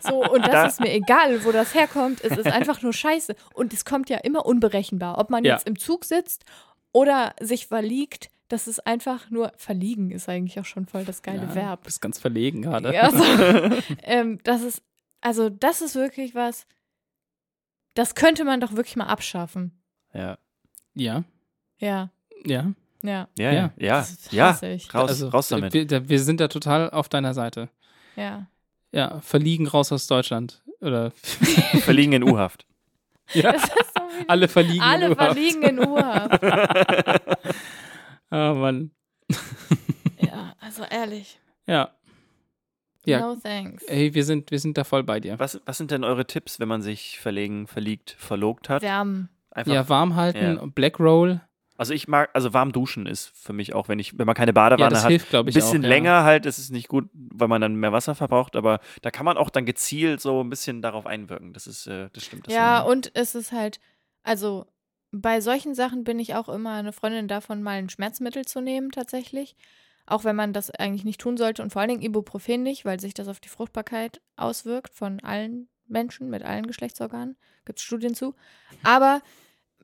So, 0.00 0.22
und 0.24 0.42
das 0.42 0.50
Da- 0.52 0.66
ist 0.66 0.80
mir 0.80 0.92
egal, 0.92 1.44
wo 1.44 1.52
das 1.52 1.74
herkommt. 1.74 2.22
Es 2.22 2.36
ist 2.36 2.46
einfach 2.46 2.82
nur 2.82 2.92
scheiße. 2.92 3.34
Und 3.54 3.72
es 3.72 3.84
kommt 3.84 4.10
ja 4.10 4.18
immer 4.18 4.46
unberechenbar. 4.46 5.18
Ob 5.18 5.30
man 5.30 5.44
Ja. 5.44 5.54
jetzt 5.54 5.66
im 5.66 5.78
Zug 5.78 6.04
sitzt 6.04 6.44
oder 6.92 7.34
sich 7.40 7.66
verliegt, 7.66 8.30
das 8.48 8.68
ist 8.68 8.86
einfach 8.86 9.30
nur 9.30 9.52
verliegen, 9.56 10.10
ist 10.10 10.28
eigentlich 10.28 10.60
auch 10.60 10.64
schon 10.66 10.86
voll 10.86 11.04
das 11.04 11.22
geile 11.22 11.42
Ja, 11.46 11.54
Verb. 11.54 11.80
Du 11.82 11.86
bist 11.86 12.00
ganz 12.02 12.18
verlegen 12.18 12.62
gerade. 12.62 12.92
Ja, 12.94 13.10
so. 13.10 13.22
ähm, 14.02 14.38
das 14.44 14.62
ist, 14.62 14.82
also 15.22 15.48
das 15.48 15.80
ist 15.82 15.94
wirklich 15.94 16.34
was, 16.34 16.66
das 17.94 18.14
könnte 18.14 18.44
man 18.44 18.60
doch 18.60 18.72
wirklich 18.76 18.96
mal 18.96 19.06
abschaffen. 19.06 19.80
Ja. 20.12 20.38
Ja, 20.94 21.24
Ja, 21.78 22.10
ja. 22.44 22.72
Ja. 23.04 23.28
Ja, 23.38 23.52
ja, 23.52 23.72
Ja. 23.76 24.04
ja. 24.30 24.50
Raus, 24.50 25.08
also, 25.10 25.28
raus 25.28 25.48
damit. 25.48 25.72
Wir, 25.74 26.08
wir 26.08 26.18
sind 26.20 26.40
da 26.40 26.48
total 26.48 26.90
auf 26.90 27.08
deiner 27.08 27.34
Seite. 27.34 27.68
Ja. 28.16 28.46
Ja, 28.92 29.20
verliegen 29.20 29.66
raus 29.68 29.92
aus 29.92 30.06
Deutschland. 30.06 30.62
Oder 30.80 31.10
Verliegen 31.80 32.12
in 32.14 32.22
U-Haft. 32.24 32.66
ja, 33.32 33.52
Das 33.52 33.62
ist 33.64 33.70
so 33.96 34.02
wie 34.02 34.24
alle 34.28 34.48
verliegen. 34.48 34.82
alle 34.82 35.06
in 35.06 35.12
U-Haft. 35.12 35.32
verliegen 35.32 35.62
in 35.62 35.78
Urhaft. 35.78 36.42
Ah, 38.30 38.52
Mann. 38.54 38.90
ja, 40.18 40.54
also 40.60 40.82
ehrlich. 40.84 41.38
Ja. 41.66 41.90
Ja. 43.06 43.20
No 43.20 43.36
thanks. 43.36 43.84
Ey, 43.84 44.14
wir 44.14 44.24
sind, 44.24 44.50
wir 44.50 44.58
sind 44.58 44.76
da 44.78 44.82
voll 44.84 45.04
bei 45.04 45.20
dir. 45.20 45.38
Was, 45.38 45.60
was 45.66 45.76
sind 45.78 45.90
denn 45.90 46.02
eure 46.04 46.26
Tipps, 46.26 46.58
wenn 46.58 46.66
man 46.68 46.82
sich 46.82 47.20
verlegen, 47.20 47.66
verliegt, 47.66 48.16
verlogt 48.18 48.68
hat? 48.70 48.82
Wärmen. 48.82 49.28
Einfach, 49.50 49.72
Ja, 49.72 49.88
warm 49.88 50.16
halten, 50.16 50.56
Ja. 50.56 50.66
Black 50.66 50.98
Roll. 50.98 51.40
Also 51.76 51.92
ich 51.92 52.06
mag, 52.06 52.30
also 52.34 52.52
warm 52.54 52.70
duschen 52.72 53.06
ist 53.06 53.32
für 53.34 53.52
mich 53.52 53.74
auch, 53.74 53.88
wenn 53.88 53.98
ich, 53.98 54.16
wenn 54.18 54.26
man 54.26 54.36
keine 54.36 54.50
Ja, 54.50 54.52
Badewanne 54.52 54.90
das 54.90 55.02
hat, 55.04 55.10
hilft, 55.10 55.30
glaube 55.30 55.48
ein 55.48 55.50
ich, 55.50 55.54
bisschen 55.54 55.84
auch. 55.84 55.88
länger 55.88 56.22
halt, 56.22 56.46
ist 56.46 56.58
es 56.58 56.70
nicht 56.70 56.88
gut, 56.88 57.08
weil 57.12 57.48
man 57.48 57.60
dann 57.60 57.74
mehr 57.74 57.92
Wasser 57.92 58.14
verbraucht, 58.14 58.54
aber 58.54 58.78
da 59.02 59.10
kann 59.10 59.24
man 59.24 59.36
auch 59.36 59.50
dann 59.50 59.64
gezielt 59.66 60.20
so 60.20 60.40
ein 60.42 60.50
bisschen 60.50 60.82
darauf 60.82 61.04
einwirken. 61.06 61.52
Das 61.52 61.66
ist, 61.66 61.86
äh, 61.86 62.10
das 62.12 62.24
stimmt. 62.24 62.46
Das 62.46 62.54
Ja, 62.54 62.80
und 62.80 63.10
es 63.14 63.34
ist 63.34 63.50
halt, 63.50 63.80
also 64.22 64.66
bei 65.10 65.40
solchen 65.40 65.74
Sachen 65.74 66.04
bin 66.04 66.18
ich 66.18 66.34
auch 66.34 66.48
immer 66.48 66.74
eine 66.74 66.92
Freundin 66.92 67.28
davon, 67.28 67.62
mal 67.62 67.72
ein 67.78 67.88
Schmerzmittel 67.90 68.44
zu 68.44 68.60
nehmen, 68.60 68.90
tatsächlich. 68.90 69.56
Auch 70.06 70.24
wenn 70.24 70.36
man 70.36 70.52
das 70.52 70.70
eigentlich 70.70 71.04
nicht 71.04 71.20
tun 71.20 71.36
sollte 71.36 71.62
und 71.62 71.72
vor 71.72 71.80
allen 71.80 71.88
Dingen 71.88 72.02
Ibuprofen 72.02 72.62
nicht, 72.62 72.84
weil 72.84 73.00
sich 73.00 73.14
das 73.14 73.26
auf 73.26 73.40
die 73.40 73.48
Fruchtbarkeit 73.48 74.20
auswirkt 74.36 74.92
von 74.94 75.20
allen 75.20 75.68
Menschen 75.86 76.28
mit 76.30 76.42
allen 76.42 76.66
Geschlechtsorganen. 76.66 77.36
Gibt 77.64 77.78
es 77.78 77.84
Studien 77.84 78.14
zu. 78.14 78.34
Aber 78.82 79.22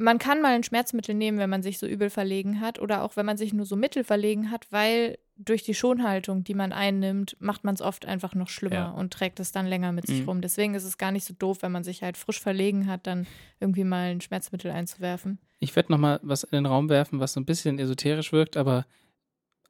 man 0.01 0.19
kann 0.19 0.41
mal 0.41 0.55
ein 0.55 0.63
Schmerzmittel 0.63 1.15
nehmen, 1.15 1.39
wenn 1.39 1.51
man 1.51 1.63
sich 1.63 1.79
so 1.79 1.87
übel 1.87 2.09
verlegen 2.11 2.61
hat 2.61 2.79
oder 2.81 3.03
auch 3.03 3.17
wenn 3.17 3.27
man 3.27 3.37
sich 3.37 3.53
nur 3.53 3.67
so 3.67 3.77
mittel 3.77 4.03
verlegen 4.03 4.51
hat, 4.51 4.67
weil 4.71 5.19
durch 5.37 5.63
die 5.63 5.75
Schonhaltung, 5.75 6.43
die 6.45 6.55
man 6.55 6.73
einnimmt, 6.73 7.37
macht 7.41 7.65
man 7.65 7.75
es 7.75 7.81
oft 7.83 8.07
einfach 8.07 8.35
noch 8.35 8.49
schlimmer 8.49 8.75
Ja. 8.75 8.91
und 8.91 9.13
trägt 9.13 9.41
es 9.41 9.53
dann 9.53 9.67
länger 9.67 9.93
mit 9.93 10.07
sich 10.07 10.23
Mhm. 10.23 10.29
rum. 10.29 10.41
Deswegen 10.41 10.75
ist 10.75 10.85
es 10.85 10.99
gar 10.99 11.13
nicht 11.13 11.25
so 11.25 11.35
doof, 11.39 11.59
wenn 11.63 11.73
man 11.73 11.85
sich 11.85 12.03
halt 12.03 12.17
frisch 12.17 12.41
verlegen 12.41 12.87
hat, 12.87 13.07
dann 13.07 13.27
irgendwie 13.59 13.85
mal 13.85 14.11
ein 14.11 14.21
Schmerzmittel 14.21 14.71
einzuwerfen. 14.71 15.39
Ich 15.59 15.75
werde 15.77 15.93
noch 15.93 15.99
mal 15.99 16.19
was 16.23 16.43
in 16.45 16.51
den 16.57 16.67
Raum 16.67 16.89
werfen, 16.89 17.21
was 17.21 17.35
so 17.35 17.41
ein 17.41 17.47
bisschen 17.47 17.79
esoterisch 17.79 18.33
wirkt, 18.33 18.57
aber 18.57 18.87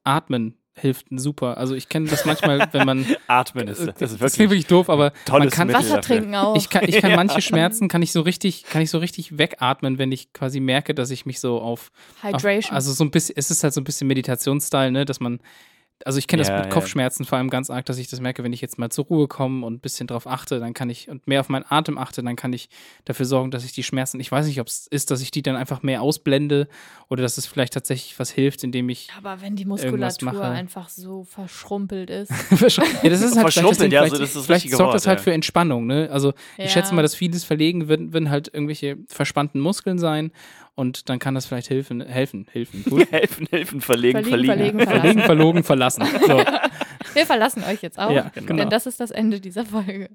Atmen 0.04 0.56
hilft 0.80 1.06
super. 1.10 1.58
Also 1.58 1.74
ich 1.74 1.88
kenne 1.88 2.08
das 2.08 2.24
manchmal, 2.24 2.68
wenn 2.72 2.86
man 2.86 3.06
Atmen 3.26 3.68
ist, 3.68 3.86
das 3.98 4.12
ist 4.12 4.22
das 4.22 4.34
klingt 4.34 4.50
wirklich 4.50 4.50
wirklich 4.50 4.66
doof, 4.66 4.90
aber 4.90 5.12
man 5.30 5.50
kann 5.50 5.66
Mittel 5.68 5.82
Wasser 5.82 5.96
dafür. 5.96 6.16
trinken 6.16 6.34
auch. 6.34 6.56
ich 6.56 6.68
kann, 6.70 6.84
ich 6.88 7.00
kann 7.00 7.10
Ja. 7.10 7.16
manche 7.16 7.40
Schmerzen 7.42 7.88
kann 7.88 8.02
ich 8.02 8.12
so 8.12 8.20
richtig, 8.20 8.64
kann 8.64 8.82
ich 8.82 8.90
so 8.90 8.98
richtig 8.98 9.38
wegatmen, 9.38 9.98
wenn 9.98 10.12
ich 10.12 10.32
quasi 10.32 10.60
merke, 10.60 10.94
dass 10.94 11.10
ich 11.10 11.26
mich 11.26 11.40
so 11.40 11.60
auf, 11.60 11.90
auf 12.22 12.32
Hydration. 12.34 12.74
also 12.74 12.92
so 12.92 13.04
ein 13.04 13.10
bisschen, 13.10 13.34
es 13.36 13.50
ist 13.50 13.62
halt 13.62 13.74
so 13.74 13.80
ein 13.80 13.84
bisschen 13.84 14.06
Meditationsstyle, 14.08 14.90
ne, 14.90 15.04
dass 15.04 15.20
man 15.20 15.40
also 16.04 16.18
ich 16.18 16.26
kenne 16.26 16.42
Ja, 16.42 16.48
das 16.48 16.56
mit 16.56 16.66
ja. 16.66 16.72
Kopfschmerzen 16.72 17.24
vor 17.24 17.38
allem 17.38 17.50
ganz 17.50 17.70
arg, 17.70 17.84
dass 17.86 17.98
ich 17.98 18.08
das 18.08 18.20
merke, 18.20 18.42
wenn 18.42 18.52
ich 18.52 18.60
jetzt 18.60 18.78
mal 18.78 18.90
zur 18.90 19.04
Ruhe 19.06 19.28
komme 19.28 19.66
und 19.66 19.74
ein 19.74 19.80
bisschen 19.80 20.06
drauf 20.06 20.26
achte, 20.26 20.58
dann 20.58 20.74
kann 20.74 20.90
ich 20.90 21.08
und 21.08 21.26
mehr 21.26 21.40
auf 21.40 21.48
meinen 21.48 21.64
Atem 21.68 21.98
achte, 21.98 22.22
dann 22.22 22.36
kann 22.36 22.52
ich 22.52 22.68
dafür 23.04 23.26
sorgen, 23.26 23.50
dass 23.50 23.64
ich 23.64 23.72
die 23.72 23.82
Schmerzen, 23.82 24.20
ich 24.20 24.30
weiß 24.30 24.46
nicht, 24.46 24.60
ob 24.60 24.66
es 24.66 24.86
ist, 24.86 25.10
dass 25.10 25.20
ich 25.20 25.30
die 25.30 25.42
dann 25.42 25.56
einfach 25.56 25.82
mehr 25.82 26.02
ausblende 26.02 26.68
oder 27.08 27.22
dass 27.22 27.38
es 27.38 27.46
vielleicht 27.46 27.74
tatsächlich 27.74 28.18
was 28.18 28.30
hilft, 28.30 28.64
indem 28.64 28.88
ich 28.88 29.08
aber 29.16 29.40
wenn 29.40 29.56
die 29.56 29.64
Muskulatur 29.64 30.32
mache. 30.32 30.42
einfach 30.42 30.88
so 30.88 31.24
verschrumpelt 31.24 32.10
ist. 32.10 32.30
ja, 32.50 32.58
das 32.58 33.22
ist 33.22 33.36
halt 33.36 33.46
das 33.46 33.54
Verschrumpelt, 33.54 33.92
ja, 33.92 34.06
so, 34.06 34.16
das 34.16 34.30
ist 34.30 34.36
das 34.36 34.46
vielleicht 34.46 34.70
sorgt 34.70 34.94
das 34.94 35.02
Wort, 35.02 35.08
halt 35.08 35.18
ja. 35.18 35.24
für 35.24 35.32
Entspannung, 35.32 35.86
ne? 35.86 36.08
Also 36.10 36.32
ich 36.56 36.70
schätze 36.70 36.94
mal, 36.94 37.02
dass 37.02 37.14
vieles 37.14 37.44
Verlegen 37.44 37.88
würden, 37.88 38.12
würden 38.12 38.30
halt 38.30 38.52
irgendwelche 38.52 38.98
verspannten 39.06 39.60
Muskeln 39.60 39.98
sein 39.98 40.32
und 40.80 41.08
dann 41.08 41.18
kann 41.18 41.34
das 41.34 41.46
vielleicht 41.46 41.70
helfen, 41.70 42.00
helfen, 42.00 42.46
helfen. 42.50 42.84
Gut. 42.88 43.08
helfen, 43.12 43.46
helfen, 43.50 43.80
verlegen, 43.80 44.22
Verlegen, 44.24 44.46
verlegen, 44.46 44.78
Verlegen, 44.86 44.88
verlassen. 44.88 45.20
verlogen, 45.22 45.62
verlassen. 45.64 46.04
So. 46.26 46.38
Wir 47.14 47.26
verlassen 47.26 47.62
euch 47.64 47.82
jetzt 47.82 47.98
auch, 47.98 48.10
Ja, 48.10 48.30
genau. 48.34 48.56
denn 48.56 48.70
das 48.70 48.86
ist 48.86 48.98
das 49.00 49.10
Ende 49.10 49.40
dieser 49.40 49.64
Folge. 49.66 50.10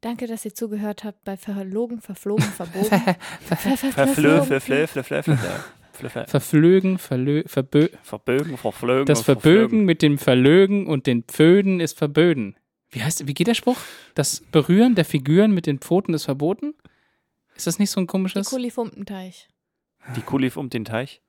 Danke, 0.00 0.26
dass 0.26 0.44
ihr 0.44 0.54
zugehört 0.54 1.04
habt 1.04 1.22
bei 1.24 1.36
Verlogen, 1.36 2.00
Verflogen, 2.00 2.44
Verbogen. 2.44 2.86
Ver- 2.88 3.16
ver- 3.56 3.76
Verflö, 3.76 4.42
verflö, 4.42 4.44
verflö, 4.44 4.86
verflö, 4.86 5.22
verflö, 5.92 6.24
Verflögen, 6.26 6.98
verlö, 6.98 7.42
verbö 7.46 7.88
Verbögen, 8.02 8.56
verflögen. 8.56 9.06
das 9.06 9.22
Verbögen 9.22 9.84
mit 9.84 10.02
dem 10.02 10.18
Verlögen 10.18 10.86
und 10.86 11.06
den 11.06 11.22
Pföden 11.24 11.78
ist 11.80 11.96
verböden. 11.98 12.56
Wie 12.90 13.02
heißt, 13.02 13.26
wie 13.28 13.34
geht 13.34 13.46
der 13.46 13.54
Spruch? 13.54 13.76
Das 14.14 14.42
Berühren 14.50 14.94
der 14.94 15.04
Figuren 15.04 15.52
mit 15.52 15.66
den 15.66 15.78
Pfoten 15.78 16.14
ist 16.14 16.24
verboten? 16.24 16.74
Ist 17.56 17.66
das 17.66 17.78
nicht 17.78 17.90
so 17.90 18.00
ein 18.00 18.04
Die 18.04 18.08
komisches? 18.08 18.48
Kulifumpenteich. 18.50 19.48
Die 20.16 20.20
Kulif 20.22 20.56
um 20.56 20.68
den 20.70 20.84
Teich. 20.84 21.20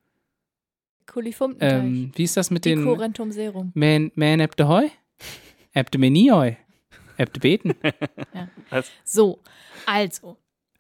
Kulifumpenteich. 1.06 1.72
Ähm, 1.84 2.12
wie 2.16 2.24
ist 2.24 2.38
das 2.38 2.50
mit 2.50 2.66
Die 2.66 2.70
den 2.76 2.86
Corentum 2.86 3.32
serum. 3.32 3.72
Man, 3.76 4.12
man 4.16 4.40
eb 4.40 4.56
de 4.56 4.66
Heu? 4.66 4.88
Eb 5.74 5.92
de 5.92 6.00
Meni 6.00 6.28
Heu? 6.30 6.54
Eb 7.18 7.34
de 7.34 7.40
Beten? 7.40 7.76
So, 9.04 9.40
also, 9.86 10.38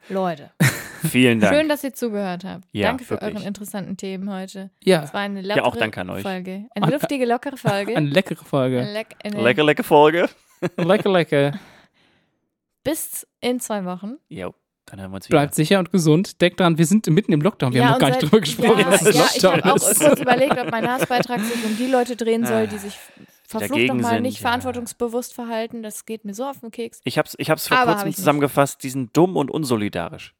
Leute, 0.09 0.51
Vielen 1.07 1.39
Dank. 1.39 1.53
schön, 1.55 1.69
dass 1.69 1.83
ihr 1.83 1.93
zugehört 1.93 2.43
habt. 2.45 2.65
Ja, 2.71 2.87
Danke 2.87 3.03
für 3.03 3.11
wirklich. 3.21 3.35
euren 3.35 3.45
interessanten 3.47 3.97
Themen 3.97 4.31
heute. 4.33 4.71
Ja, 4.83 5.03
Es 5.03 5.13
war 5.13 5.21
eine 5.21 5.41
lockere 5.41 5.65
auch 5.65 5.75
danke 5.75 6.01
an 6.01 6.09
euch. 6.09 6.23
Folge. 6.23 6.67
Eine 6.73 6.89
luftige, 6.91 7.25
lockere 7.25 7.57
Folge. 7.57 7.95
eine 7.95 8.09
leckere 8.09 8.43
Folge. 8.43 8.79
Eine 8.81 8.93
leck- 8.93 9.15
eine- 9.23 9.41
Lecker, 9.41 9.63
lecker 9.63 9.83
Folge. 9.83 10.29
Lecker, 10.77 11.11
lecker. 11.11 11.59
Bis 12.83 13.27
in 13.41 13.59
zwei 13.59 13.85
Wochen. 13.85 14.15
Jo, 14.29 14.53
dann 14.85 14.99
hören 14.99 15.11
wir 15.11 15.15
uns 15.15 15.27
wieder. 15.29 15.39
Bleibt 15.39 15.55
sicher 15.55 15.79
und 15.79 15.91
gesund. 15.91 16.41
Denkt 16.41 16.59
dran, 16.59 16.77
wir 16.77 16.85
sind 16.85 17.07
mitten 17.07 17.31
im 17.31 17.41
Lockdown. 17.41 17.73
Wir 17.73 17.81
Ja, 17.81 17.85
haben 17.87 17.91
noch 17.93 17.99
gar 17.99 18.09
nicht 18.09 18.21
drüber 18.21 18.39
gesprochen, 18.41 18.79
ja, 18.79 18.91
ja, 18.91 18.97
das 18.97 19.35
ich 19.35 19.43
habe 19.45 19.65
auch 19.65 19.77
kurz 19.77 20.19
überlegt, 20.19 20.57
ob 20.59 20.71
mein 20.71 20.87
Hassbeitrag 20.89 21.39
sich 21.41 21.63
um 21.65 21.77
die 21.77 21.87
Leute 21.87 22.15
drehen 22.15 22.45
soll, 22.45 22.67
die 22.67 22.77
sich 22.77 22.97
verflucht 23.47 23.87
nochmal 23.87 24.13
sind, 24.15 24.23
nicht 24.23 24.39
ja. 24.39 24.47
verantwortungsbewusst 24.47 25.33
verhalten. 25.33 25.83
Das 25.83 26.05
geht 26.05 26.25
mir 26.25 26.33
so 26.33 26.45
auf 26.45 26.59
den 26.59 26.71
Keks. 26.71 26.99
Ich 27.03 27.17
hab's, 27.17 27.35
ich 27.37 27.49
hab's 27.49 27.67
vor 27.67 27.77
Aber 27.77 27.91
hab 27.91 27.97
kurzem 27.97 28.07
ich 28.09 28.11
nicht. 28.11 28.17
zusammengefasst, 28.17 28.83
die 28.83 28.89
sind 28.89 29.15
dumm 29.15 29.37
und 29.37 29.51
unsolidarisch. 29.51 30.33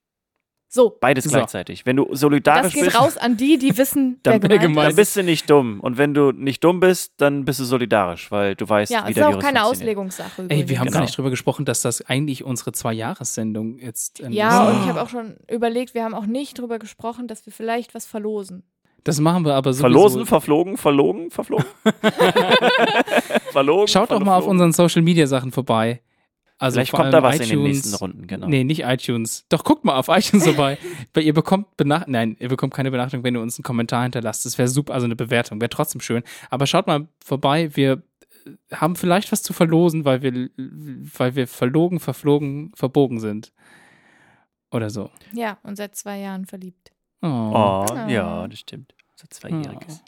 So, 0.76 0.98
Beides 1.00 1.26
So. 1.26 1.30
gleichzeitig. 1.30 1.86
Wenn 1.86 1.98
du 1.98 2.08
solidarisch 2.16 2.64
das 2.64 2.74
geht 2.74 2.84
bist, 2.86 3.00
raus 3.00 3.16
an 3.18 3.38
die, 3.38 3.60
die 3.60 3.78
wissen, 3.78 4.20
dann, 4.24 4.42
wer 4.42 4.58
gemeint 4.58 4.78
dann 4.78 4.90
ist. 4.90 4.96
bist 4.96 5.16
du 5.16 5.22
nicht 5.22 5.48
dumm. 5.48 5.80
Und 5.80 6.00
wenn 6.00 6.16
du 6.16 6.32
nicht 6.32 6.64
dumm 6.64 6.80
bist, 6.80 7.14
dann 7.18 7.46
bist 7.46 7.60
du 7.60 7.64
solidarisch, 7.64 8.32
weil 8.32 8.56
du 8.56 8.68
weißt, 8.68 8.92
Ja, 8.92 9.04
wie 9.06 9.10
es 9.12 9.14
der 9.16 9.30
ist 9.30 9.36
auch 9.36 9.40
keine. 9.40 9.66
Auslegungssache. 9.66 10.48
Ey, 10.50 10.68
wir 10.68 10.80
haben 10.80 10.88
Genau. 10.88 10.98
gar 10.98 11.02
nicht 11.06 11.16
drüber 11.16 11.30
gesprochen, 11.30 11.66
dass 11.66 11.82
das 11.82 12.02
eigentlich 12.10 12.44
unsere 12.44 12.72
Zwei-Jahres-Sendung 12.72 13.78
jetzt 13.78 14.20
ähm, 14.22 14.32
Ja, 14.32 14.68
ist. 14.68 14.76
und 14.76 14.82
ich 14.82 14.90
habe 14.90 15.04
auch 15.04 15.10
schon 15.10 15.36
überlegt, 15.48 15.94
wir 15.94 16.04
haben 16.06 16.16
auch 16.16 16.26
nicht 16.26 16.58
drüber 16.58 16.80
gesprochen, 16.80 17.28
dass 17.28 17.46
wir 17.46 17.54
vielleicht 17.54 17.94
was 17.94 18.08
verlosen. 18.08 18.64
Das 19.04 19.20
machen 19.20 19.46
wir 19.46 19.54
aber 19.54 19.74
sowieso. 19.74 19.82
Verlosen, 19.84 20.26
verflogen, 20.26 20.78
verlogen, 20.78 21.30
verflogen. 21.30 21.66
verlogen. 23.52 23.88
Schaut 23.88 24.12
doch 24.12 24.20
mal 24.20 24.38
auf 24.38 24.44
verflogen. 24.46 24.62
unseren 24.62 24.72
Social-Media-Sachen 24.72 25.52
vorbei. 25.52 26.02
Also 26.64 26.76
Vielleicht 26.76 26.94
kommt 26.94 27.14
da 27.14 27.22
was 27.22 27.36
in 27.36 27.42
den 27.42 27.50
iTunes. 27.60 27.68
nächsten 27.76 27.96
Runden, 27.96 28.26
genau. 28.26 28.48
Nee, 28.48 28.64
nicht 28.64 28.84
iTunes. 28.84 29.46
Doch, 29.50 29.66
guckt 29.66 29.84
mal 29.84 29.98
auf 29.98 30.08
iTunes 30.08 30.46
vorbei. 30.46 30.78
Weil 31.14 31.24
ihr 31.24 31.34
bekommt 31.34 31.76
Benach 31.76 32.08
Nein, 32.08 32.38
ihr 32.40 32.48
bekommt 32.48 32.74
keine 32.74 32.90
Benachrichtigung, 32.90 33.26
wenn 33.26 33.36
ihr 33.36 33.42
uns 33.42 33.58
einen 33.58 33.64
Kommentar 33.64 34.04
hinterlasst. 34.04 34.46
Das 34.46 34.58
wäre 34.58 34.70
super, 34.70 34.94
also 34.94 35.04
eine 35.04 35.18
Bewertung, 35.18 35.60
wäre 35.60 35.68
trotzdem 35.70 36.00
schön. 36.00 36.24
Aber 36.50 36.66
schaut 36.66 36.88
mal 36.88 37.10
vorbei, 37.22 37.76
wir 37.76 38.02
äh, 38.46 38.52
haben 38.76 38.96
vielleicht 38.96 39.34
was 39.34 39.44
zu 39.44 39.52
verlosen, 39.52 40.06
weil 40.06 40.22
wir, 40.22 40.50
weil 40.56 41.36
wir 41.36 41.48
verlogen, 41.50 42.00
verflogen, 42.00 42.72
verbogen 42.76 43.20
sind. 43.20 43.52
Oder 44.72 44.90
so. 44.90 45.10
Ja, 45.34 45.58
und 45.64 45.76
seit 45.76 45.98
zwei 45.98 46.20
Jahren 46.20 46.46
verliebt. 46.46 46.94
Oh. 47.22 47.28
Oh, 47.28 47.86
Oh. 47.90 48.08
ja, 48.08 48.48
das 48.48 48.60
stimmt. 48.60 48.96
So 49.18 49.28
zweijähriges. 49.30 50.02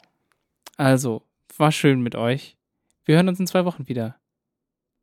Also, 0.78 1.22
war 1.58 1.70
schön 1.70 2.00
mit 2.00 2.14
euch. 2.14 2.56
Wir 3.04 3.16
hören 3.16 3.28
uns 3.28 3.38
in 3.40 3.46
zwei 3.46 3.66
Wochen 3.66 3.88
wieder. 3.88 4.16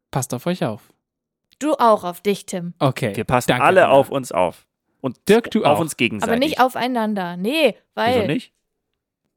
Passt 0.09 0.33
auf 0.33 0.47
euch 0.47 0.65
auf. 0.65 0.91
Du 1.59 1.73
auch 1.73 2.03
auf 2.03 2.21
dich, 2.21 2.45
Tim. 2.45 2.73
Okay. 2.79 3.15
Wir 3.15 3.23
passen 3.23 3.47
danke, 3.49 3.63
alle 3.63 3.85
Anna. 3.85 3.93
auf 3.93 4.09
uns 4.09 4.31
auf. 4.31 4.65
Und 5.01 5.17
Dirk, 5.27 5.51
du 5.51 5.63
auf 5.65 5.77
auch. 5.77 5.81
uns 5.81 5.97
gegenseitig. 5.97 6.31
Aber 6.31 6.39
nicht 6.39 6.59
aufeinander. 6.61 7.35
Nee, 7.37 7.75
weil 7.93 8.15
Wieso 8.21 8.27
nicht? 8.27 8.53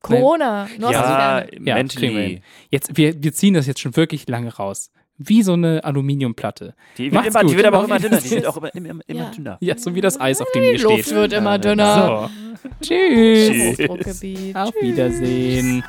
Corona. 0.01 0.69
Ja. 0.79 1.45
Ja, 1.61 1.75
mentally. 1.75 2.41
Jetzt, 2.71 2.97
wir, 2.97 3.21
wir 3.23 3.33
ziehen 3.33 3.55
das 3.55 3.67
jetzt 3.67 3.81
schon 3.81 3.97
wirklich 3.97 4.29
lange 4.29 4.55
raus. 4.55 4.91
Wie 5.19 5.43
so 5.43 5.55
eine 5.55 5.83
Aluminiumplatte. 5.83 6.75
Die 6.99 7.11
wird, 7.11 7.27
immer, 7.27 7.43
die 7.45 7.57
wird 7.57 7.67
aber 7.67 7.79
auch 7.79 7.83
Auf 7.85 7.89
immer 7.89 7.99
dünner. 8.01 8.21
Die 8.21 8.31
wird 8.31 8.47
auch 8.47 8.57
immer, 8.59 8.73
immer, 8.75 9.01
immer 9.07 9.21
Ja. 9.25 9.31
dünner. 9.31 9.57
Ja, 9.61 9.79
so 9.79 9.95
wie 9.95 10.01
das 10.03 10.21
Eis, 10.21 10.41
auf 10.43 10.53
dem 10.53 10.63
Die 10.63 10.77
Luft 10.77 11.05
steht. 11.07 11.15
wird 11.15 11.33
immer 11.33 11.59
dünner. 11.59 12.31
So. 12.63 12.69
Tschüss. 12.83 13.77
Tschüss. 13.79 14.55
Auf 14.55 14.75
Wiedersehen. 14.81 15.83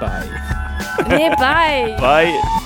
Bye. 0.00 0.28
Nee, 1.08 1.30
bye. 1.36 1.96
Bye. 1.98 2.65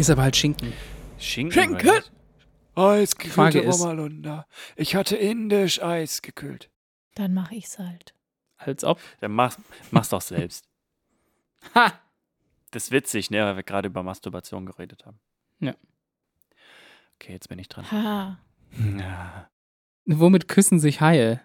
Ist 0.00 0.10
aber 0.10 0.22
halt 0.22 0.36
Schinken. 0.36 0.72
Schinken. 1.18 1.52
Schinken! 1.78 2.02
Eisgekühlte 2.74 3.58
ist- 3.60 3.78
Bommerlunder. 3.78 4.46
Ich 4.76 4.94
hatte 4.94 5.16
indisch 5.16 5.82
Eis 5.82 6.22
gekühlt. 6.22 6.70
Dann 7.16 7.34
mache 7.34 7.54
ich's 7.54 7.78
halt. 7.78 8.14
Als 8.56 8.82
ob. 8.84 8.98
Dann 9.20 9.32
mach's, 9.32 9.58
mach's 9.90 10.08
doch 10.08 10.22
selbst. 10.22 10.66
Ha! 11.74 11.92
Das 12.70 12.84
ist 12.84 12.90
witzig, 12.92 13.30
ne, 13.30 13.44
weil 13.44 13.56
wir 13.56 13.62
gerade 13.62 13.88
über 13.88 14.02
Masturbation 14.02 14.64
geredet 14.64 15.04
haben. 15.04 15.18
Ja. 15.58 15.74
Okay, 17.16 17.32
jetzt 17.32 17.50
bin 17.50 17.58
ich 17.58 17.68
dran. 17.68 17.90
Ha. 17.90 18.38
Ja. 18.98 19.50
Womit 20.06 20.48
küssen 20.48 20.80
sich 20.80 21.02
Haie? 21.02 21.42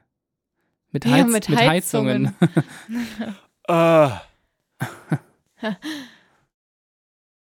Mit, 0.92 1.04
Ja, 1.04 1.12
Heiz 1.12 1.26
mit 1.28 1.50
mit 1.50 1.60
Heizungen. 1.60 2.34
Heizungen. 2.40 3.36
Ah, 3.68 4.22